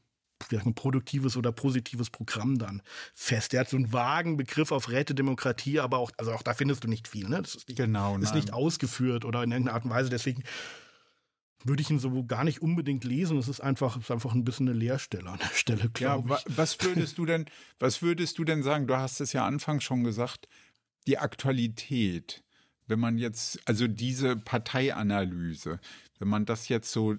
ein 0.52 0.76
produktives 0.76 1.38
oder 1.38 1.52
positives 1.52 2.10
Programm 2.10 2.58
dann 2.58 2.82
fest. 3.14 3.54
Er 3.54 3.62
hat 3.62 3.70
so 3.70 3.78
einen 3.78 3.94
vagen 3.94 4.38
Begriff 4.38 4.72
auf 4.72 4.90
Rätedemokratie, 4.90 5.80
aber 5.80 5.98
auch, 5.98 6.12
also 6.18 6.32
auch 6.32 6.44
da 6.44 6.54
findest 6.54 6.84
du 6.84 6.88
nicht 6.88 7.08
viel. 7.08 7.28
Ne? 7.28 7.42
Das 7.42 7.56
ist 7.56 7.68
nicht, 7.68 7.78
genau, 7.78 8.18
ist 8.18 8.36
nicht 8.36 8.54
ausgeführt 8.54 9.26
oder 9.26 9.44
in 9.44 9.52
irgendeiner 9.52 9.76
Art 9.76 9.86
und 9.86 9.92
Weise. 9.92 10.10
Deswegen 10.10 10.44
würde 11.64 11.82
ich 11.82 11.90
ihn 11.90 12.00
so 12.00 12.24
gar 12.26 12.44
nicht 12.44 12.62
unbedingt 12.62 13.04
lesen. 13.04 13.38
Es 13.38 13.48
ist 13.48 13.62
einfach, 13.62 13.98
ist 13.98 14.12
einfach 14.12 14.34
ein 14.34 14.44
bisschen 14.44 14.68
eine 14.68 14.78
Leerstelle 14.78 15.30
an 15.30 15.40
der 15.40 15.56
Stelle, 15.56 15.90
glaube 15.90 16.30
ja, 16.30 16.40
ich. 16.46 16.58
Was 16.58 16.78
würdest 16.82 17.18
du 17.18 17.26
denn, 17.26 17.46
was 17.80 18.02
würdest 18.02 18.38
du 18.38 18.44
denn 18.44 18.64
sagen? 18.64 18.88
Du 18.88 18.98
hast 18.98 19.22
es 19.22 19.34
ja 19.34 19.46
anfangs 19.46 19.84
schon 19.84 20.04
gesagt, 20.04 20.48
die 21.08 21.18
Aktualität. 21.18 22.44
Wenn 22.86 23.00
man 23.00 23.18
jetzt, 23.18 23.62
also 23.66 23.88
diese 23.88 24.36
Parteianalyse, 24.36 25.80
wenn 26.20 26.28
man 26.28 26.46
das 26.46 26.68
jetzt 26.68 26.92
so 26.92 27.16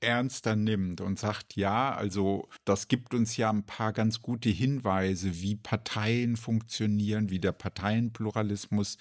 ernster 0.00 0.56
nimmt 0.56 1.00
und 1.00 1.18
sagt, 1.18 1.56
ja, 1.56 1.94
also 1.94 2.48
das 2.64 2.88
gibt 2.88 3.14
uns 3.14 3.36
ja 3.36 3.50
ein 3.50 3.64
paar 3.64 3.92
ganz 3.92 4.22
gute 4.22 4.50
Hinweise, 4.50 5.40
wie 5.40 5.56
Parteien 5.56 6.36
funktionieren, 6.36 7.30
wie 7.30 7.40
der 7.40 7.52
Parteienpluralismus 7.52 8.98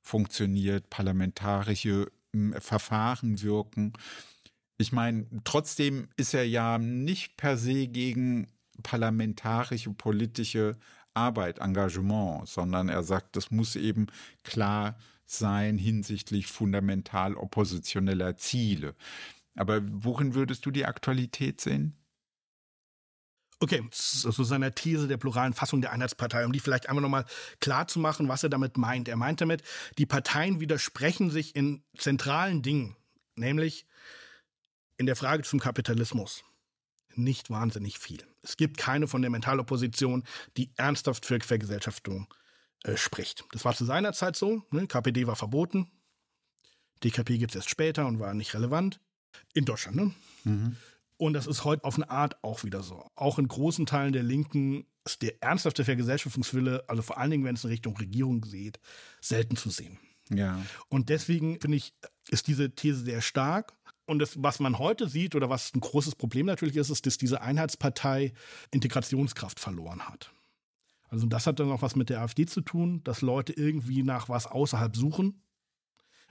funktioniert, 0.00 0.90
parlamentarische 0.90 2.10
Verfahren 2.58 3.42
wirken. 3.42 3.92
Ich 4.78 4.92
meine, 4.92 5.26
trotzdem 5.44 6.08
ist 6.16 6.34
er 6.34 6.46
ja 6.46 6.78
nicht 6.78 7.36
per 7.36 7.56
se 7.56 7.88
gegen 7.88 8.46
parlamentarische 8.82 9.90
politische 9.90 10.76
Arbeit, 11.14 11.58
Engagement, 11.58 12.48
sondern 12.48 12.88
er 12.88 13.02
sagt, 13.02 13.36
das 13.36 13.50
muss 13.50 13.76
eben 13.76 14.06
klar 14.44 14.96
sein 15.26 15.76
hinsichtlich 15.76 16.46
fundamental 16.46 17.34
oppositioneller 17.34 18.36
Ziele. 18.36 18.94
Aber 19.58 19.80
worin 19.82 20.34
würdest 20.34 20.64
du 20.66 20.70
die 20.70 20.86
Aktualität 20.86 21.60
sehen? 21.60 21.96
Okay, 23.60 23.82
zu 23.90 24.44
seiner 24.44 24.72
These 24.72 25.08
der 25.08 25.16
pluralen 25.16 25.52
Fassung 25.52 25.80
der 25.80 25.90
Einheitspartei, 25.90 26.46
um 26.46 26.52
die 26.52 26.60
vielleicht 26.60 26.88
einmal 26.88 27.02
nochmal 27.02 27.24
klar 27.60 27.88
zu 27.88 27.98
machen, 27.98 28.28
was 28.28 28.44
er 28.44 28.50
damit 28.50 28.76
meint. 28.76 29.08
Er 29.08 29.16
meint 29.16 29.40
damit, 29.40 29.64
die 29.98 30.06
Parteien 30.06 30.60
widersprechen 30.60 31.30
sich 31.30 31.56
in 31.56 31.82
zentralen 31.96 32.62
Dingen, 32.62 32.96
nämlich 33.34 33.84
in 34.96 35.06
der 35.06 35.16
Frage 35.16 35.42
zum 35.42 35.58
Kapitalismus. 35.58 36.44
Nicht 37.16 37.50
wahnsinnig 37.50 37.98
viel. 37.98 38.24
Es 38.42 38.56
gibt 38.56 38.76
keine 38.76 39.08
Fundamentalopposition, 39.08 40.22
die 40.56 40.70
ernsthaft 40.76 41.26
für 41.26 41.40
Vergesellschaftung 41.40 42.32
äh, 42.84 42.96
spricht. 42.96 43.44
Das 43.50 43.64
war 43.64 43.74
zu 43.74 43.84
seiner 43.84 44.12
Zeit 44.12 44.36
so. 44.36 44.62
Ne? 44.70 44.86
KPD 44.86 45.26
war 45.26 45.34
verboten. 45.34 45.90
DKP 47.02 47.38
gibt 47.38 47.52
es 47.52 47.56
erst 47.56 47.70
später 47.70 48.06
und 48.06 48.20
war 48.20 48.34
nicht 48.34 48.54
relevant. 48.54 49.00
In 49.54 49.64
Deutschland, 49.64 49.96
ne? 49.96 50.14
Mhm. 50.44 50.76
Und 51.16 51.32
das 51.32 51.48
ist 51.48 51.64
heute 51.64 51.84
auf 51.84 51.96
eine 51.96 52.08
Art 52.10 52.42
auch 52.44 52.62
wieder 52.62 52.82
so. 52.82 53.04
Auch 53.16 53.38
in 53.40 53.48
großen 53.48 53.86
Teilen 53.86 54.12
der 54.12 54.22
Linken 54.22 54.86
ist 55.04 55.20
der 55.22 55.42
ernsthafte 55.42 55.84
Vergesellschaftungswille, 55.84 56.84
also 56.88 57.02
vor 57.02 57.18
allen 57.18 57.32
Dingen, 57.32 57.44
wenn 57.44 57.56
es 57.56 57.64
in 57.64 57.70
Richtung 57.70 57.96
Regierung 57.96 58.40
geht, 58.40 58.78
selten 59.20 59.56
zu 59.56 59.70
sehen. 59.70 59.98
Ja. 60.30 60.60
Und 60.88 61.08
deswegen 61.08 61.60
finde 61.60 61.76
ich, 61.76 61.92
ist 62.28 62.46
diese 62.46 62.70
These 62.70 63.04
sehr 63.04 63.20
stark. 63.20 63.72
Und 64.06 64.20
das, 64.20 64.42
was 64.42 64.60
man 64.60 64.78
heute 64.78 65.08
sieht 65.08 65.34
oder 65.34 65.50
was 65.50 65.74
ein 65.74 65.80
großes 65.80 66.14
Problem 66.14 66.46
natürlich 66.46 66.76
ist, 66.76 66.90
ist, 66.90 67.04
dass 67.04 67.18
diese 67.18 67.42
Einheitspartei 67.42 68.32
Integrationskraft 68.70 69.58
verloren 69.60 70.08
hat. 70.08 70.32
Also 71.08 71.26
das 71.26 71.46
hat 71.46 71.58
dann 71.58 71.70
auch 71.72 71.82
was 71.82 71.96
mit 71.96 72.10
der 72.10 72.20
AfD 72.20 72.46
zu 72.46 72.60
tun, 72.60 73.02
dass 73.04 73.22
Leute 73.22 73.52
irgendwie 73.52 74.02
nach 74.02 74.28
was 74.28 74.46
außerhalb 74.46 74.94
suchen, 74.94 75.42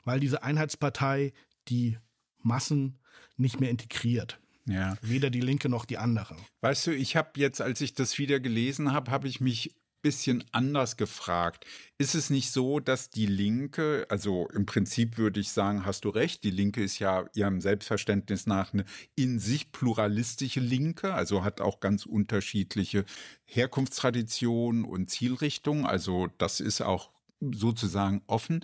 weil 0.05 0.19
diese 0.19 0.43
Einheitspartei 0.43 1.33
die 1.67 1.97
Massen 2.41 2.99
nicht 3.37 3.59
mehr 3.59 3.69
integriert. 3.69 4.39
Ja. 4.65 4.97
Weder 5.01 5.29
die 5.29 5.41
Linke 5.41 5.69
noch 5.69 5.85
die 5.85 5.97
andere. 5.97 6.35
Weißt 6.61 6.87
du, 6.87 6.91
ich 6.91 7.15
habe 7.15 7.31
jetzt, 7.35 7.61
als 7.61 7.79
ich 7.79 7.93
das 7.93 8.17
wieder 8.17 8.39
gelesen 8.39 8.91
habe, 8.91 9.11
habe 9.11 9.27
ich 9.27 9.39
mich 9.39 9.75
bisschen 10.01 10.43
anders 10.51 10.95
gefragt. 10.95 11.65
Ist 11.97 12.15
es 12.15 12.29
nicht 12.29 12.51
so, 12.51 12.79
dass 12.79 13.09
die 13.09 13.25
Linke, 13.25 14.05
also 14.09 14.47
im 14.53 14.65
Prinzip 14.65 15.17
würde 15.17 15.39
ich 15.39 15.51
sagen, 15.51 15.85
hast 15.85 16.05
du 16.05 16.09
recht, 16.09 16.43
die 16.43 16.51
Linke 16.51 16.83
ist 16.83 16.99
ja 16.99 17.25
ihrem 17.33 17.61
Selbstverständnis 17.61 18.45
nach 18.47 18.73
eine 18.73 18.85
in 19.15 19.39
sich 19.39 19.71
pluralistische 19.71 20.59
Linke, 20.59 21.13
also 21.13 21.43
hat 21.43 21.61
auch 21.61 21.79
ganz 21.79 22.05
unterschiedliche 22.05 23.05
Herkunftstraditionen 23.45 24.85
und 24.85 25.09
Zielrichtungen, 25.09 25.85
also 25.85 26.27
das 26.37 26.59
ist 26.59 26.81
auch 26.81 27.11
sozusagen 27.41 28.21
offen. 28.27 28.63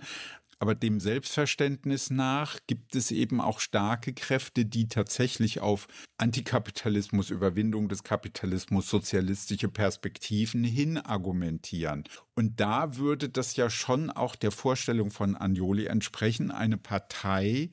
Aber 0.64 0.74
dem 0.74 0.98
Selbstverständnis 0.98 2.08
nach 2.08 2.58
gibt 2.66 2.96
es 2.96 3.10
eben 3.10 3.38
auch 3.42 3.60
starke 3.60 4.14
Kräfte, 4.14 4.64
die 4.64 4.88
tatsächlich 4.88 5.60
auf 5.60 5.88
Antikapitalismus, 6.16 7.28
Überwindung 7.28 7.90
des 7.90 8.02
Kapitalismus, 8.02 8.88
sozialistische 8.88 9.68
Perspektiven 9.68 10.64
hin 10.64 10.96
argumentieren. 10.96 12.04
Und 12.34 12.60
da 12.60 12.96
würde 12.96 13.28
das 13.28 13.56
ja 13.56 13.68
schon 13.68 14.08
auch 14.08 14.36
der 14.36 14.52
Vorstellung 14.52 15.10
von 15.10 15.36
Anjoli 15.36 15.84
entsprechen, 15.84 16.50
eine 16.50 16.78
Partei, 16.78 17.70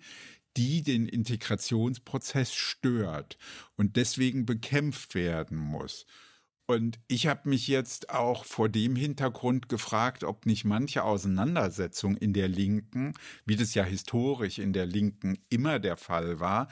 die 0.57 0.83
den 0.83 1.07
Integrationsprozess 1.07 2.53
stört 2.53 3.37
und 3.77 3.95
deswegen 3.95 4.45
bekämpft 4.45 5.15
werden 5.15 5.57
muss. 5.57 6.05
Und 6.71 6.99
ich 7.09 7.27
habe 7.27 7.49
mich 7.49 7.67
jetzt 7.67 8.11
auch 8.11 8.45
vor 8.45 8.69
dem 8.69 8.95
Hintergrund 8.95 9.67
gefragt, 9.67 10.23
ob 10.23 10.45
nicht 10.45 10.63
manche 10.63 11.03
Auseinandersetzung 11.03 12.15
in 12.15 12.31
der 12.31 12.47
Linken, 12.47 13.13
wie 13.45 13.57
das 13.57 13.73
ja 13.73 13.83
historisch 13.83 14.57
in 14.57 14.71
der 14.71 14.85
Linken 14.85 15.37
immer 15.49 15.79
der 15.79 15.97
Fall 15.97 16.39
war, 16.39 16.69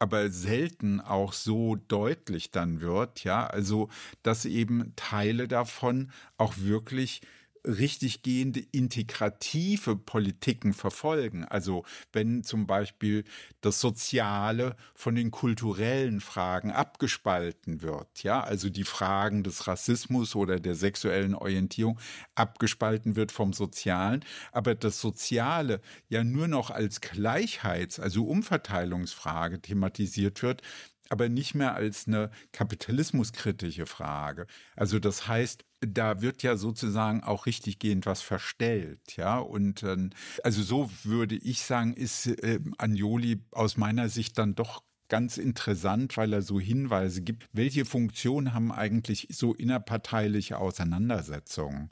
aber 0.00 0.30
selten 0.30 1.00
auch 1.00 1.32
so 1.32 1.76
deutlich 1.76 2.50
dann 2.50 2.80
wird, 2.80 3.22
ja, 3.22 3.46
also 3.46 3.88
dass 4.24 4.46
eben 4.46 4.92
Teile 4.96 5.46
davon 5.46 6.10
auch 6.38 6.54
wirklich 6.58 7.20
richtiggehende 7.66 8.60
integrative 8.72 9.96
Politiken 9.96 10.72
verfolgen. 10.72 11.44
Also 11.44 11.84
wenn 12.12 12.44
zum 12.44 12.66
Beispiel 12.66 13.24
das 13.60 13.80
Soziale 13.80 14.76
von 14.94 15.14
den 15.14 15.30
kulturellen 15.30 16.20
Fragen 16.20 16.70
abgespalten 16.70 17.82
wird, 17.82 18.22
ja, 18.22 18.40
also 18.40 18.70
die 18.70 18.84
Fragen 18.84 19.42
des 19.42 19.66
Rassismus 19.66 20.36
oder 20.36 20.60
der 20.60 20.74
sexuellen 20.74 21.34
Orientierung 21.34 21.98
abgespalten 22.34 23.16
wird 23.16 23.32
vom 23.32 23.52
Sozialen, 23.52 24.24
aber 24.52 24.74
das 24.74 25.00
Soziale 25.00 25.80
ja 26.08 26.24
nur 26.24 26.48
noch 26.48 26.70
als 26.70 27.00
Gleichheits-, 27.00 28.00
also 28.00 28.24
Umverteilungsfrage 28.26 29.60
thematisiert 29.60 30.42
wird, 30.42 30.62
aber 31.10 31.28
nicht 31.28 31.54
mehr 31.54 31.74
als 31.74 32.06
eine 32.06 32.30
kapitalismuskritische 32.52 33.86
Frage. 33.86 34.46
Also 34.76 34.98
das 34.98 35.28
heißt, 35.28 35.64
da 35.80 36.20
wird 36.22 36.42
ja 36.42 36.56
sozusagen 36.56 37.22
auch 37.22 37.46
richtiggehend 37.46 38.06
was 38.06 38.22
verstellt, 38.22 39.16
ja. 39.16 39.38
Und 39.38 39.82
äh, 39.82 40.10
also 40.42 40.62
so 40.62 40.90
würde 41.04 41.36
ich 41.36 41.62
sagen, 41.62 41.94
ist 41.94 42.26
äh, 42.26 42.60
Anjoli 42.78 43.42
aus 43.52 43.76
meiner 43.76 44.08
Sicht 44.08 44.38
dann 44.38 44.54
doch 44.54 44.82
ganz 45.08 45.38
interessant, 45.38 46.16
weil 46.16 46.32
er 46.32 46.42
so 46.42 46.58
Hinweise 46.58 47.22
gibt. 47.22 47.48
Welche 47.52 47.84
Funktion 47.84 48.52
haben 48.54 48.72
eigentlich 48.72 49.28
so 49.30 49.54
innerparteiliche 49.54 50.58
Auseinandersetzungen? 50.58 51.90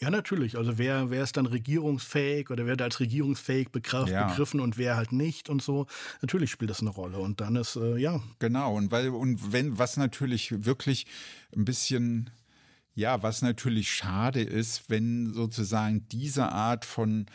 Ja, 0.00 0.10
natürlich. 0.10 0.56
Also 0.56 0.76
wer, 0.76 1.10
wer 1.10 1.22
ist 1.22 1.36
dann 1.36 1.46
regierungsfähig 1.46 2.50
oder 2.50 2.64
wer 2.64 2.72
wird 2.72 2.82
als 2.82 3.00
regierungsfähig 3.00 3.70
begriff, 3.70 4.08
ja. 4.08 4.28
begriffen 4.28 4.60
und 4.60 4.76
wer 4.76 4.96
halt 4.96 5.12
nicht 5.12 5.48
und 5.48 5.62
so. 5.62 5.86
Natürlich 6.20 6.50
spielt 6.50 6.70
das 6.70 6.80
eine 6.80 6.90
Rolle. 6.90 7.18
Und 7.18 7.40
dann 7.40 7.56
ist, 7.56 7.76
äh, 7.76 7.96
ja. 7.96 8.20
Genau. 8.38 8.74
Und 8.74 8.90
weil, 8.90 9.08
und 9.10 9.52
wenn, 9.52 9.78
was 9.78 9.96
natürlich 9.96 10.64
wirklich 10.64 11.06
ein 11.56 11.64
bisschen 11.64 12.30
ja, 12.96 13.22
was 13.22 13.42
natürlich 13.42 13.92
schade 13.92 14.40
ist, 14.40 14.88
wenn 14.88 15.32
sozusagen 15.32 16.06
diese 16.08 16.52
Art 16.52 16.84
von 16.84 17.26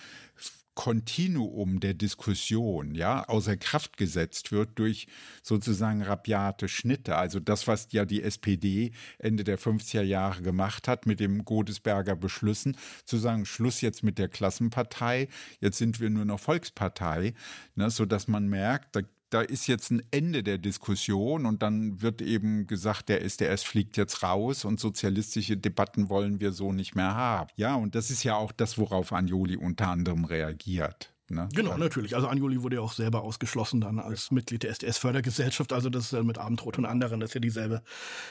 Kontinuum 0.80 1.82
der 1.82 1.94
Diskussion 1.94 2.96
ja 2.96 3.26
außer 3.28 3.58
Kraft 3.58 3.98
gesetzt 3.98 4.54
wird 4.54 4.80
durch 4.80 5.08
sozusagen 5.44 6.02
rabiate 6.02 6.70
Schnitte. 6.70 7.18
Also 7.18 7.42
das, 7.42 7.68
was 7.68 7.92
ja 7.92 8.06
die 8.06 8.24
SPD 8.24 8.94
Ende 9.18 9.44
der 9.44 9.60
50er 9.60 10.04
Jahre 10.04 10.42
gemacht 10.42 10.88
hat 10.88 11.06
mit 11.06 11.20
dem 11.20 11.44
Godesberger 11.44 12.16
Beschlüssen, 12.16 12.78
zu 13.04 13.18
sagen, 13.18 13.46
Schluss 13.46 13.82
jetzt 13.82 14.04
mit 14.04 14.18
der 14.18 14.30
Klassenpartei, 14.30 15.28
jetzt 15.60 15.80
sind 15.80 16.00
wir 16.00 16.10
nur 16.10 16.24
noch 16.24 16.40
Volkspartei, 16.40 17.34
ne, 17.76 17.90
sodass 17.90 18.30
man 18.30 18.48
merkt, 18.48 18.96
da 18.96 19.02
da 19.30 19.42
ist 19.42 19.68
jetzt 19.68 19.92
ein 19.92 20.02
Ende 20.12 20.44
der 20.44 20.58
Diskussion 20.58 21.46
und 21.46 21.62
dann 21.62 22.02
wird 22.02 22.22
eben 22.22 22.66
gesagt, 22.68 23.10
der 23.10 23.24
SDS 23.24 23.64
fliegt 23.64 23.98
jetzt 23.98 24.24
raus 24.24 24.66
und 24.66 24.80
sozialistische 24.80 25.56
Debatten 25.56 26.10
wollen 26.10 26.40
wir 26.40 26.52
so 26.52 26.74
nicht 26.74 26.96
mehr 26.96 27.16
haben. 27.16 27.50
Ja, 27.56 27.76
und 27.76 27.96
das 27.96 28.10
ist 28.10 28.24
ja 28.24 28.36
auch 28.36 28.52
das, 28.52 28.78
worauf 28.78 29.14
Anjoli 29.14 29.56
unter 29.56 29.90
anderem 29.90 30.26
reagiert. 30.26 31.14
Ne? 31.32 31.48
Genau, 31.54 31.78
natürlich. 31.78 32.16
Also 32.16 32.28
Anjoli 32.28 32.64
wurde 32.64 32.78
ja 32.78 32.82
auch 32.82 32.94
selber 32.94 33.22
ausgeschlossen 33.22 33.82
dann 33.82 34.00
als 34.00 34.32
Mitglied 34.32 34.64
der 34.64 34.72
SDS-Fördergesellschaft. 34.72 35.74
Also 35.74 35.92
das 35.92 36.12
ist 36.12 36.24
mit 36.24 36.40
Abendrot 36.40 36.80
und 36.80 36.86
anderen, 36.86 37.20
das 37.20 37.30
ist 37.30 37.34
ja 37.36 37.40
dieselbe, 37.40 37.84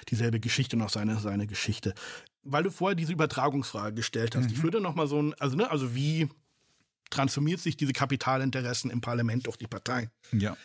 dieselbe 0.08 0.40
Geschichte 0.40 0.76
noch 0.76 0.90
seine, 0.90 1.16
seine 1.20 1.46
Geschichte. 1.46 1.94
Weil 2.42 2.64
du 2.64 2.70
vorher 2.72 2.96
diese 2.96 3.12
Übertragungsfrage 3.12 3.94
gestellt 3.94 4.34
hast, 4.34 4.46
mhm. 4.46 4.52
ich 4.52 4.62
würde 4.64 4.80
noch 4.80 4.96
mal 4.96 5.06
so 5.06 5.22
ein, 5.22 5.34
also 5.34 5.56
ne, 5.56 5.70
also 5.70 5.94
wie 5.94 6.28
transformiert 7.10 7.60
sich 7.60 7.76
diese 7.76 7.92
Kapitalinteressen 7.92 8.90
im 8.90 9.00
Parlament 9.00 9.46
durch 9.46 9.56
die 9.56 9.68
Partei? 9.68 10.10
Ja 10.32 10.56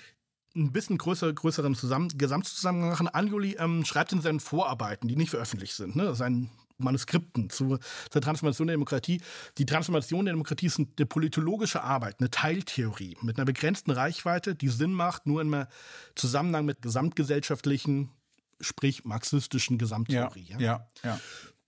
ein 0.55 0.71
bisschen 0.71 0.97
größer, 0.97 1.31
größeren 1.33 1.75
Zusammen 1.75 2.09
Gesamtzusammenhang 2.17 2.91
machen. 2.91 3.07
Anjuli 3.07 3.55
ähm, 3.59 3.85
schreibt 3.85 4.13
in 4.13 4.21
seinen 4.21 4.39
Vorarbeiten, 4.39 5.07
die 5.07 5.15
nicht 5.15 5.29
veröffentlicht 5.29 5.75
sind, 5.75 5.95
ne, 5.95 6.13
seinen 6.15 6.51
Manuskripten 6.77 7.49
zu, 7.49 7.79
zur 8.09 8.21
Transformation 8.21 8.67
der 8.67 8.75
Demokratie. 8.75 9.21
Die 9.57 9.65
Transformation 9.65 10.25
der 10.25 10.33
Demokratie 10.33 10.67
ist 10.67 10.79
eine 10.79 11.05
politologische 11.05 11.83
Arbeit, 11.83 12.19
eine 12.19 12.29
Teiltheorie 12.29 13.17
mit 13.21 13.37
einer 13.37 13.45
begrenzten 13.45 13.91
Reichweite, 13.91 14.55
die 14.55 14.69
Sinn 14.69 14.93
macht, 14.93 15.25
nur 15.25 15.41
im 15.41 15.65
Zusammenhang 16.15 16.65
mit 16.65 16.81
gesamtgesellschaftlichen, 16.81 18.09
sprich 18.59 19.05
marxistischen 19.05 19.77
Gesamttheorie. 19.77 20.47
Ja, 20.49 20.59
ja, 20.59 20.87
ja. 21.03 21.19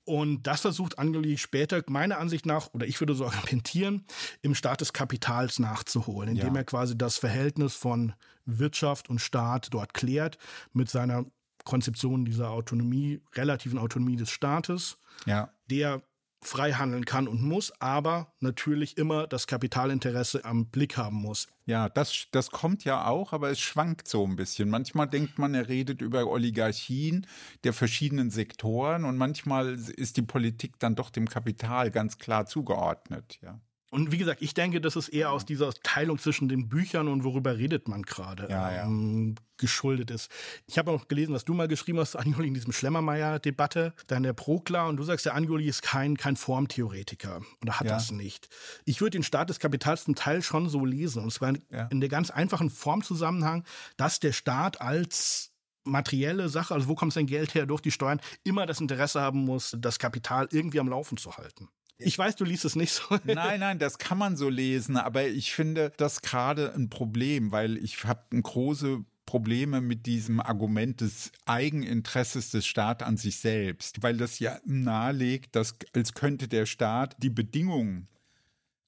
Und 0.06 0.44
das 0.44 0.62
versucht 0.62 1.00
Angeli 1.00 1.38
später, 1.38 1.84
meiner 1.88 2.20
Ansicht 2.20 2.46
nach, 2.46 2.70
oder 2.74 2.86
ich 2.86 3.00
würde 3.02 3.16
so 3.16 3.26
argumentieren, 3.26 4.06
im 4.42 4.56
Staat 4.56 4.82
des 4.82 4.94
Kapitals 4.94 5.60
nachzuholen, 5.60 6.30
indem 6.30 6.54
ja. 6.54 6.62
er 6.62 6.66
quasi 6.66 6.98
das 6.98 7.18
Verhältnis 7.18 7.76
von 7.76 8.14
Wirtschaft 8.46 9.10
und 9.10 9.20
Staat 9.20 9.74
dort 9.74 9.94
klärt 9.94 10.38
mit 10.74 10.90
seiner 10.90 11.26
Konzeption 11.64 12.26
dieser 12.26 12.52
Autonomie, 12.52 13.22
relativen 13.34 13.80
Autonomie 13.80 14.16
des 14.16 14.30
Staates, 14.30 14.98
ja. 15.26 15.50
der 15.70 16.04
frei 16.48 16.74
handeln 16.74 17.06
kann 17.06 17.28
und 17.28 17.42
muss, 17.42 17.72
aber 17.80 18.34
natürlich 18.40 18.98
immer 18.98 19.28
das 19.28 19.48
Kapitalinteresse 19.48 20.46
am 20.46 20.68
Blick 20.68 20.98
haben 20.98 21.18
muss. 21.18 21.48
Ja, 21.66 21.90
das, 21.90 22.28
das 22.32 22.52
kommt 22.52 22.84
ja 22.84 23.08
auch, 23.08 23.34
aber 23.34 23.50
es 23.50 23.60
schwankt 23.60 24.08
so 24.08 24.26
ein 24.26 24.36
bisschen. 24.36 24.70
Manchmal 24.70 25.08
denkt 25.08 25.40
man, 25.40 25.54
er 25.56 25.68
redet 25.68 26.02
über 26.02 26.28
Oligarchien 26.28 27.26
der 27.64 27.74
verschiedenen 27.74 28.30
Sektoren 28.30 29.06
und 29.06 29.18
manchmal 29.18 29.76
ist 29.76 30.18
die 30.18 30.22
Politik 30.22 30.80
dann 30.80 30.96
doch 30.96 31.10
dem 31.10 31.28
Kapital 31.28 31.92
ganz 31.92 32.18
klar 32.18 32.46
zugeordnet, 32.46 33.40
ja. 33.42 33.60
Und 33.96 34.12
wie 34.12 34.18
gesagt, 34.18 34.42
ich 34.42 34.54
denke, 34.54 34.82
das 34.82 34.98
ist 34.98 35.08
eher 35.08 35.32
aus 35.32 35.46
dieser 35.46 35.72
Teilung 35.72 36.20
zwischen 36.20 36.50
den 36.50 36.68
Büchern 36.68 37.08
und 37.08 37.24
worüber 37.24 37.58
redet 37.58 37.88
man 37.88 38.02
gerade 38.02 38.46
ja, 38.50 38.70
ja. 38.70 38.84
ähm, 38.84 39.36
geschuldet 39.56 40.12
ist. 40.12 40.30
Ich 40.68 40.78
habe 40.78 40.92
auch 40.92 41.08
gelesen, 41.08 41.34
was 41.34 41.46
du 41.46 41.54
mal 41.54 41.70
geschrieben 41.70 42.00
hast, 42.00 42.18
Anjoli, 42.18 42.50
in 42.50 42.54
diesem 42.54 42.74
Schlemmermeier-Debatte, 42.74 43.94
dann 44.08 44.24
der 44.24 44.34
Proklar, 44.34 44.90
und 44.90 44.98
du 44.98 45.04
sagst, 45.04 45.26
der 45.26 45.34
Anjoli 45.34 45.70
ist 45.70 45.82
kein, 45.82 46.18
kein 46.18 46.36
Formtheoretiker 46.36 47.42
oder 47.62 47.80
hat 47.80 47.88
ja. 47.88 47.94
das 47.94 48.12
nicht. 48.12 48.50
Ich 48.84 49.00
würde 49.00 49.12
den 49.12 49.24
Staat 49.24 49.50
des 49.50 49.60
Kapitals 49.60 50.04
zum 50.04 50.16
Teil 50.16 50.42
schon 50.42 50.68
so 50.68 50.84
lesen, 50.84 51.24
und 51.24 51.32
zwar 51.32 51.54
in 51.90 52.02
der 52.02 52.10
ganz 52.10 52.32
einfachen 52.32 52.70
Formzusammenhang, 52.70 53.64
dass 53.96 54.20
der 54.20 54.34
Staat 54.34 54.82
als 54.82 55.54
materielle 55.86 56.50
Sache, 56.50 56.74
also 56.74 56.90
wo 56.90 56.96
kommt 56.96 57.14
sein 57.14 57.28
Geld 57.28 57.56
her 57.56 57.66
durch 57.66 57.80
die 57.80 57.92
Steuern, 57.92 58.20
immer 58.44 58.66
das 58.66 58.82
Interesse 58.82 59.22
haben 59.22 59.46
muss, 59.46 59.74
das 59.80 60.00
Kapital 60.00 60.50
irgendwie 60.52 60.82
am 60.82 60.90
Laufen 60.90 61.16
zu 61.16 61.38
halten. 61.38 61.70
Ich 61.98 62.18
weiß, 62.18 62.36
du 62.36 62.44
liest 62.44 62.66
es 62.66 62.76
nicht 62.76 62.92
so. 62.92 63.04
nein, 63.24 63.60
nein, 63.60 63.80
das 63.80 63.98
kann 63.98 64.18
man 64.18 64.36
so 64.36 64.50
lesen, 64.50 64.98
aber 64.98 65.28
ich 65.28 65.54
finde 65.54 65.92
das 65.98 66.22
gerade 66.22 66.74
ein 66.74 66.90
Problem, 66.90 67.52
weil 67.52 67.78
ich 67.78 68.04
habe 68.04 68.42
große 68.42 69.04
Probleme 69.26 69.82
mit 69.82 70.06
diesem 70.06 70.40
Argument 70.40 71.02
des 71.02 71.32
Eigeninteresses 71.46 72.52
des 72.52 72.66
Staates 72.66 73.08
an 73.08 73.18
sich 73.18 73.38
selbst, 73.38 74.04
weil 74.04 74.18
das 74.18 74.40
ja 74.40 74.60
nahelegt, 74.66 75.56
dass 75.56 75.76
als 75.96 76.14
könnte 76.14 76.48
der 76.48 76.66
Staat 76.66 77.16
die 77.20 77.30
Bedingungen 77.30 78.08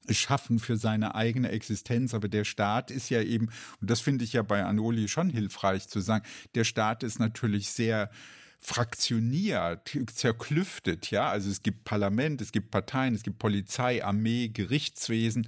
schaffen 0.10 0.60
für 0.60 0.78
seine 0.78 1.16
eigene 1.16 1.50
Existenz. 1.50 2.14
Aber 2.14 2.28
der 2.28 2.46
Staat 2.46 2.92
ist 2.92 3.10
ja 3.10 3.22
eben, 3.22 3.50
und 3.82 3.90
das 3.90 4.00
finde 4.00 4.24
ich 4.24 4.34
ja 4.34 4.42
bei 4.42 4.64
Anoli 4.64 5.08
schon 5.08 5.30
hilfreich 5.30 5.88
zu 5.88 6.00
sagen, 6.00 6.26
der 6.56 6.64
Staat 6.64 7.04
ist 7.04 7.20
natürlich 7.20 7.70
sehr 7.70 8.10
fraktioniert, 8.60 9.98
zerklüftet, 10.14 11.12
ja. 11.12 11.30
Also 11.30 11.50
es 11.50 11.64
gibt 11.64 11.84
Parlament, 11.84 12.42
es 12.42 12.52
gibt 12.52 12.72
Parteien, 12.72 13.16
es 13.16 13.24
gibt 13.24 13.40
Polizei, 13.40 14.04
Armee, 14.04 14.50
Gerichtswesen. 14.50 15.48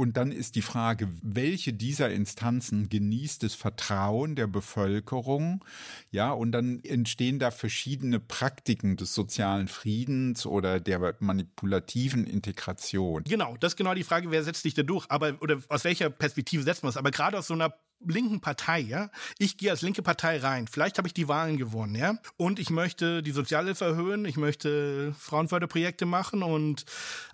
Und 0.00 0.16
dann 0.16 0.30
ist 0.30 0.54
die 0.54 0.62
Frage, 0.62 1.08
welche 1.22 1.72
dieser 1.72 2.10
Instanzen 2.10 2.88
genießt 2.88 3.42
das 3.42 3.54
Vertrauen 3.54 4.36
der 4.36 4.46
Bevölkerung? 4.46 5.64
Ja, 6.12 6.30
und 6.30 6.52
dann 6.52 6.78
entstehen 6.84 7.40
da 7.40 7.50
verschiedene 7.50 8.20
Praktiken 8.20 8.96
des 8.96 9.12
sozialen 9.12 9.66
Friedens 9.66 10.46
oder 10.46 10.78
der 10.78 11.16
manipulativen 11.18 12.28
Integration. 12.28 13.24
Genau, 13.24 13.56
das 13.58 13.72
ist 13.72 13.76
genau 13.76 13.92
die 13.92 14.04
Frage, 14.04 14.30
wer 14.30 14.44
setzt 14.44 14.62
sich 14.62 14.74
da 14.74 14.84
durch? 14.84 15.04
Aber, 15.08 15.36
oder 15.40 15.60
aus 15.68 15.82
welcher 15.82 16.10
Perspektive 16.10 16.62
setzt 16.62 16.84
man 16.84 16.90
es? 16.90 16.96
Aber 16.96 17.10
gerade 17.10 17.36
aus 17.36 17.48
so 17.48 17.54
einer 17.54 17.74
linken 18.06 18.40
Partei, 18.40 18.80
ja. 18.80 19.10
Ich 19.38 19.56
gehe 19.56 19.70
als 19.70 19.82
linke 19.82 20.02
Partei 20.02 20.38
rein. 20.38 20.66
Vielleicht 20.68 20.98
habe 20.98 21.08
ich 21.08 21.14
die 21.14 21.28
Wahlen 21.28 21.56
gewonnen, 21.56 21.94
ja. 21.94 22.18
Und 22.36 22.58
ich 22.58 22.70
möchte 22.70 23.22
die 23.22 23.32
Sozialhilfe 23.32 23.84
erhöhen, 23.84 24.24
ich 24.24 24.36
möchte 24.36 25.14
Frauenförderprojekte 25.18 26.06
machen 26.06 26.42
und 26.42 26.84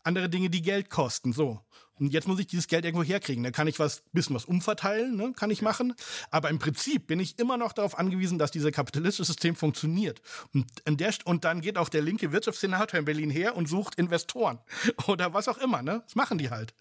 andere 0.03 0.29
Dinge, 0.29 0.51
die 0.51 0.63
Geld 0.63 0.91
kosten. 0.91 1.33
So. 1.33 1.61
Und 1.99 2.13
jetzt 2.13 2.27
muss 2.27 2.41
ich 2.41 2.47
dieses 2.47 2.67
Geld 2.67 2.85
irgendwo 2.85 3.05
herkriegen. 3.05 3.45
Da 3.45 3.51
kann 3.51 3.69
ich 3.69 3.79
was, 3.79 4.03
bisschen 4.13 4.35
was 4.35 4.45
umverteilen, 4.45 5.17
ne? 5.17 5.33
kann 5.37 5.51
ich 5.51 5.63
machen. 5.63 5.95
Aber 6.31 6.51
im 6.51 6.59
Prinzip 6.59 7.07
bin 7.07 7.21
ich 7.21 7.39
immer 7.39 7.57
noch 7.57 7.73
darauf 7.73 7.99
angewiesen, 7.99 8.39
dass 8.39 8.51
dieses 8.51 8.73
kapitalistische 8.73 9.27
System 9.27 9.55
funktioniert. 9.55 10.21
Und, 10.53 10.67
in 10.85 10.97
der, 10.97 11.15
und 11.25 11.45
dann 11.45 11.61
geht 11.61 11.79
auch 11.79 11.89
der 11.89 12.03
linke 12.03 12.33
Wirtschaftssenator 12.33 12.99
in 12.99 13.05
Berlin 13.05 13.31
her 13.31 13.57
und 13.57 13.69
sucht 13.69 13.95
Investoren 13.97 14.59
oder 15.07 15.35
was 15.35 15.47
auch 15.47 15.59
immer. 15.59 15.83
Ne? 15.83 16.03
Das 16.05 16.17
machen 16.17 16.39
die 16.39 16.51
halt. 16.51 16.75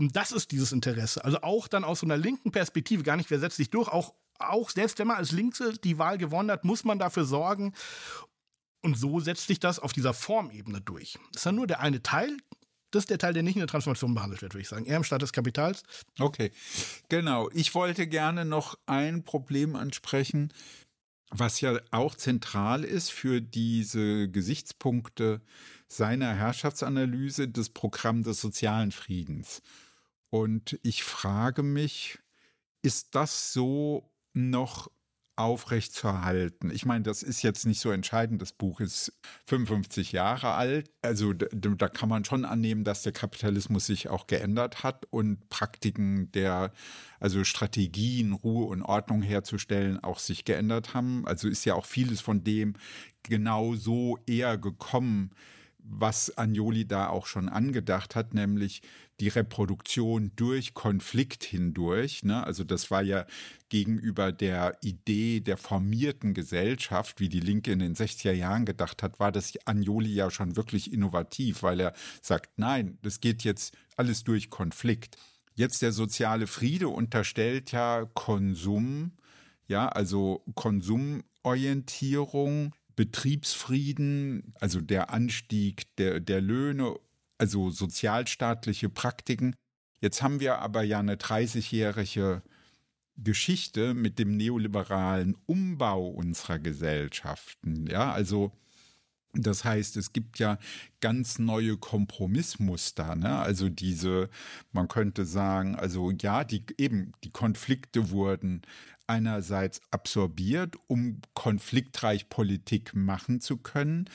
Und 0.00 0.16
das 0.16 0.32
ist 0.32 0.50
dieses 0.50 0.72
Interesse. 0.72 1.22
Also 1.26 1.42
auch 1.42 1.68
dann 1.68 1.84
aus 1.84 2.00
so 2.00 2.06
einer 2.06 2.16
linken 2.16 2.52
Perspektive, 2.52 3.02
gar 3.02 3.18
nicht, 3.18 3.30
wer 3.30 3.38
setzt 3.38 3.58
sich 3.58 3.68
durch, 3.68 3.86
auch, 3.86 4.14
auch 4.38 4.70
selbst 4.70 4.98
wenn 4.98 5.06
man 5.06 5.18
als 5.18 5.30
Linke 5.30 5.74
die 5.84 5.98
Wahl 5.98 6.16
gewonnen 6.16 6.50
hat, 6.50 6.64
muss 6.64 6.84
man 6.84 6.98
dafür 6.98 7.26
sorgen. 7.26 7.74
Und 8.80 8.96
so 8.96 9.20
setzt 9.20 9.46
sich 9.46 9.60
das 9.60 9.78
auf 9.78 9.92
dieser 9.92 10.14
Formebene 10.14 10.80
durch. 10.80 11.18
Das 11.32 11.42
ist 11.42 11.44
ja 11.44 11.52
nur 11.52 11.66
der 11.66 11.80
eine 11.80 12.02
Teil. 12.02 12.34
Das 12.90 13.02
ist 13.02 13.10
der 13.10 13.18
Teil, 13.18 13.34
der 13.34 13.42
nicht 13.42 13.56
in 13.56 13.60
der 13.60 13.68
Transformation 13.68 14.14
behandelt 14.14 14.40
wird, 14.40 14.54
würde 14.54 14.62
ich 14.62 14.68
sagen. 14.70 14.86
Eher 14.86 14.96
im 14.96 15.04
Staat 15.04 15.20
des 15.20 15.34
Kapitals. 15.34 15.82
Okay, 16.18 16.50
genau. 17.10 17.50
Ich 17.52 17.74
wollte 17.74 18.06
gerne 18.06 18.46
noch 18.46 18.78
ein 18.86 19.22
Problem 19.22 19.76
ansprechen, 19.76 20.50
was 21.28 21.60
ja 21.60 21.78
auch 21.90 22.14
zentral 22.14 22.84
ist 22.84 23.12
für 23.12 23.42
diese 23.42 24.30
Gesichtspunkte 24.30 25.42
seiner 25.88 26.34
Herrschaftsanalyse, 26.34 27.48
das 27.48 27.68
Programm 27.68 28.22
des 28.22 28.40
sozialen 28.40 28.92
Friedens. 28.92 29.60
Und 30.30 30.78
ich 30.82 31.02
frage 31.02 31.62
mich, 31.62 32.18
ist 32.82 33.14
das 33.14 33.52
so 33.52 34.10
noch 34.32 34.90
aufrechtzuerhalten. 35.40 36.70
Ich 36.70 36.84
meine, 36.84 37.02
das 37.02 37.22
ist 37.22 37.42
jetzt 37.42 37.64
nicht 37.64 37.80
so 37.80 37.90
entscheidend. 37.90 38.42
Das 38.42 38.52
Buch 38.52 38.80
ist 38.80 39.18
55 39.46 40.12
Jahre 40.12 40.52
alt. 40.52 40.90
Also 41.00 41.32
da, 41.32 41.46
da, 41.50 41.88
kann 41.88 42.10
man 42.10 42.26
schon 42.26 42.44
annehmen, 42.44 42.84
dass 42.84 43.02
der 43.02 43.12
Kapitalismus 43.12 43.86
sich 43.86 44.08
auch 44.08 44.26
geändert 44.26 44.82
hat 44.82 45.06
und 45.10 45.48
Praktiken 45.48 46.30
der, 46.32 46.72
also 47.20 47.42
Strategien, 47.44 48.32
Ruhe 48.32 48.66
und 48.66 48.82
Ordnung 48.82 49.22
herzustellen, 49.22 49.98
auch 50.04 50.18
sich 50.18 50.44
geändert 50.44 50.92
haben. 50.92 51.26
Also 51.26 51.48
ist 51.48 51.64
ja 51.64 51.74
auch 51.74 51.86
vieles 51.86 52.20
von 52.20 52.44
dem 52.44 52.74
genau 53.22 53.74
so 53.74 54.18
eher 54.26 54.58
gekommen, 54.58 55.30
was 55.78 56.36
Agnoli 56.36 56.86
da 56.86 57.08
auch 57.08 57.26
schon 57.26 57.48
angedacht 57.48 58.14
hat, 58.14 58.34
nämlich 58.34 58.82
die 59.20 59.28
Reproduktion 59.28 60.32
durch 60.34 60.74
Konflikt 60.74 61.44
hindurch. 61.44 62.24
Ne? 62.24 62.44
Also 62.44 62.64
das 62.64 62.90
war 62.90 63.02
ja 63.02 63.26
gegenüber 63.68 64.32
der 64.32 64.78
Idee 64.82 65.38
der 65.40 65.58
formierten 65.58 66.34
Gesellschaft, 66.34 67.20
wie 67.20 67.28
die 67.28 67.40
Linke 67.40 67.72
in 67.72 67.80
den 67.80 67.94
60er 67.94 68.32
Jahren 68.32 68.64
gedacht 68.64 69.02
hat, 69.02 69.20
war 69.20 69.30
das 69.30 69.52
Agnoli 69.66 70.12
ja 70.12 70.30
schon 70.30 70.56
wirklich 70.56 70.90
innovativ, 70.92 71.62
weil 71.62 71.80
er 71.80 71.92
sagt, 72.22 72.58
nein, 72.58 72.98
das 73.02 73.20
geht 73.20 73.44
jetzt 73.44 73.76
alles 73.96 74.24
durch 74.24 74.48
Konflikt. 74.50 75.16
Jetzt 75.54 75.82
der 75.82 75.92
soziale 75.92 76.46
Friede 76.46 76.88
unterstellt 76.88 77.72
ja 77.72 78.06
Konsum, 78.14 79.12
ja, 79.68 79.88
also 79.88 80.42
Konsumorientierung, 80.54 82.74
Betriebsfrieden, 82.96 84.54
also 84.60 84.80
der 84.80 85.10
Anstieg 85.10 85.94
der, 85.96 86.20
der 86.20 86.40
Löhne 86.40 86.96
also 87.40 87.70
sozialstaatliche 87.70 88.90
Praktiken. 88.90 89.56
Jetzt 90.02 90.22
haben 90.22 90.40
wir 90.40 90.58
aber 90.58 90.82
ja 90.82 90.98
eine 90.98 91.16
30-jährige 91.16 92.42
Geschichte 93.16 93.94
mit 93.94 94.18
dem 94.18 94.36
neoliberalen 94.36 95.36
Umbau 95.46 96.06
unserer 96.08 96.58
Gesellschaften. 96.58 97.86
Ja, 97.86 98.12
also 98.12 98.52
das 99.32 99.64
heißt, 99.64 99.96
es 99.96 100.12
gibt 100.12 100.38
ja 100.38 100.58
ganz 101.00 101.38
neue 101.38 101.76
Kompromissmuster. 101.78 103.14
Ne? 103.16 103.38
Also 103.38 103.68
diese, 103.68 104.28
man 104.72 104.88
könnte 104.88 105.24
sagen, 105.24 105.76
also 105.76 106.10
ja, 106.10 106.44
die 106.44 106.64
eben 106.76 107.12
die 107.24 107.30
Konflikte 107.30 108.10
wurden 108.10 108.62
einerseits 109.06 109.80
absorbiert, 109.90 110.76
um 110.88 111.20
konfliktreich 111.34 112.28
Politik 112.28 112.94
machen 112.94 113.40
zu 113.40 113.56
können. 113.56 114.08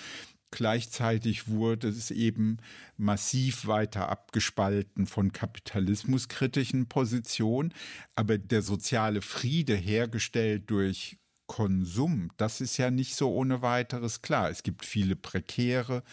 Gleichzeitig 0.56 1.50
wurde 1.50 1.90
es 1.90 2.12
eben 2.12 2.60
massiv 2.96 3.68
weiter 3.68 4.08
abgespalten 4.08 5.06
von 5.06 5.34
kapitalismuskritischen 5.34 6.88
Positionen. 6.88 7.74
Aber 8.16 8.38
der 8.38 8.62
soziale 8.62 9.22
Friede 9.22 9.76
hergestellt 9.76 10.70
durch 10.70 11.18
Konsum, 11.46 12.32
das 12.38 12.62
ist 12.62 12.78
ja 12.78 12.90
nicht 12.90 13.16
so 13.16 13.34
ohne 13.34 13.62
weiteres 13.62 14.22
klar. 14.22 14.50
Es 14.50 14.64
gibt 14.64 14.86
viele 14.86 15.18
Prekäre. 15.18 16.04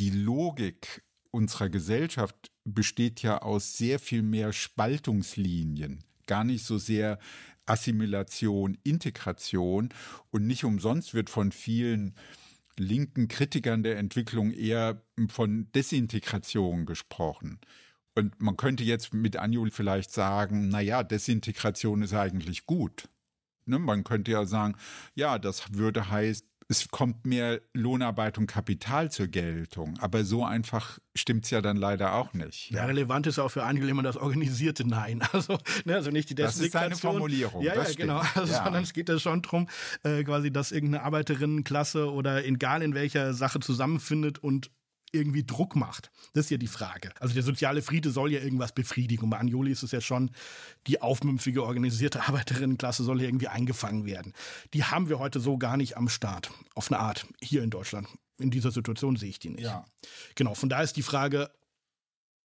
Die 0.00 0.10
Logik 0.10 1.04
unserer 1.30 1.68
Gesellschaft 1.68 2.50
besteht 2.64 3.22
ja 3.22 3.42
aus 3.42 3.76
sehr 3.78 4.00
viel 4.00 4.22
mehr 4.22 4.52
Spaltungslinien, 4.52 6.02
gar 6.26 6.42
nicht 6.42 6.64
so 6.64 6.78
sehr 6.78 7.20
Assimilation, 7.64 8.76
Integration. 8.82 9.90
Und 10.32 10.48
nicht 10.48 10.64
umsonst 10.64 11.14
wird 11.14 11.30
von 11.30 11.52
vielen 11.52 12.16
linken 12.78 13.28
Kritikern 13.28 13.82
der 13.82 13.98
Entwicklung 13.98 14.52
eher 14.52 15.02
von 15.28 15.70
Desintegration 15.72 16.86
gesprochen. 16.86 17.60
Und 18.14 18.40
man 18.40 18.56
könnte 18.56 18.82
jetzt 18.82 19.14
mit 19.14 19.36
Anjul 19.36 19.70
vielleicht 19.70 20.10
sagen, 20.10 20.68
naja, 20.68 21.02
Desintegration 21.04 22.02
ist 22.02 22.14
eigentlich 22.14 22.66
gut. 22.66 23.08
Ne? 23.64 23.78
Man 23.78 24.02
könnte 24.02 24.32
ja 24.32 24.44
sagen, 24.44 24.74
ja, 25.14 25.38
das 25.38 25.74
würde 25.74 26.10
heißen, 26.10 26.47
es 26.70 26.88
kommt 26.88 27.24
mehr 27.24 27.62
Lohnarbeit 27.72 28.36
und 28.36 28.46
Kapital 28.46 29.10
zur 29.10 29.26
Geltung. 29.26 29.98
Aber 30.00 30.24
so 30.24 30.44
einfach 30.44 30.98
stimmt 31.14 31.44
es 31.44 31.50
ja 31.50 31.62
dann 31.62 31.78
leider 31.78 32.12
auch 32.12 32.34
nicht. 32.34 32.70
Ja, 32.70 32.84
relevant 32.84 33.26
ist 33.26 33.38
auch 33.38 33.48
für 33.48 33.64
einige 33.64 33.88
immer 33.88 34.02
das 34.02 34.16
organisierte 34.16 34.86
Nein. 34.86 35.22
Also, 35.32 35.58
ne, 35.84 35.94
also 35.94 36.10
nicht 36.10 36.30
die 36.30 36.34
Das 36.34 36.58
ist 36.58 36.76
eine 36.76 36.96
Formulierung. 36.96 37.62
Ja, 37.62 37.74
ja, 37.74 37.84
genau. 37.96 38.22
Also, 38.34 38.52
ja. 38.52 38.64
Sondern 38.64 38.82
es 38.82 38.92
geht 38.92 39.08
ja 39.08 39.18
schon 39.18 39.42
darum, 39.42 39.68
äh, 40.02 40.22
quasi, 40.24 40.50
dass 40.50 40.72
irgendeine 40.72 41.04
Arbeiterinnenklasse 41.04 42.10
oder 42.12 42.44
egal 42.44 42.82
in 42.82 42.94
welcher 42.94 43.32
Sache 43.34 43.60
zusammenfindet 43.60 44.38
und 44.38 44.70
irgendwie 45.12 45.44
Druck 45.44 45.76
macht. 45.76 46.10
Das 46.34 46.46
ist 46.46 46.50
ja 46.50 46.58
die 46.58 46.66
Frage. 46.66 47.12
Also 47.20 47.34
der 47.34 47.42
soziale 47.42 47.82
Friede 47.82 48.10
soll 48.10 48.32
ja 48.32 48.40
irgendwas 48.40 48.72
befriedigen. 48.72 49.24
Und 49.24 49.30
bei 49.30 49.38
Anjoli 49.38 49.70
ist 49.72 49.82
es 49.82 49.92
ja 49.92 50.00
schon, 50.00 50.30
die 50.86 51.00
aufmümpfige, 51.00 51.62
organisierte 51.62 52.22
Arbeiterinnenklasse 52.28 53.04
soll 53.04 53.20
ja 53.20 53.28
irgendwie 53.28 53.48
eingefangen 53.48 54.06
werden. 54.06 54.32
Die 54.74 54.84
haben 54.84 55.08
wir 55.08 55.18
heute 55.18 55.40
so 55.40 55.58
gar 55.58 55.76
nicht 55.76 55.96
am 55.96 56.08
Start. 56.08 56.50
Auf 56.74 56.90
eine 56.90 57.00
Art. 57.00 57.26
Hier 57.42 57.62
in 57.62 57.70
Deutschland. 57.70 58.08
In 58.38 58.50
dieser 58.50 58.70
Situation 58.70 59.16
sehe 59.16 59.30
ich 59.30 59.38
die 59.38 59.50
nicht. 59.50 59.64
Ja. 59.64 59.84
Genau. 60.34 60.54
Von 60.54 60.68
daher 60.68 60.84
ist 60.84 60.96
die 60.96 61.02
Frage, 61.02 61.50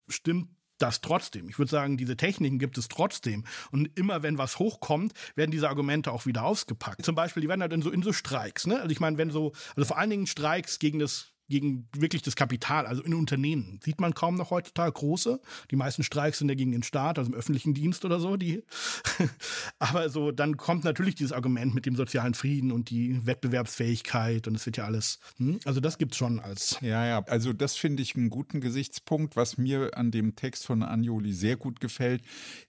stimmt 0.09 0.49
das 0.83 1.01
trotzdem. 1.01 1.49
Ich 1.49 1.59
würde 1.59 1.71
sagen, 1.71 1.97
diese 1.97 2.17
Techniken 2.17 2.59
gibt 2.59 2.77
es 2.77 2.89
trotzdem. 2.89 3.45
Und 3.71 3.97
immer 3.97 4.23
wenn 4.23 4.37
was 4.37 4.59
hochkommt, 4.59 5.13
werden 5.37 5.51
diese 5.53 5.69
Argumente 5.69 6.11
auch 6.11 6.27
wieder 6.27 6.45
ausgepackt. 6.45 7.05
Zum 7.05 7.15
Beispiel, 7.15 7.41
die 7.41 7.49
werden 7.49 7.63
halt 7.63 7.73
in 7.73 7.83
so, 7.83 7.91
in 7.91 8.03
so 8.03 8.13
Streiks. 8.13 8.67
Ne? 8.67 8.81
Also 8.81 8.91
ich 8.91 9.01
meine, 9.01 9.17
wenn 9.17 9.31
so, 9.31 9.53
also 9.77 9.87
vor 9.87 9.99
allen 9.99 10.11
Dingen 10.11 10.27
Streiks 10.27 10.79
gegen 10.79 10.99
das 10.99 11.32
gegen 11.49 11.89
wirklich 11.97 12.23
das 12.23 12.37
Kapital, 12.37 12.87
also 12.87 13.03
in 13.03 13.15
Unternehmen. 13.15 13.81
Sieht 13.83 14.01
man 14.01 14.15
kaum 14.15 14.37
noch 14.37 14.51
heutzutage 14.51 14.93
große. 14.93 15.41
Die 15.71 15.77
meisten 15.77 16.03
Streiks 16.03 16.39
sind 16.39 16.49
ja 16.49 16.55
gegen 16.55 16.73
den 16.73 16.83
Staat, 16.83 17.19
also 17.19 17.31
im 17.31 17.37
öffentlichen 17.37 17.75
Dienst 17.75 18.05
oder 18.05 18.21
so. 18.21 18.37
Die. 18.37 18.65
Aber 19.79 20.09
so, 20.09 20.33
dann 20.33 20.57
kommt 20.57 20.85
natürlich 20.85 21.15
dieses 21.15 21.33
Argument 21.33 21.75
mit 21.75 21.87
dem 21.87 21.97
sozialen 21.97 22.35
Frieden 22.35 22.73
und 22.73 22.91
die 22.91 23.27
Wettbewerbsfähigkeit 23.27 24.49
und 24.49 24.55
es 24.55 24.67
wird 24.67 24.77
ja 24.77 24.85
alles. 24.85 25.19
Hm? 25.37 25.61
Also 25.65 25.81
das 25.81 25.99
gibt 25.99 26.13
es 26.13 26.19
schon 26.19 26.41
als. 26.41 26.79
Ja, 26.81 27.07
ja, 27.07 27.23
also 27.25 27.53
das 27.53 27.77
finde 27.77 28.03
ich 28.03 28.17
einen 28.17 28.31
guten 28.31 28.61
Gesichtspunkt. 28.61 29.37
Was 29.37 29.59
mir 29.59 29.97
an 29.97 30.11
dem 30.11 30.37
Text 30.37 30.67
von 30.67 30.83
Anjoli 30.83 31.33
sehr 31.33 31.57
gut 31.57 31.81
gefällt, 31.81 32.23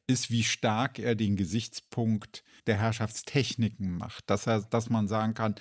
ist, 0.07 0.31
wie 0.31 0.43
stark 0.43 0.99
er 0.99 1.15
den 1.15 1.35
Gesichtspunkt 1.35 2.43
der 2.67 2.77
Herrschaftstechniken 2.77 3.97
macht. 3.97 4.29
Dass 4.29 4.47
er, 4.47 4.61
dass 4.61 4.89
man 4.89 5.07
sagen 5.07 5.33
kann, 5.33 5.55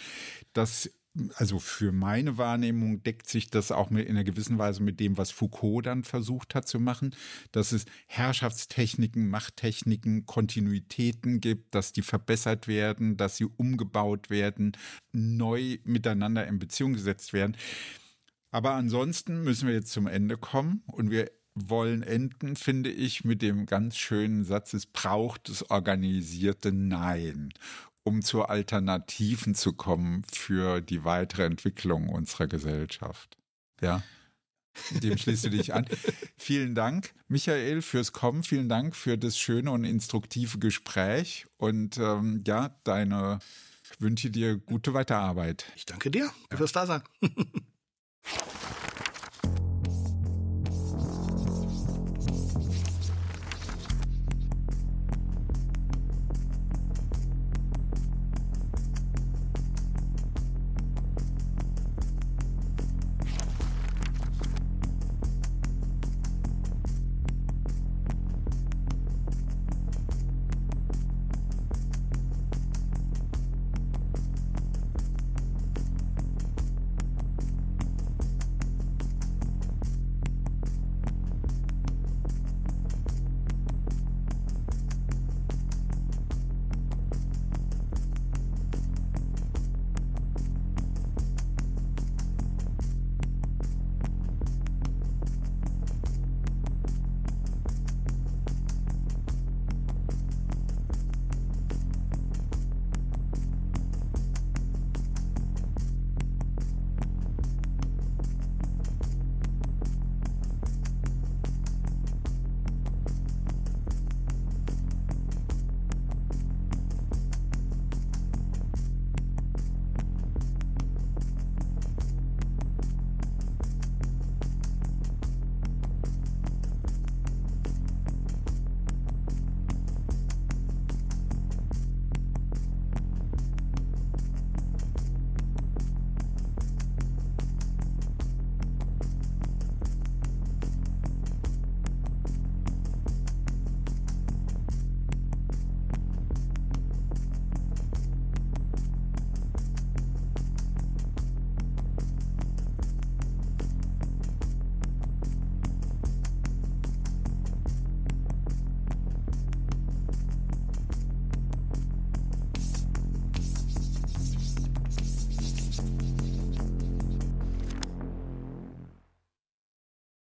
dass 0.52 0.90
also 1.34 1.58
für 1.58 1.92
meine 1.92 2.38
Wahrnehmung 2.38 3.02
deckt 3.02 3.28
sich 3.28 3.50
das 3.50 3.70
auch 3.70 3.90
mit, 3.90 4.06
in 4.06 4.16
einer 4.16 4.24
gewissen 4.24 4.58
Weise 4.58 4.82
mit 4.82 4.98
dem, 4.98 5.18
was 5.18 5.30
Foucault 5.30 5.84
dann 5.84 6.04
versucht 6.04 6.54
hat 6.54 6.66
zu 6.66 6.80
machen, 6.80 7.14
dass 7.52 7.72
es 7.72 7.84
Herrschaftstechniken, 8.06 9.28
Machttechniken, 9.28 10.24
Kontinuitäten 10.24 11.40
gibt, 11.40 11.74
dass 11.74 11.92
die 11.92 12.02
verbessert 12.02 12.66
werden, 12.66 13.16
dass 13.18 13.36
sie 13.36 13.44
umgebaut 13.44 14.30
werden, 14.30 14.72
neu 15.12 15.78
miteinander 15.84 16.46
in 16.46 16.58
Beziehung 16.58 16.94
gesetzt 16.94 17.34
werden. 17.34 17.56
Aber 18.50 18.72
ansonsten 18.72 19.42
müssen 19.42 19.68
wir 19.68 19.74
jetzt 19.74 19.92
zum 19.92 20.06
Ende 20.06 20.38
kommen 20.38 20.82
und 20.86 21.10
wir 21.10 21.30
wollen 21.54 22.02
enden, 22.02 22.56
finde 22.56 22.90
ich, 22.90 23.24
mit 23.24 23.42
dem 23.42 23.66
ganz 23.66 23.98
schönen 23.98 24.44
Satz, 24.44 24.72
es 24.72 24.86
braucht 24.86 25.50
das 25.50 25.70
organisierte 25.70 26.72
Nein 26.72 27.50
um 28.05 28.22
zu 28.22 28.44
Alternativen 28.44 29.55
zu 29.55 29.72
kommen 29.72 30.24
für 30.32 30.80
die 30.80 31.05
weitere 31.05 31.44
Entwicklung 31.44 32.09
unserer 32.09 32.46
Gesellschaft. 32.46 33.36
Ja. 33.80 34.03
Dem 34.90 35.18
schließt 35.18 35.44
du 35.44 35.50
dich 35.50 35.74
an. 35.74 35.86
Vielen 36.36 36.74
Dank, 36.74 37.14
Michael, 37.28 37.82
fürs 37.82 38.12
Kommen. 38.12 38.42
Vielen 38.42 38.68
Dank 38.68 38.96
für 38.96 39.18
das 39.18 39.38
schöne 39.38 39.70
und 39.70 39.84
instruktive 39.84 40.59
Gespräch. 40.59 41.46
Und 41.59 41.98
ähm, 41.98 42.42
ja, 42.46 42.74
deine 42.84 43.38
wünsche 43.98 44.30
dir 44.30 44.57
gute 44.57 44.94
Weiterarbeit. 44.94 45.66
Ich 45.76 45.84
danke 45.84 46.11
dir 46.11 46.30
fürs 46.55 46.72
Dasein. 46.72 47.03